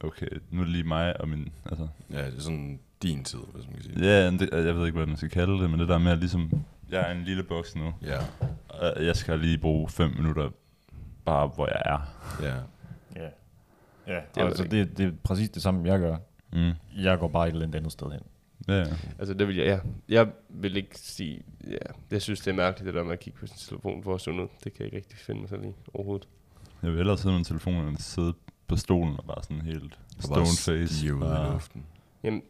okay, 0.01 0.27
nu 0.51 0.61
er 0.61 0.65
det 0.65 0.73
lige 0.73 0.85
mig 0.85 1.21
og 1.21 1.29
min, 1.29 1.49
altså, 1.67 1.89
Ja, 2.13 2.27
det 2.27 2.37
er 2.37 2.41
sådan 2.41 2.81
din 3.03 3.25
tid, 3.25 3.39
hvis 3.55 3.65
man 3.67 3.75
kan 3.75 3.83
sige 3.83 3.95
det. 3.95 4.07
ja, 4.07 4.31
det, 4.31 4.67
jeg 4.67 4.77
ved 4.77 4.87
ikke, 4.87 4.97
hvad 4.97 5.07
man 5.07 5.17
skal 5.17 5.31
kalde 5.31 5.53
det, 5.53 5.71
men 5.71 5.81
det 5.81 5.89
der 5.89 5.99
med 5.99 6.13
at 6.13 6.19
ligesom, 6.19 6.51
jeg 6.91 7.01
er 7.11 7.15
en 7.15 7.25
lille 7.25 7.43
boks 7.43 7.77
nu, 7.77 7.95
Ja, 8.03 8.19
og 8.69 9.05
jeg 9.07 9.17
skal 9.17 9.39
lige 9.39 9.59
bruge 9.59 9.89
fem 9.89 10.11
minutter 10.17 10.51
bare, 11.25 11.47
hvor 11.55 11.67
jeg 11.67 11.83
er. 11.85 11.99
ja. 12.43 12.55
Ja. 13.23 13.29
Ja, 14.15 14.21
det, 14.35 14.41
altså, 14.43 14.63
jeg 14.63 14.71
det, 14.71 14.99
det 14.99 15.07
er 15.07 15.11
præcis 15.25 15.51
det 15.51 15.63
samme, 15.63 15.89
jeg 15.89 15.99
gør. 16.01 16.17
Mm. 16.53 16.71
Jeg 17.03 17.19
går 17.19 17.29
bare 17.29 17.47
et 17.49 17.53
eller 17.53 17.67
andet 17.67 17.79
andet 17.79 17.93
sted 17.93 18.07
hen. 18.11 18.21
Ja, 18.69 18.79
ja. 18.79 18.85
Altså, 19.19 19.35
det 19.35 19.49
vil 19.49 19.57
jeg, 19.57 19.67
ja. 19.67 19.79
Jeg 20.09 20.33
vil 20.49 20.77
ikke 20.77 20.99
sige, 20.99 21.43
ja. 21.71 21.77
Jeg 22.11 22.23
synes, 22.23 22.41
det 22.41 22.51
er 22.51 22.55
mærkeligt, 22.55 22.87
det 22.87 22.95
der 22.95 23.05
med 23.05 23.13
at 23.13 23.21
kigge 23.21 23.39
på 23.39 23.47
sin 23.47 23.57
telefon 23.59 24.03
for 24.03 24.15
at 24.15 24.21
zone 24.21 24.43
ud. 24.43 24.49
Det 24.65 24.73
kan 24.73 24.79
jeg 24.79 24.85
ikke 24.87 24.97
rigtig 24.97 25.19
finde 25.19 25.41
mig 25.41 25.49
selv 25.51 25.65
i 25.65 25.73
overhovedet. 25.95 26.29
Jeg 26.83 26.91
vil 26.91 26.97
hellere 26.97 27.19
sidde 27.19 27.29
med 27.33 27.39
min 27.39 27.45
telefon, 27.45 27.75
end 27.75 27.97
at 27.97 28.03
sidde 28.03 28.35
på 28.67 28.77
stolen 28.77 29.17
og 29.19 29.25
bare 29.25 29.43
sådan 29.43 29.61
helt 29.61 29.99
Og 30.25 30.35
bare 30.35 30.47
stone 30.47 30.79
face. 30.79 30.95
stive 30.97 31.15
ud 31.15 31.19
i 31.21 31.25
Bare- 31.25 31.53
luften. 31.53 31.85
Jamen, 32.23 32.43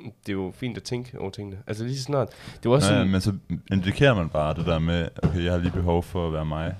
det 0.00 0.28
er 0.28 0.32
jo 0.32 0.52
fint 0.54 0.76
at 0.76 0.82
tænke 0.82 1.18
over 1.20 1.30
tingene. 1.30 1.58
Altså 1.66 1.84
lige 1.84 1.96
så 1.96 2.02
snart. 2.02 2.28
Det 2.62 2.68
var 2.70 2.74
også 2.76 2.88
Ja, 2.92 2.94
sådan, 2.98 3.10
men 3.12 3.20
så 3.20 3.36
indikerer 3.72 4.14
man 4.14 4.28
bare 4.28 4.54
det 4.54 4.66
der 4.66 4.78
med, 4.78 5.08
okay, 5.22 5.44
jeg 5.44 5.52
har 5.52 5.58
lige 5.58 5.72
behov 5.72 6.02
for 6.02 6.26
at 6.26 6.32
være 6.32 6.46
mig. 6.46 6.76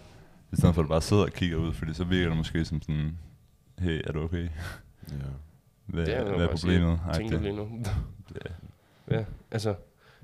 I 0.53 0.57
stedet 0.57 0.75
for 0.75 0.83
at 0.83 0.89
bare 0.89 1.03
sidder 1.03 1.23
og 1.23 1.33
kigger 1.33 1.57
ud, 1.57 1.73
fordi 1.73 1.95
så 1.95 2.05
virker 2.05 2.29
det 2.29 2.37
måske 2.37 2.65
som 2.65 2.83
sådan, 2.83 3.19
hey, 3.79 4.01
er 4.07 4.13
du 4.13 4.23
okay? 4.23 4.43
Ja. 5.11 5.15
Hvad, 5.87 6.07
det 6.07 6.17
er 6.17 6.23
hvad 6.25 6.33
er 6.33 6.39
bare 6.39 6.57
problemet? 6.57 7.01
Tænker 7.15 7.41
lige 7.41 7.57
nu. 7.57 7.69
Ja. 9.11 9.25
altså. 9.51 9.75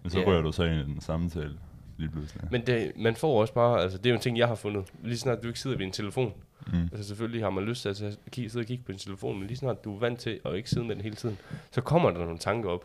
Men 0.02 0.10
så 0.10 0.18
Ja. 0.20 0.26
rører 0.26 0.42
du 0.42 0.52
så 0.52 0.64
ind 0.64 0.80
i 0.80 0.84
den 0.92 1.00
samtale 1.00 1.58
lige 1.98 2.10
pludselig. 2.10 2.42
Men 2.50 2.66
det, 2.66 2.92
man 2.96 3.16
får 3.16 3.40
også 3.40 3.54
bare, 3.54 3.82
altså 3.82 3.98
det 3.98 4.06
er 4.06 4.10
jo 4.10 4.14
en 4.16 4.20
ting, 4.22 4.38
jeg 4.38 4.48
har 4.48 4.54
fundet. 4.54 4.84
Lige 5.02 5.18
snart 5.18 5.42
du 5.42 5.48
ikke 5.48 5.60
sidder 5.60 5.76
ved 5.76 5.86
en 5.86 5.92
telefon. 5.92 6.32
Mm. 6.66 6.82
Altså 6.82 7.04
selvfølgelig 7.08 7.42
har 7.42 7.50
man 7.50 7.64
lyst 7.64 7.82
til 7.82 7.88
at 7.88 8.18
kigge, 8.30 8.50
sidde 8.50 8.62
og 8.62 8.66
kigge 8.66 8.84
på 8.84 8.92
din 8.92 8.98
telefon, 8.98 9.38
men 9.38 9.46
lige 9.46 9.56
snart 9.56 9.84
du 9.84 9.94
er 9.94 9.98
vant 10.00 10.18
til 10.20 10.40
at 10.44 10.54
ikke 10.54 10.70
sidde 10.70 10.86
med 10.86 10.94
den 10.94 11.02
hele 11.02 11.16
tiden, 11.16 11.38
så 11.70 11.80
kommer 11.80 12.10
der 12.10 12.18
nogle 12.18 12.38
tanker 12.38 12.70
op 12.70 12.84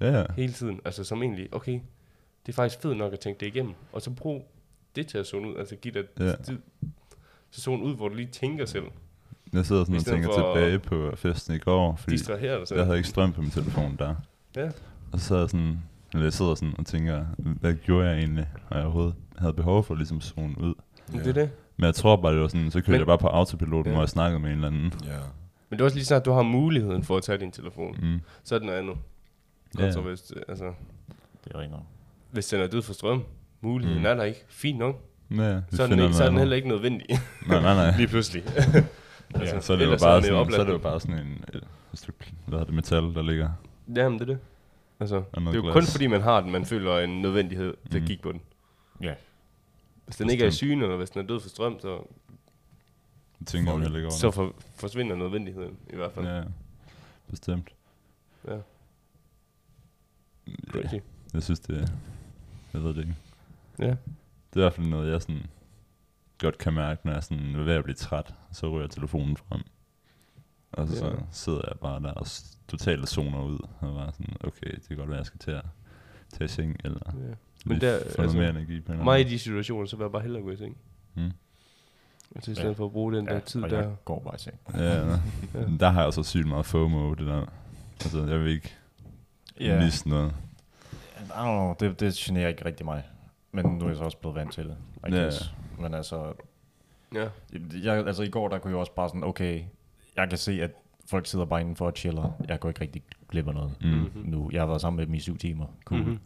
Ja, 0.00 0.18
ja. 0.18 0.24
hele 0.36 0.52
tiden. 0.52 0.80
Altså 0.84 1.04
som 1.04 1.22
egentlig, 1.22 1.54
okay, 1.54 1.80
det 2.46 2.52
er 2.52 2.56
faktisk 2.56 2.82
fedt 2.82 2.96
nok 2.98 3.12
at 3.12 3.20
tænke 3.20 3.40
det 3.40 3.46
igennem. 3.46 3.74
Og 3.92 4.02
så 4.02 4.10
brug 4.10 4.48
det 4.96 5.06
til 5.06 5.18
at 5.18 5.26
zone 5.26 5.48
ud. 5.48 5.56
Altså 5.56 5.76
give 5.76 5.94
dig 5.94 6.04
Ja. 6.20 6.34
tid. 6.36 6.58
Så 7.50 7.60
zone 7.60 7.82
ud, 7.82 7.96
hvor 7.96 8.08
du 8.08 8.14
lige 8.14 8.28
tænker 8.28 8.66
selv. 8.66 8.84
Jeg 9.52 9.66
sidder 9.66 9.84
sådan 9.84 9.96
og 9.96 10.04
tænker 10.04 10.28
tilbage 10.32 10.78
på 10.78 11.16
festen 11.16 11.54
i 11.54 11.58
går, 11.58 11.96
fordi 11.96 12.16
jeg 12.74 12.84
havde 12.84 12.96
ikke 12.96 13.08
strøm 13.08 13.32
på 13.32 13.40
min 13.40 13.50
telefon 13.50 13.96
der. 13.98 14.14
Ja. 14.56 14.70
Og 15.14 15.20
så 15.20 15.26
sad 15.26 15.38
jeg 15.38 15.50
sådan, 15.50 15.82
eller 16.12 16.24
jeg 16.24 16.32
sidder 16.32 16.54
sådan 16.54 16.74
og 16.78 16.86
tænker, 16.86 17.24
hvad 17.38 17.74
gjorde 17.74 18.08
jeg 18.08 18.18
egentlig, 18.18 18.46
og 18.70 18.76
jeg 18.76 18.84
overhovedet 18.84 19.14
havde 19.38 19.52
behov 19.52 19.84
for 19.84 19.94
ligesom 19.94 20.20
zone 20.20 20.54
ud. 20.60 20.74
Ja. 21.12 21.18
Det 21.18 21.26
er 21.26 21.32
det. 21.32 21.50
Men 21.76 21.84
jeg 21.86 21.94
tror 21.94 22.16
bare, 22.16 22.32
det 22.32 22.40
var 22.40 22.48
sådan, 22.48 22.70
så 22.70 22.80
kørte 22.80 22.90
Men- 22.90 22.98
jeg 22.98 23.06
bare 23.06 23.18
på 23.18 23.26
autopiloten, 23.26 23.86
Ja. 23.86 23.92
hvor 23.94 24.02
jeg 24.02 24.08
snakkede 24.08 24.40
med 24.40 24.48
en 24.50 24.54
eller 24.54 24.68
anden. 24.68 24.92
Ja. 25.04 25.16
Men 25.70 25.78
det 25.78 25.80
er 25.80 25.84
også 25.84 25.96
lige 25.96 26.04
snart, 26.04 26.24
du 26.24 26.32
har 26.32 26.42
muligheden 26.42 27.04
for 27.04 27.16
at 27.16 27.22
tage 27.22 27.38
din 27.38 27.52
telefon. 27.52 27.96
Mm. 28.02 28.20
Så 28.44 28.54
er 28.54 28.58
det 28.58 28.66
noget 28.66 28.78
andet. 28.78 28.96
Ja. 29.78 29.84
Ja. 29.84 29.92
Så 29.92 30.00
hvis, 30.00 30.32
altså, 30.48 30.64
Det 31.44 31.52
er 31.54 31.68
nok. 31.70 31.80
hvis 32.30 32.46
den 32.46 32.60
er 32.60 32.66
død 32.66 32.82
for 32.82 32.92
strøm, 32.92 33.22
muligheden 33.60 34.00
Mm. 34.02 34.06
er 34.06 34.14
der 34.14 34.22
ikke. 34.24 34.40
Fint 34.48 34.78
nok. 34.78 35.02
Ja, 35.30 35.60
Så 35.70 35.82
er, 35.82 35.86
den 35.86 35.98
ikke, 35.98 36.14
så 36.14 36.24
er 36.24 36.28
den 36.28 36.38
heller 36.38 36.56
ikke 36.56 36.68
nødvendig. 36.68 37.06
Nej, 37.48 37.60
nej, 37.62 37.74
nej. 37.74 37.96
lige 37.96 38.08
pludselig. 38.08 38.42
Ja, 39.40 39.60
så 39.60 39.72
er 39.72 39.76
det 39.76 39.84
jo 39.84 39.90
bare, 39.90 39.98
sådan, 40.22 40.50
så 40.52 40.60
er 40.60 40.64
det 40.64 40.72
jo 40.72 40.78
bare 40.78 41.00
sådan 41.00 41.18
en, 41.18 41.44
et, 41.54 41.56
et 41.92 41.98
stykke, 41.98 42.18
hvad 42.46 42.58
hedder 42.58 42.64
det, 42.64 42.74
metal, 42.74 43.02
der 43.02 43.22
ligger. 43.22 43.48
Jamen, 43.96 44.18
det 44.18 44.28
er 44.30 44.32
det. 44.34 44.38
Altså, 45.00 45.16
det 45.34 45.46
er 45.46 45.52
jo 45.52 45.62
glas. 45.62 45.74
kun 45.74 45.82
fordi, 45.84 46.06
man 46.06 46.20
har 46.20 46.40
den, 46.40 46.52
man 46.52 46.64
føler 46.66 46.98
en 46.98 47.22
nødvendighed 47.22 47.74
til 47.90 47.94
Mhm. 47.94 48.02
at 48.02 48.08
kigge 48.08 48.22
på 48.22 48.32
den. 48.32 48.40
Ja. 49.02 49.14
Hvis 50.04 50.16
den 50.16 50.30
ikke 50.30 50.42
er 50.42 50.46
i 50.46 50.48
Bestemt. 50.50 50.58
syne, 50.68 50.82
eller 50.84 50.96
hvis 50.96 51.10
den 51.10 51.22
er 51.22 51.26
død 51.26 51.40
for 51.40 51.48
strøm, 51.48 51.80
så, 51.80 52.02
tænker 53.46 53.72
jeg 53.72 53.80
heller 53.80 53.96
ikke 53.98 54.06
over. 54.06 54.14
så 54.16 54.30
for, 54.30 54.54
forsvinder 54.76 55.16
nødvendigheden 55.16 55.76
i 55.92 55.96
hvert 55.96 56.12
fald. 56.12 56.26
Ja, 56.26 56.42
bestemt. 57.30 57.68
Ja. 58.48 58.54
Ja, 60.46 60.52
Crazy. 60.70 60.94
jeg 61.34 61.42
synes, 61.42 61.60
det 61.60 61.82
er, 61.82 61.86
jeg 62.72 62.82
ved 62.82 62.94
det 62.94 63.00
ikke. 63.00 63.14
Ja. 63.78 63.84
Det 63.86 63.92
er 64.52 64.56
i 64.56 64.60
hvert 64.60 64.72
fald 64.72 64.86
noget, 64.86 65.12
jeg 65.12 65.22
sådan 65.22 65.42
godt 66.38 66.58
kan 66.58 66.72
mærke, 66.72 67.00
når 67.06 67.12
jeg 67.12 67.24
sådan 67.24 67.54
er 67.54 67.62
ved 67.64 67.74
at 67.74 67.84
blive 67.84 67.94
træt, 67.96 68.34
så 68.52 68.68
ryger 68.70 68.86
telefonen 68.86 69.36
frem. 69.36 69.60
Og 70.74 70.88
så, 70.88 71.04
Ja. 71.06 71.10
så 71.10 71.16
sidder 71.30 71.60
jeg 71.68 71.78
bare 71.80 72.02
der 72.02 72.10
og 72.12 72.26
totalt 72.68 73.08
zoner 73.08 73.42
ud, 73.42 73.58
og 73.80 73.94
bare 73.94 74.12
sådan, 74.12 74.36
okay, 74.44 74.70
det 74.74 74.88
kan 74.88 74.96
godt 74.96 75.08
være, 75.08 75.18
jeg 75.18 75.26
skal 75.26 75.38
til 75.40 75.50
at 75.50 75.64
tage 76.32 76.44
i 76.44 76.48
seng, 76.48 76.76
eller 76.84 77.00
ja. 77.14 77.34
Men 77.66 77.80
der, 77.80 77.98
få 77.98 78.04
noget 78.04 78.18
altså, 78.18 78.36
mere 78.38 78.50
energi 78.50 78.80
på 78.80 78.92
mig 78.92 79.20
i 79.20 79.24
de 79.24 79.38
situationer, 79.38 79.86
så 79.86 79.96
vil 79.96 80.04
jeg 80.04 80.12
bare 80.12 80.22
hellere 80.22 80.42
gå 80.42 80.50
i 80.50 80.56
seng. 80.56 80.76
Mm. 81.14 81.30
Altså 82.34 82.50
i 82.50 82.54
Ja. 82.54 82.60
stedet 82.60 82.76
for 82.76 82.84
at 82.86 82.92
bruge 82.92 83.14
den 83.14 83.26
der 83.26 83.40
tid 83.40 83.62
og 83.62 83.70
der. 83.70 83.78
jeg 83.82 83.90
går 84.04 84.20
bare 84.20 84.34
i 84.34 84.38
seng. 84.38 84.56
Ja, 84.74 85.06
ja. 85.10 85.16
der 85.80 85.88
har 85.88 86.02
jeg 86.04 86.12
så 86.12 86.22
sygt 86.22 86.46
meget 86.48 86.66
FOMO, 86.66 87.14
det 87.14 87.26
der. 87.26 87.46
Altså, 88.04 88.24
jeg 88.26 88.40
vil 88.40 88.52
ikke 88.52 88.74
Ja. 89.60 89.84
miste 89.84 90.08
noget. 90.08 90.34
I 91.16 91.30
don't 91.30 91.42
know, 91.42 91.74
det, 91.80 92.00
det 92.00 92.14
generer 92.14 92.48
ikke 92.48 92.64
rigtig 92.64 92.84
mig. 92.86 93.02
Men 93.52 93.66
nu 93.66 93.84
er 93.84 93.88
jeg 93.88 93.96
så 93.96 94.04
også 94.04 94.16
blevet 94.18 94.34
vant 94.34 94.52
til 94.52 94.64
det, 94.64 94.76
I 95.08 95.10
Ja. 95.14 95.22
guess. 95.22 95.52
Men 95.80 95.94
altså, 95.94 96.32
Ja. 97.14 97.28
jeg, 97.82 98.06
altså 98.06 98.22
i 98.22 98.28
går, 98.28 98.48
der 98.48 98.58
kunne 98.58 98.70
jeg 98.70 98.78
også 98.80 98.92
bare 98.94 99.08
sådan, 99.08 99.24
okay, 99.24 99.62
jeg 100.16 100.28
kan 100.28 100.38
se, 100.38 100.62
at 100.62 100.70
folk 101.06 101.26
sidder 101.26 101.44
bare 101.44 101.60
indenfor 101.60 101.86
og 101.86 101.92
chiller. 101.96 102.32
Jeg 102.48 102.60
går 102.60 102.68
ikke 102.68 102.80
rigtig 102.80 103.02
glip 103.28 103.48
af 103.48 103.54
noget 103.54 103.76
Mm. 103.80 103.88
Mhm. 103.88 104.10
nu. 104.30 104.50
Jeg 104.52 104.60
har 104.60 104.66
været 104.66 104.80
sammen 104.80 104.96
med 104.96 105.06
dem 105.06 105.14
i 105.14 105.20
syv 105.20 105.38
timer. 105.38 105.66
Cool. 105.84 106.00
Mhm. 106.00 106.08
Mm-hmm. 106.10 106.24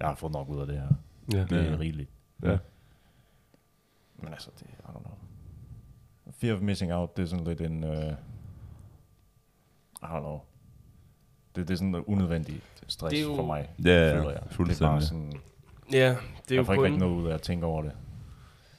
Jeg 0.00 0.08
har 0.08 0.14
fået 0.14 0.32
nok 0.32 0.48
ud 0.48 0.60
af 0.60 0.66
det 0.66 0.76
her. 0.80 0.88
Ja. 1.32 1.44
Det 1.44 1.52
er 1.52 1.70
Ja. 1.70 1.76
rigeligt. 1.78 2.10
Ja. 2.42 2.58
Men 4.18 4.32
altså, 4.32 4.50
det, 4.58 4.66
I 4.66 4.82
don't 4.82 5.00
know. 5.00 5.14
Fear 6.30 6.54
of 6.54 6.60
missing 6.60 6.92
out, 6.94 7.16
det 7.16 7.22
er 7.22 7.26
sådan 7.26 7.44
lidt 7.44 7.60
en, 7.60 7.84
uh, 7.84 7.90
I 10.02 10.04
don't 10.04 10.18
know. 10.20 10.40
Det, 11.56 11.68
det 11.68 11.74
er 11.74 11.78
sådan 11.78 11.94
en 11.94 12.04
unødvendig 12.06 12.60
stress 12.88 13.10
Det 13.12 13.20
er 13.20 13.24
jo- 13.24 13.36
for 13.36 13.46
mig, 13.46 13.70
Ja, 13.84 13.90
ja, 13.90 14.18
føler 14.18 14.30
jeg. 14.30 14.42
Det 14.66 14.80
er 14.82 14.86
bare 14.86 15.02
sådan, 15.02 15.32
Ja, 15.92 16.08
det 16.08 16.50
er 16.50 16.54
jo 16.54 16.56
jeg 16.56 16.66
får 16.66 16.72
ikke 16.72 16.84
rigtig 16.84 16.98
noget 17.00 17.14
ud 17.22 17.26
af 17.28 17.34
at 17.34 17.42
tænke 17.42 17.66
over 17.66 17.82
det. 17.82 17.92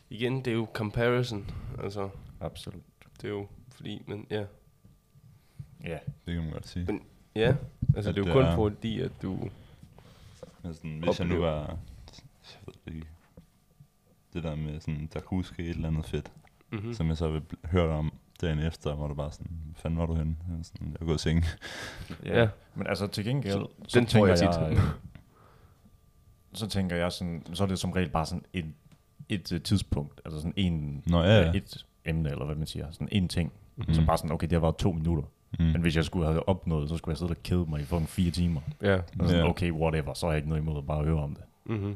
igen, 0.09 0.35
det 0.37 0.47
er 0.47 0.55
jo 0.55 0.67
comparison. 0.73 1.49
Altså, 1.83 2.09
Absolut. 2.41 2.83
det 3.21 3.23
er 3.27 3.29
jo 3.33 3.47
fordi, 3.77 4.03
men 4.07 4.27
ja. 4.29 4.45
Ja. 5.83 5.97
Det 6.25 6.33
kan 6.35 6.43
man 6.43 6.51
godt 6.51 6.67
sige. 6.67 6.85
Men- 6.85 7.01
Ja, 7.35 7.55
altså 7.95 8.09
At 8.09 8.15
det 8.15 8.21
er 8.21 8.25
det 8.25 8.29
jo 8.29 8.33
kun 8.33 8.45
er- 8.45 8.55
fordi, 8.55 9.01
at 9.01 9.11
du... 9.21 9.49
Men 10.63 10.73
sådan, 10.73 10.99
hvis 10.99 11.19
jeg 11.19 11.27
nu 11.27 11.33
oplever- 11.35 11.49
var... 11.51 11.67
Jeg 12.53 12.59
ved 12.65 12.73
det 12.85 12.93
ikke. 12.95 13.07
Det 14.33 14.43
der 14.43 14.55
med 14.55 14.79
sådan, 14.79 15.09
der 15.13 15.19
kunne 15.19 15.45
ske 15.45 15.63
et 15.63 15.69
eller 15.69 15.87
andet 15.87 16.05
fedt, 16.05 16.31
Mm-hmm. 16.71 16.87
mm. 16.87 16.93
som 16.93 17.07
jeg 17.07 17.17
så 17.17 17.29
vil 17.29 17.41
høre 17.65 17.89
om 17.97 18.13
dagen 18.41 18.59
efter, 18.59 18.95
hvor 18.95 19.07
det 19.07 19.17
bare 19.17 19.31
sådan, 19.31 19.57
fanden 19.75 19.99
var 19.99 20.05
du 20.05 20.13
henne? 20.15 20.35
Jeg, 20.49 20.65
sådan, 20.65 20.87
jeg 20.87 20.97
er 21.01 21.05
gået 21.05 21.15
i 21.15 21.19
seng. 21.19 21.43
Ja. 22.25 22.39
Ja. 22.41 22.49
Men 22.75 22.87
altså 22.87 23.07
til 23.07 23.23
gengæld, 23.25 23.53
Så 23.53 23.67
så, 23.87 23.99
den 23.99 24.07
tænker 24.07 24.27
jeg 24.27 24.41
jeg, 24.41 24.71
øh, 24.71 24.79
så 26.53 26.67
tænker 26.67 26.95
jeg 26.95 27.11
sådan, 27.11 27.43
så 27.53 27.63
er 27.63 27.67
det 27.67 27.79
som 27.79 27.91
regel 27.91 28.09
bare 28.09 28.25
sådan 28.25 28.45
et, 28.53 28.65
et 29.29 29.51
uh, 29.51 29.61
tidspunkt, 29.61 30.21
altså 30.25 30.39
sådan 30.39 30.53
en, 30.55 31.03
Nå, 31.07 31.21
ja, 31.23 31.41
ja. 31.41 31.51
et 31.55 31.85
emne, 32.05 32.29
eller 32.31 32.45
hvad 32.45 32.55
man 32.55 32.67
siger, 32.67 32.91
sådan 32.91 33.09
en 33.11 33.27
ting. 33.27 33.53
Mhm. 33.77 33.85
Mm. 33.87 33.93
Så 33.93 34.05
bare 34.05 34.17
sådan, 34.17 34.31
okay, 34.31 34.47
det 34.47 34.51
har 34.53 34.59
været 34.59 34.75
to 34.77 34.91
minutter. 34.91 35.23
Mm. 35.59 35.65
Men 35.65 35.81
hvis 35.81 35.95
jeg 35.95 36.05
skulle 36.05 36.25
have 36.27 36.49
opnået, 36.49 36.89
så 36.89 36.97
skulle 36.97 37.11
jeg 37.13 37.17
sidde 37.17 37.31
og 37.31 37.43
kede 37.43 37.65
mig 37.69 37.81
i 37.81 37.83
fucking 37.83 38.09
fire 38.09 38.31
timer. 38.31 38.61
Ja. 38.81 38.95
Og 38.95 39.03
sådan, 39.27 39.35
Ja. 39.43 39.49
okay, 39.49 39.71
whatever, 39.71 40.13
så 40.13 40.25
har 40.25 40.33
jeg 40.33 40.37
ikke 40.37 40.49
noget 40.49 40.61
imod 40.61 40.77
at 40.77 40.85
bare 40.87 41.03
høre 41.03 41.23
om 41.23 41.35
det. 41.35 41.43
Mm-hmm. 41.65 41.95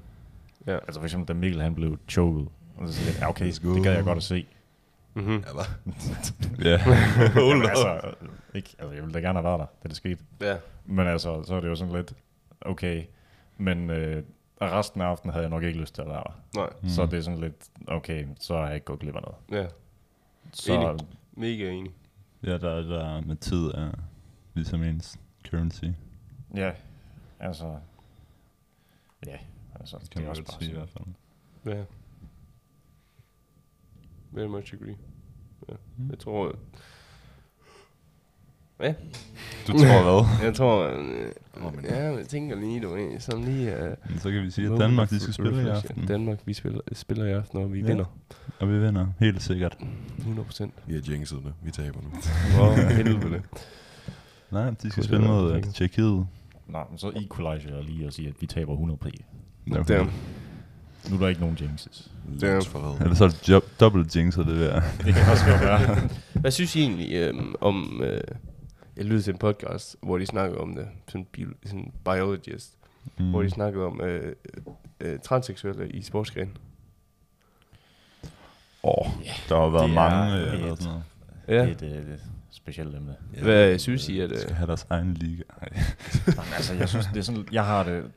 Ja. 0.68 0.74
Altså 0.76 1.00
for 1.00 1.06
eksempel, 1.06 1.28
da 1.28 1.34
Mikkel 1.34 1.62
han 1.62 1.76
blev 1.76 1.98
choket, 2.10 2.48
og 2.78 2.88
så 2.88 2.94
siger 2.94 3.20
jeg, 3.20 3.30
okay, 3.30 3.46
det 3.46 3.84
gad 3.84 3.94
jeg 3.94 4.04
godt 4.04 4.18
at 4.18 4.24
se. 4.24 4.46
Mm-hmm. 5.14 5.44
Ja, 5.48 5.54
hva? 5.54 5.64
Ja. 6.70 6.80
Jamen, 7.50 7.70
altså, 7.70 8.02
ikke, 8.56 8.70
altså, 8.80 8.94
jeg 8.94 9.02
ville 9.04 9.14
da 9.14 9.20
gerne 9.20 9.40
have 9.40 9.44
været 9.44 9.60
der, 9.60 9.66
da 9.84 9.88
det 9.88 9.96
skete. 9.96 10.18
Ja. 10.42 10.56
Men 10.86 11.08
altså, 11.08 11.44
så 11.44 11.56
er 11.56 11.60
det 11.62 11.68
jo 11.68 11.76
sådan 11.76 11.94
lidt, 11.96 12.14
okay, 12.62 13.04
men 13.58 13.90
øh, 13.90 14.24
resten 14.62 15.02
af 15.02 15.06
aftenen 15.06 15.34
havde 15.34 15.44
jeg 15.44 15.50
nok 15.50 15.64
ikke 15.64 15.80
lyst 15.80 15.96
til 15.96 16.02
at 16.02 16.08
være 16.08 16.24
der. 16.28 16.40
Nej. 16.56 16.70
Mm. 16.82 16.90
Så 16.90 17.06
det 17.06 17.14
er 17.14 17.22
sådan 17.22 17.40
lidt, 17.40 17.56
okay, 17.88 18.26
så 18.40 18.58
har 18.58 18.66
jeg 18.66 18.76
ikke 18.76 18.86
gået 18.86 19.00
glip 19.00 19.16
af 19.16 19.22
noget. 19.22 19.64
Ja. 19.64 19.70
Så, 20.54 20.74
Enig. 20.74 21.06
Mega 21.32 21.72
enig. 21.72 21.94
ja, 22.44 22.58
der, 22.58 22.82
der 22.82 23.22
med 23.22 23.36
tid 23.36 23.66
er 23.68 23.92
ligesom 24.54 24.84
ens 24.84 25.20
currency. 25.48 25.86
ja, 26.56 26.74
altså, 27.40 27.80
ja, 29.26 29.38
altså, 29.76 29.98
Kan 29.98 30.08
det 30.14 30.22
man 30.22 30.30
også 30.30 30.44
sige 30.60 30.72
i 30.72 30.74
hvert 30.74 30.90
fald. 30.90 31.06
Ja. 31.66 31.84
Very 34.32 34.48
much 34.48 34.74
agree. 34.74 34.98
Ja. 35.70 35.74
Mm. 35.98 36.10
Jeg 36.10 36.20
tror... 36.20 36.56
Ja, 38.82 38.94
Du 39.68 39.72
tror 39.72 40.24
hvad? 40.24 40.46
jeg 40.48 40.56
tror... 40.56 40.88
Øh, 40.88 40.98
Nå, 41.64 41.70
men- 41.70 41.86
ja, 41.86 42.10
men 42.10 42.20
jeg 42.20 42.28
tænker 42.28 42.56
lige, 42.56 42.82
du 42.82 42.94
ved, 42.94 43.20
sådan 43.20 43.44
lige... 43.44 43.76
Men 44.10 44.20
så 44.20 44.32
kan 44.32 44.42
vi 44.44 44.52
sige, 44.52 44.74
at 44.74 44.80
Danmark 44.80 45.10
de 45.10 45.20
skal 45.20 45.34
spille 45.34 45.64
i 45.64 45.68
aften. 45.68 46.06
Danmark, 46.08 46.40
vi 46.46 46.54
spiller, 46.54 46.80
spiller 46.94 47.26
i 47.26 47.32
aften, 47.32 47.60
og 47.60 47.74
vi 47.74 47.80
Ja. 47.80 47.86
vinder. 47.88 48.06
Og 48.60 48.70
vi 48.70 48.80
vinder, 48.80 49.08
helt 49.20 49.42
sikkert. 49.44 49.78
100 50.18 50.46
procent. 50.46 50.74
Vi 50.88 50.94
har 50.94 51.02
jinxet 51.10 51.38
det. 51.46 51.54
Vi 51.64 51.72
taber 51.72 52.00
nu. 52.04 52.10
Hvor 52.56 52.94
helvede. 52.96 53.42
Nej, 54.52 54.70
de 54.70 54.76
skal 54.80 54.92
Kunne 54.92 55.04
spille 55.04 55.28
mod 55.28 55.56
uh? 55.56 55.62
Tjekkiet. 55.74 56.28
Nå, 56.68 56.80
men 56.90 56.98
så 56.98 57.12
equalizer 57.16 57.76
jeg 57.76 57.84
lige 57.86 58.08
og 58.08 58.14
sige, 58.14 58.28
at 58.28 58.34
vi 58.40 58.48
taber 58.48 58.72
100 58.74 58.98
p. 58.98 59.06
Okay. 59.72 59.84
Damn. 59.98 60.12
Nu 61.10 61.16
er 61.16 61.20
der 61.20 61.28
ikke 61.28 61.42
nogen 61.42 61.58
jinxes. 61.62 62.12
Landsforræd. 62.40 63.02
Eller 63.02 63.16
så 63.16 63.26
er 63.26 63.30
det 63.60 63.80
dobbelt 63.80 64.16
jinxer 64.16 64.44
det 64.44 64.60
der. 64.60 64.82
Det 65.06 65.14
kan 65.16 65.32
også 65.32 65.46
godt 65.50 65.62
være. 65.62 66.00
Hvad 66.34 66.52
synes 66.52 66.76
I 66.76 66.80
egentlig 66.82 67.14
øhm, 67.14 67.56
om... 67.62 68.02
Øh, 68.04 68.22
jeg 69.02 69.06
lyttede 69.10 69.22
til 69.24 69.32
en 69.34 69.38
podcast, 69.38 69.96
hvor 70.04 70.18
de 70.18 70.26
snakkede 70.26 70.60
om 70.62 70.76
det. 70.76 70.88
Sådan, 71.08 71.28
sådan 71.66 71.92
biologist. 72.06 72.78
Mm. 73.18 73.30
Hvor 73.30 73.42
de 73.42 73.50
snakkede 73.50 73.86
om 73.86 74.02
øh, 74.02 74.36
øh, 75.00 75.20
transseksuelle 75.20 75.90
i 75.90 76.02
sportsgren. 76.02 76.58
Åh, 78.84 79.06
der 79.50 79.56
har 79.62 79.70
været 79.70 79.84
det 79.90 79.98
er 79.98 80.10
mange 80.10 80.36
øh, 80.38 80.54
et- 80.54 80.62
noget. 80.62 81.04
Ja. 81.48 81.54
Det 81.66 81.70
er 81.70 81.72
et, 81.72 81.82
et, 81.82 82.14
et 82.14 82.24
specielt 82.52 82.96
emne. 82.96 83.16
Ja. 83.36 83.42
Hvad 83.44 83.80
synes 83.80 84.10
I, 84.10 84.20
at... 84.20 84.30
De 84.30 84.36
Øh, 84.36 84.42
skal 84.42 84.54
have 84.56 84.68
deres 84.68 84.88
egen 84.90 85.14
liga. 85.14 85.44
Jamen, 86.28 86.54
altså, 86.56 86.74
jeg 86.74 86.90
synes, 86.90 87.06
det 87.06 87.18
er 87.18 87.22
sådan, 87.22 87.48
jeg 87.52 87.66
har 87.66 87.84
det 87.84 88.12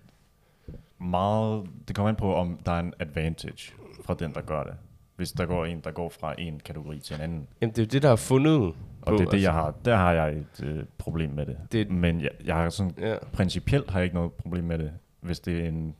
meget, 1.00 1.66
det 1.88 1.96
kommer 1.96 2.08
an 2.08 2.16
på, 2.16 2.34
om 2.34 2.58
der 2.66 2.72
er 2.72 2.80
en 2.80 2.94
advantage 2.98 3.72
fra 4.04 4.14
den, 4.14 4.34
der 4.34 4.40
gør 4.40 4.62
det. 4.62 4.74
Hvis 5.16 5.32
der 5.32 5.46
går 5.46 5.64
en, 5.64 5.80
der 5.80 5.90
går 5.90 6.08
fra 6.20 6.34
en 6.38 6.60
kategori 6.64 6.98
til 7.00 7.16
en 7.16 7.20
anden. 7.22 7.46
jamen, 7.60 7.70
det 7.74 7.78
er 7.78 7.82
jo 7.82 7.88
det, 7.92 8.02
der 8.02 8.10
er 8.10 8.16
fundet. 8.16 8.74
Og 9.06 9.08
på, 9.08 9.12
altså. 9.12 9.22
det 9.24 9.26
er 9.26 9.30
det, 9.30 9.42
jeg 9.42 9.52
har, 9.52 9.74
der 9.84 9.96
har 9.96 10.12
jeg 10.12 10.32
et 10.32 10.62
øh, 10.64 10.84
problem 10.98 11.30
med 11.30 11.46
det. 11.46 11.58
Det- 11.72 11.90
Men 11.90 12.20
jeg, 12.20 12.30
jeg 12.44 12.54
har 12.56 12.68
sådan, 12.70 12.94
Ja. 12.98 13.16
principielt 13.32 13.90
har 13.90 13.98
jeg 13.98 14.04
ikke 14.04 14.14
noget 14.14 14.32
problem 14.32 14.64
med 14.64 14.78
det, 14.78 14.92
hvis 15.20 15.40
det 15.40 15.64
er 15.64 15.68
en, 15.68 15.96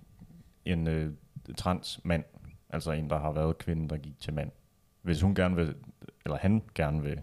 en 0.64 0.88
øh, 0.88 1.12
trans 1.56 2.00
mand, 2.04 2.24
altså 2.70 2.92
en, 2.92 3.10
der 3.10 3.18
har 3.18 3.32
været 3.32 3.58
kvinde, 3.58 3.88
der 3.88 3.96
gik 3.96 4.18
til 4.20 4.32
mand. 4.34 4.50
Hvis 5.02 5.20
hun 5.22 5.34
gerne 5.34 5.56
vil, 5.56 5.74
eller 6.24 6.38
han 6.38 6.62
gerne 6.74 7.02
vil 7.02 7.20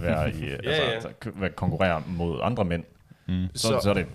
være 0.00 0.30
i, 0.34 0.40
ja, 0.44 0.54
altså, 0.54 0.70
ja. 0.82 0.90
altså, 0.90 1.10
konkurrere 1.56 2.02
mod 2.06 2.40
andre 2.42 2.64
mænd, 2.64 2.84
Mm. 3.30 3.46
så, 3.54 3.62
Så- 3.62 3.68
så, 3.68 3.80
så 3.80 3.90
er 3.90 3.94
det 3.94 4.06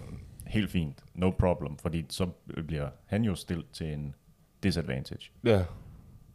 helt 0.47 0.71
fint, 0.71 1.03
no 1.13 1.29
problem, 1.31 1.77
fordi 1.77 2.05
så 2.09 2.25
bliver 2.67 2.89
han 3.05 3.23
jo 3.23 3.35
stillet 3.35 3.65
til 3.73 3.93
en 3.93 4.15
disadvantage 4.63 5.31
Ja. 5.43 5.63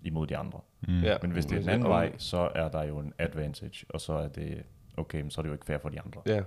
imod 0.03 0.27
de 0.27 0.37
andre. 0.37 0.61
Mm. 0.81 1.01
ja. 1.03 1.17
Men 1.23 1.31
hvis 1.31 1.47
det 1.47 1.57
er 1.57 1.61
den 1.61 1.69
anden 1.69 1.89
vej, 1.89 2.13
så 2.19 2.51
er 2.55 2.69
der 2.69 2.83
jo 2.83 2.99
en 2.99 3.13
advantage, 3.19 3.87
og 3.89 4.01
så 4.01 4.13
er 4.13 4.29
det, 4.29 4.63
okay, 4.97 5.21
men 5.21 5.31
så 5.31 5.41
er 5.41 5.43
det 5.43 5.49
jo 5.49 5.53
ikke 5.55 5.67
fair 5.67 5.79
for 5.79 5.89
de 5.89 6.01
andre. 6.01 6.21
Ja. 6.27 6.43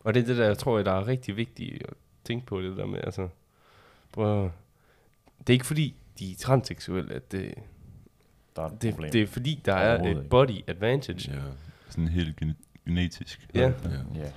Og 0.00 0.14
det 0.14 0.22
er 0.22 0.26
det, 0.26 0.36
der 0.36 0.46
jeg 0.46 0.58
tror, 0.58 0.82
der 0.82 0.92
er 0.92 1.06
rigtig 1.06 1.36
vigtigt 1.36 1.82
at 1.88 1.94
tænke 2.24 2.46
på 2.46 2.60
det 2.62 2.76
der 2.76 2.86
med, 2.86 2.98
altså... 3.04 3.28
Prøv, 4.12 4.44
at- 4.44 4.50
det 5.38 5.48
er 5.48 5.52
ikke 5.54 5.66
fordi, 5.66 5.94
de 6.18 6.32
er 6.32 6.36
transseksuelle, 6.36 7.14
at 7.14 7.32
det, 7.32 7.54
Der 8.56 8.62
er 8.62 8.66
et 8.66 8.82
det, 8.82 8.94
problem. 8.94 9.12
det 9.12 9.22
er 9.22 9.26
fordi, 9.26 9.62
der 9.64 9.74
er 9.74 10.02
et 10.02 10.08
ikke. 10.08 10.22
body 10.22 10.60
advantage. 10.66 11.32
Ja. 11.32 11.40
Sådan 11.88 12.08
helt 12.08 12.36
gen- 12.36 12.56
genetisk. 12.86 13.48
Ja. 13.54 13.60
ja. 13.60 13.72
ja. 14.14 14.30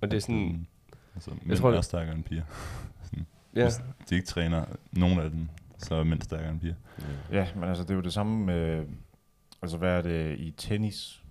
Og 0.00 0.10
det 0.10 0.16
er 0.16 0.20
sådan, 0.20 0.66
Altså, 1.14 1.30
mænd 1.42 1.58
tror, 1.58 1.72
er 1.72 1.80
stærkere 1.80 2.14
end 2.14 2.24
piger. 2.24 2.42
ja, 3.56 3.62
Hvis 3.62 3.74
de 4.10 4.14
ikke 4.14 4.26
træner 4.26 4.64
nogen 4.92 5.18
af 5.20 5.30
dem, 5.30 5.48
så 5.82 5.94
er 5.94 6.04
mænd 6.04 6.22
stærkere 6.22 6.50
end 6.50 6.60
piger. 6.60 6.74
Ja, 7.32 7.46
men 7.54 7.64
altså 7.64 7.82
det 7.82 7.90
er 7.90 7.94
jo 7.94 8.00
det 8.00 8.12
samme 8.12 8.44
med, 8.46 8.86
altså 9.62 9.76
hvad 9.78 9.98
er 9.98 10.02
det 10.02 10.38
i 10.38 10.50
tennis? 10.50 11.22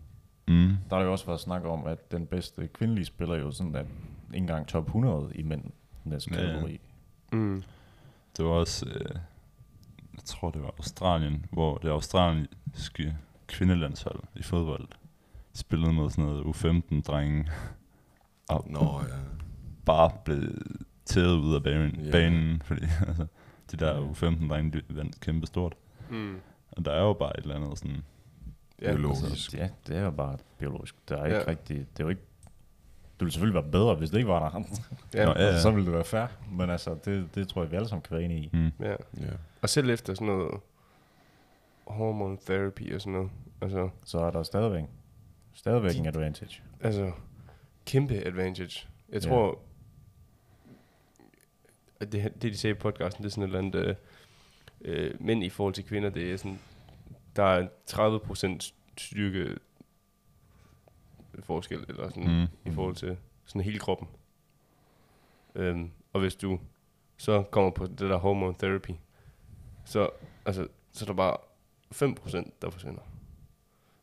Mm. 0.47 0.69
Der 0.89 0.95
har 0.95 1.03
jo 1.03 1.11
også 1.11 1.25
været 1.25 1.39
snak 1.39 1.63
om, 1.65 1.85
at 1.87 2.11
den 2.11 2.25
bedste 2.25 2.67
kvindelige 2.67 3.05
spiller 3.05 3.35
jo 3.35 3.51
sådan, 3.51 3.75
at 3.75 3.85
ikke 3.85 4.37
engang 4.37 4.67
top 4.67 4.85
100 4.85 5.31
i 5.35 5.43
mændenes 5.43 6.27
Ja, 6.31 6.35
ja. 6.35 6.47
kategori. 6.51 6.79
mm, 7.33 7.63
Det 8.37 8.45
var 8.45 8.51
også, 8.51 8.85
øh, 8.89 9.15
jeg 10.15 10.23
tror 10.25 10.51
det 10.51 10.61
var 10.61 10.67
Australien, 10.77 11.45
hvor 11.51 11.77
det 11.77 11.89
australiske 11.89 13.17
kvindelandshold 13.47 14.19
i 14.35 14.43
fodbold 14.43 14.87
spillede 15.53 15.93
mod 15.93 16.09
sådan 16.09 16.25
noget 16.25 16.43
U15-drenge, 16.43 17.49
og 18.49 18.65
Nå, 18.69 18.79
ja. 19.09 19.15
bare 19.85 20.11
blev 20.25 20.43
tævet 21.05 21.37
ud 21.37 21.55
af 21.55 21.63
banen, 21.63 21.95
Ja. 22.05 22.11
banen 22.11 22.61
fordi 22.65 22.81
altså, 23.07 23.25
de 23.71 23.77
der 23.77 24.11
U15-drenge, 24.11 24.71
de 24.71 24.81
vandt 24.95 25.19
kæmpe 25.19 25.47
stort. 25.47 25.75
mm, 26.09 26.35
Og 26.71 26.85
der 26.85 26.91
er 26.91 27.01
jo 27.01 27.13
bare 27.13 27.37
et 27.39 27.43
eller 27.43 27.55
andet 27.55 27.77
sådan, 27.79 27.97
ja, 28.81 28.91
Biologisk. 28.91 29.23
Altså, 29.23 29.57
ja, 29.57 29.69
det 29.87 29.97
er 29.97 30.01
jo 30.01 30.11
bare 30.11 30.37
biologisk. 30.57 30.95
Der 31.09 31.17
er 31.17 31.25
ikke 31.25 31.37
Ja. 31.37 31.47
rigtig, 31.47 31.77
det 31.77 31.99
er 31.99 32.03
jo 32.03 32.09
ikke, 32.09 32.21
det 33.01 33.19
ville 33.25 33.31
selvfølgelig 33.33 33.61
være 33.63 33.71
bedre, 33.71 33.95
hvis 33.95 34.09
det 34.09 34.17
ikke 34.17 34.27
var 34.29 34.49
der. 34.49 34.59
ja, 35.19 35.25
Nå, 35.25 35.31
ja, 35.31 35.45
ja. 35.45 35.59
Så 35.61 35.71
ville 35.71 35.85
det 35.85 35.93
være 35.93 36.03
fair. 36.03 36.27
Men 36.51 36.69
altså, 36.69 36.97
det, 37.05 37.35
det 37.35 37.47
tror 37.47 37.61
jeg, 37.63 37.71
vi 37.71 37.75
alle 37.75 37.87
sammen 37.89 38.01
kan 38.01 38.15
være 38.17 38.25
enige 38.25 38.39
i. 38.43 38.49
mm, 38.53 38.71
ja. 38.85 38.89
ja. 38.91 39.31
Og 39.61 39.69
selv 39.69 39.89
efter 39.89 40.13
sådan 40.13 40.27
noget 40.27 40.51
hormone 41.87 42.37
therapy 42.45 42.95
og 42.95 43.01
sådan 43.01 43.13
noget, 43.13 43.29
altså, 43.61 43.89
Så 44.05 44.19
er 44.19 44.31
der 44.31 44.43
stadigvæk, 44.43 44.83
stadigvæk 45.53 45.95
en 45.97 46.05
advantage. 46.07 46.61
altså 46.81 47.11
kæmpe 47.85 48.25
advantage. 48.27 48.87
Jeg 49.11 49.23
Ja. 49.23 49.29
tror, 49.29 49.59
det, 51.99 52.11
det 52.11 52.41
de 52.41 52.57
sagde 52.57 52.75
i 52.75 52.79
podcasten, 52.79 53.23
det 53.23 53.29
er 53.29 53.31
sådan 53.31 53.43
et 53.43 53.47
eller 53.47 53.59
andet, 53.59 53.75
øh, 53.85 53.95
øh, 54.81 55.15
mænd 55.19 55.43
i 55.43 55.49
forhold 55.49 55.73
til 55.73 55.85
kvinder, 55.85 56.09
det 56.09 56.31
er 56.31 56.37
sådan, 56.37 56.59
der 57.35 57.43
er 57.43 57.67
30% 57.91 58.73
styrke 58.97 59.55
forskel, 61.43 61.85
eller 61.87 62.09
sådan, 62.09 62.39
mm, 62.39 62.71
i 62.71 62.73
forhold 62.73 62.95
til 62.95 63.17
sådan 63.45 63.61
hele 63.61 63.79
kroppen. 63.79 64.07
Øhm, 65.55 65.91
og 66.13 66.21
hvis 66.21 66.35
du 66.35 66.59
så 67.17 67.43
kommer 67.43 67.71
på 67.71 67.85
det 67.85 67.99
der 67.99 68.17
hormone 68.17 68.55
therapy, 68.59 68.91
så, 69.85 70.09
altså, 70.45 70.67
så 70.91 71.05
er 71.05 71.07
der 71.07 71.13
bare 71.13 71.37
5% 71.93 72.51
der 72.61 72.69
forsvinder. 72.69 73.01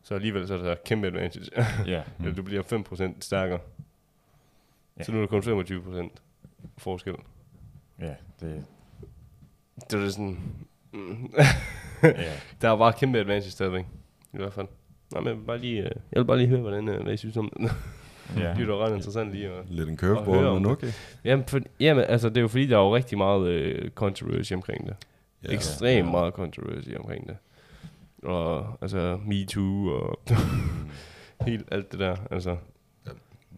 Så 0.03 0.15
alligevel 0.15 0.47
så 0.47 0.55
er 0.55 0.59
der 0.59 0.75
kæmpe 0.85 1.07
advantage. 1.07 1.51
Ja. 1.87 2.03
mm. 2.19 2.35
du 2.35 2.43
bliver 2.43 2.63
5% 2.63 3.21
stærkere. 3.21 3.61
Ja. 4.99 5.03
Så 5.03 5.13
nu 5.13 5.19
er 5.23 5.27
der 5.27 5.41
kun 5.41 6.09
25% 6.09 6.11
forskel. 6.79 7.15
Ja, 8.01 8.15
det, 8.41 8.65
Det 9.91 9.95
er 9.97 10.01
det 10.01 10.13
sådan... 10.13 10.39
Mm. 10.93 11.31
ja. 12.03 12.33
der 12.63 12.71
er 12.71 12.77
bare 12.77 12.93
kæmpe 12.93 13.19
advantage 13.19 13.51
stadigvæk. 13.51 13.85
I 14.33 14.37
hvert 14.37 14.53
fald. 14.53 14.67
Nej, 15.13 15.21
men 15.21 15.29
jeg 15.29 15.37
vil 15.37 15.45
bare 15.45 15.59
lige, 15.59 15.79
øh, 15.83 15.91
jeg 16.13 16.21
vil 16.21 16.25
bare 16.25 16.37
lige 16.39 16.49
høre, 16.49 16.61
hvordan, 16.61 16.89
øh, 16.89 17.03
hvad 17.03 17.15
I 17.15 17.17
synes 17.17 17.37
om 17.37 17.53
det. 17.61 17.73
ja. 18.37 18.49
det 18.55 18.61
er 18.63 18.67
jo 18.67 18.85
ret 18.85 18.95
interessant 18.95 19.33
lige 19.33 19.49
at... 19.49 19.65
Lidt 19.71 19.89
en 19.89 19.97
curveball, 19.99 20.47
om 20.47 20.55
men 20.55 20.65
det. 20.65 20.73
okay. 20.73 20.93
Jamen, 21.25 21.45
for, 21.45 21.61
jamen, 21.81 22.05
altså, 22.09 22.29
det 22.29 22.37
er 22.37 22.41
jo 22.41 22.49
fordi, 22.49 22.67
der 22.67 22.77
er 22.79 22.81
jo 22.83 22.95
rigtig 22.97 23.19
meget 23.19 23.49
øh, 23.49 23.91
controversy 23.91 24.53
omkring 24.53 24.87
det. 24.87 24.97
Ja. 25.43 25.49
Ja, 25.49 25.55
Ekstremt 25.55 26.07
Ja. 26.07 26.11
meget 26.13 26.35
controversy 26.35 26.89
omkring 26.99 27.29
det. 27.29 27.37
Og 28.23 28.79
altså, 28.83 29.19
MeToo 29.25 29.89
og 29.89 30.21
helt 31.47 31.69
alt 31.73 31.93
det 31.93 32.01
der. 32.01 32.17
Altså, 32.31 32.57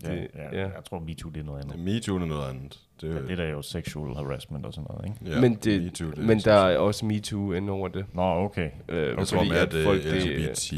Ja, 0.05 0.13
Det- 0.15 0.29
ja, 0.35 0.45
ja. 0.61 0.61
jeg 0.69 0.85
tror, 0.85 0.99
MeToo 0.99 1.31
det 1.31 1.41
er 1.41 1.45
noget 1.45 1.65
andet. 1.65 1.79
MeToo 1.79 2.17
er 2.17 2.27
noget 2.27 2.49
andet. 2.51 2.81
Det, 3.01 3.15
Ja, 3.15 3.21
det 3.23 3.39
der 3.39 3.45
er 3.45 3.51
jo 3.51 3.63
sexual 3.63 4.15
harassment 4.15 4.67
og 4.67 4.75
sådan 4.75 4.87
noget, 4.91 5.05
ikke? 5.05 5.35
ja, 5.35 5.41
men 5.41 5.55
det, 5.55 5.83
MeToo, 5.83 6.11
det 6.11 6.19
men 6.19 6.39
der 6.39 6.53
er 6.53 6.79
også 6.79 7.07
MeToo 7.07 7.53
ind 7.53 7.71
over 7.71 7.89
det. 7.89 8.05
Nå, 8.15 8.23
okay. 8.23 8.71
Øh, 8.89 9.17
jeg 9.19 9.27
tror 9.27 9.45
mere, 9.45 9.59
at 9.59 9.73
det 9.73 9.87
er 9.87 9.95
LGBT. 9.95 10.73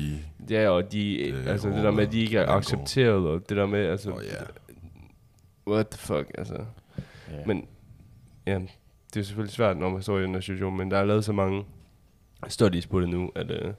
Ja, 0.51 0.69
og 0.69 0.93
de, 0.93 1.19
Det 1.19 1.35
det, 1.35 1.51
altså 1.51 1.69
det 1.69 1.77
der 1.85 1.91
med, 1.91 2.07
at 2.07 2.13
de 2.13 2.21
ikke 2.21 2.39
er 2.39 2.49
accepteret, 2.49 3.29
og 3.29 3.49
det 3.49 3.57
der 3.57 3.67
med, 3.67 3.87
altså, 3.87 4.11
Åh, 4.11 4.23
ja. 4.25 5.73
what 5.73 5.89
the 5.89 5.99
fuck, 5.99 6.31
altså. 6.39 6.55
Ja. 7.31 7.47
Men, 7.47 7.67
ja, 8.47 8.59
det 9.15 9.21
er 9.21 9.25
selvfølgelig 9.25 9.53
svært, 9.53 9.77
når 9.77 9.89
man 9.91 10.03
står 10.03 10.19
i 10.19 10.23
den 10.23 10.35
her 10.35 10.41
situation, 10.41 10.77
men 10.77 10.91
der 10.91 10.99
er 10.99 11.05
lavet 11.05 11.25
så 11.25 11.33
mange 11.33 11.65
studies 12.49 12.87
på 12.87 13.01
det 13.01 13.09
nu, 13.09 13.31
at, 13.35 13.51
øh, 13.51 13.73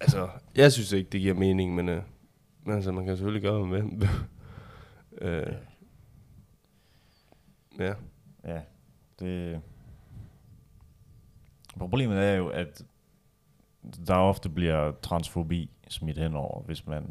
altså, 0.00 0.28
jeg 0.56 0.72
synes 0.72 0.92
ikke, 0.92 1.10
det 1.10 1.20
giver 1.20 1.34
mening, 1.34 1.74
men, 1.74 1.88
øh, 1.88 2.02
men 2.64 2.74
altså, 2.74 2.92
man 2.92 3.06
kan 3.06 3.16
selvfølgelig 3.16 3.42
gøre 3.42 3.64
hvad 3.64 3.82
med. 3.82 4.08
øh, 5.22 5.52
ja. 7.78 7.92
Ja, 8.44 8.60
det... 9.20 9.60
Problemet 11.78 12.18
er 12.18 12.34
jo, 12.34 12.48
at 12.48 12.82
der 14.06 14.14
ofte 14.14 14.48
bliver 14.48 14.92
transfobi 15.02 15.70
smidt 15.88 16.18
henover, 16.18 16.62
hvis 16.62 16.86
man... 16.86 17.04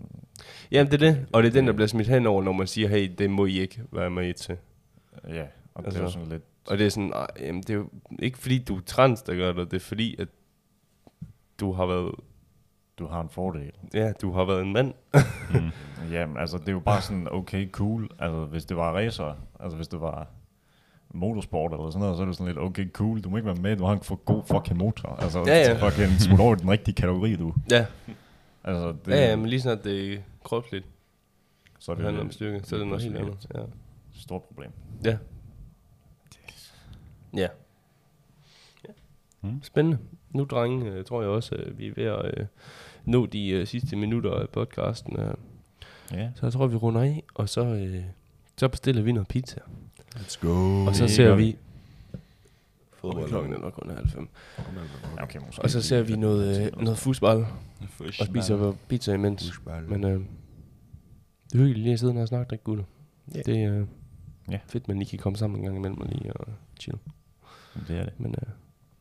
Jamen, 0.71 0.91
det 0.91 1.03
er 1.03 1.11
det, 1.11 1.27
og 1.33 1.43
det 1.43 1.49
er 1.49 1.53
den, 1.53 1.67
der 1.67 1.73
bliver 1.73 1.87
smidt 1.87 2.07
henover, 2.07 2.43
når 2.43 2.51
man 2.51 2.67
siger, 2.67 2.87
hey, 2.89 3.15
det 3.17 3.29
må 3.29 3.45
I 3.45 3.59
ikke 3.59 3.83
være 3.91 4.09
med 4.09 4.33
til. 4.33 4.57
Ja, 5.27 5.45
og 5.73 5.85
altså, 5.85 5.89
det 5.91 5.97
er 5.99 6.03
Altså, 6.03 6.13
sådan 6.13 6.29
lidt... 6.29 6.43
Og 6.67 6.77
det 6.77 6.85
er 6.85 6.89
sådan, 6.89 7.13
"Ej, 7.13 7.27
jamen, 7.39 7.61
det 7.61 7.69
er 7.69 7.73
jo 7.73 7.89
ikke 8.19 8.37
fordi, 8.37 8.63
du 8.63 8.75
er 8.77 8.81
trans, 8.85 9.21
der 9.21 9.35
gør 9.35 9.51
det, 9.53 9.71
det 9.71 9.77
er 9.77 9.85
fordi, 9.85 10.15
at 10.19 10.27
du 11.59 11.71
har 11.71 11.85
været, 11.85 12.11
Du 12.99 13.07
har 13.07 13.21
en 13.21 13.29
fordel. 13.29 13.71
ja, 13.93 14.11
du 14.21 14.31
har 14.31 14.45
været 14.45 14.61
en 14.61 14.73
mand. 14.73 14.93
Jamen, 16.11 16.37
altså, 16.37 16.57
det 16.57 16.67
er 16.67 16.71
jo 16.71 16.79
bare 16.79 17.01
sådan, 17.01 17.27
okay, 17.31 17.71
cool. 17.71 18.09
Altså, 18.19 18.45
hvis 18.45 18.65
det 18.65 18.77
var 18.77 18.91
racer, 18.95 19.35
altså 19.59 19.75
hvis 19.75 19.87
det 19.87 20.01
var 20.01 20.27
motorsport 21.13 21.71
eller 21.71 21.89
sådan 21.89 21.99
noget, 22.01 22.17
så 22.17 22.21
er 22.21 22.25
det 22.25 22.35
sådan 22.35 22.47
lidt, 22.47 22.57
okay, 22.57 22.91
cool, 22.91 23.21
du 23.21 23.29
må 23.29 23.37
ikke 23.37 23.45
være 23.47 23.55
med, 23.55 23.77
du 23.77 23.85
har 23.85 23.93
en 23.93 23.99
for 23.99 24.15
god 24.15 24.43
fucking 24.43 24.77
motor. 24.77 25.09
Altså, 25.09 25.43
Ja, 25.47 25.57
ja. 25.57 25.87
fucking 25.89 26.11
smut 26.21 26.39
over 26.39 26.55
i 26.55 26.59
den 26.59 26.69
rigtige 26.69 26.95
kategori, 26.95 27.35
du. 27.35 27.53
Ja, 27.71 27.85
Altså, 28.63 28.87
det, 29.05 29.11
ja, 29.11 29.29
ja 29.29 29.35
men 29.35 29.45
lige 29.49 29.61
snart 29.61 29.83
det 29.83 30.13
er 30.13 30.17
kropsligt, 30.43 30.85
så 31.79 31.91
er 31.91 31.95
det 31.95 31.99
det 31.99 32.05
handler 32.05 32.23
om 32.23 32.31
styrke, 32.31 32.61
så 32.63 32.75
er 32.75 32.79
det 32.79 32.87
noget 32.87 33.03
helt 33.03 33.17
andet. 33.17 33.47
Ja. 33.55 33.59
stort 34.15 34.41
problem. 34.43 34.71
Ja. 35.05 35.17
Ja. 37.33 37.47
Mm. 39.41 39.63
Spændende. 39.63 39.97
Nu, 40.31 40.43
drenge, 40.45 40.91
øh, 40.91 41.05
tror 41.05 41.21
jeg 41.21 41.29
også, 41.29 41.55
at 41.55 41.77
vi 41.79 41.87
er 41.87 41.91
ved 41.95 42.03
at 42.03 42.25
øh, 42.37 42.45
nå 43.05 43.25
de 43.25 43.49
øh, 43.49 43.67
sidste 43.67 43.95
minutter 43.95 44.31
af 44.31 44.49
podcasten. 44.49 45.19
Øh. 45.19 45.33
Ja. 46.13 46.29
Så 46.35 46.45
jeg 46.45 46.53
tror, 46.53 46.67
vi 46.67 46.75
runder 46.75 47.01
af, 47.01 47.23
og 47.35 47.49
så, 47.49 47.65
øh, 47.65 48.03
så 48.57 48.67
bestiller 48.67 49.01
vi 49.01 49.11
noget 49.11 49.27
pizza. 49.27 49.59
Let's 50.17 50.39
go. 50.47 50.85
Og 50.85 50.95
så 50.95 51.07
ser 51.07 51.35
vi... 51.35 51.55
Fodbold. 52.93 53.27
Klokken 53.29 53.53
er 53.53 53.57
nok 53.59 53.73
kun 53.73 53.89
halv 53.89 54.09
fem. 54.09 54.27
Okay, 55.21 55.39
måske. 55.45 55.61
Og 55.61 55.69
så 55.69 55.81
ser 55.81 56.01
vi 56.01 56.15
noget, 56.15 56.65
øh, 56.65 56.81
noget 56.81 56.97
fodbold 56.97 57.45
og 58.19 58.25
spiser 58.25 58.73
pizza 58.87 59.13
imens. 59.13 59.47
Husball. 59.49 59.89
Men 59.89 60.03
øh, 60.03 60.11
det 60.11 61.53
er 61.53 61.57
hyggeligt 61.57 61.79
lige 61.79 61.93
at 61.93 61.99
sidde 61.99 62.13
her 62.13 62.21
og 62.21 62.27
snakke, 62.27 62.53
ikke 62.53 62.63
gutter? 62.63 62.83
Ja. 63.35 63.41
Det 63.41 63.63
er 63.63 63.79
øh, 63.79 63.87
Ja. 64.51 64.59
fedt, 64.67 64.87
man 64.87 64.97
lige 64.99 65.09
kan 65.09 65.19
komme 65.19 65.37
sammen 65.37 65.59
en 65.59 65.63
gang 65.65 65.77
imellem 65.77 66.01
og 66.01 66.07
lige 66.07 66.33
og 66.33 66.47
chill. 66.79 66.97
Det 67.87 67.97
er 67.97 68.03
det. 68.03 68.19
Men 68.19 68.35
øh, 68.41 68.47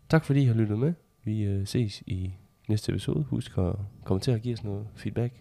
tak 0.08 0.24
fordi 0.24 0.42
I 0.42 0.44
har 0.44 0.54
lyttet 0.54 0.78
med. 0.78 0.92
Vi 1.24 1.42
øh, 1.42 1.66
ses 1.66 2.02
i 2.06 2.34
næste 2.68 2.92
episode. 2.92 3.22
Husk 3.24 3.58
at 3.58 3.74
komme 4.04 4.20
til 4.20 4.30
at 4.30 4.42
give 4.42 4.54
os 4.54 4.64
noget 4.64 4.86
feedback. 4.94 5.34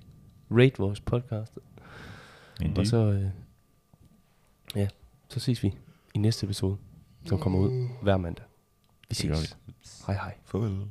Rate 0.51 0.77
vores 0.77 0.99
podcast. 1.01 1.57
Indeed. 2.61 2.77
Og 2.77 2.87
så, 2.87 2.97
øh, 2.97 3.25
ja, 4.75 4.87
så 5.29 5.39
ses 5.39 5.63
vi 5.63 5.77
i 6.13 6.17
næste 6.17 6.43
episode, 6.43 6.77
som 7.25 7.39
kommer 7.39 7.59
ud 7.59 7.87
hver 8.01 8.17
mandag. 8.17 8.45
Vi 9.09 9.15
ses. 9.15 9.57
Hej 10.07 10.15
hej. 10.15 10.35
Farvel. 10.45 10.87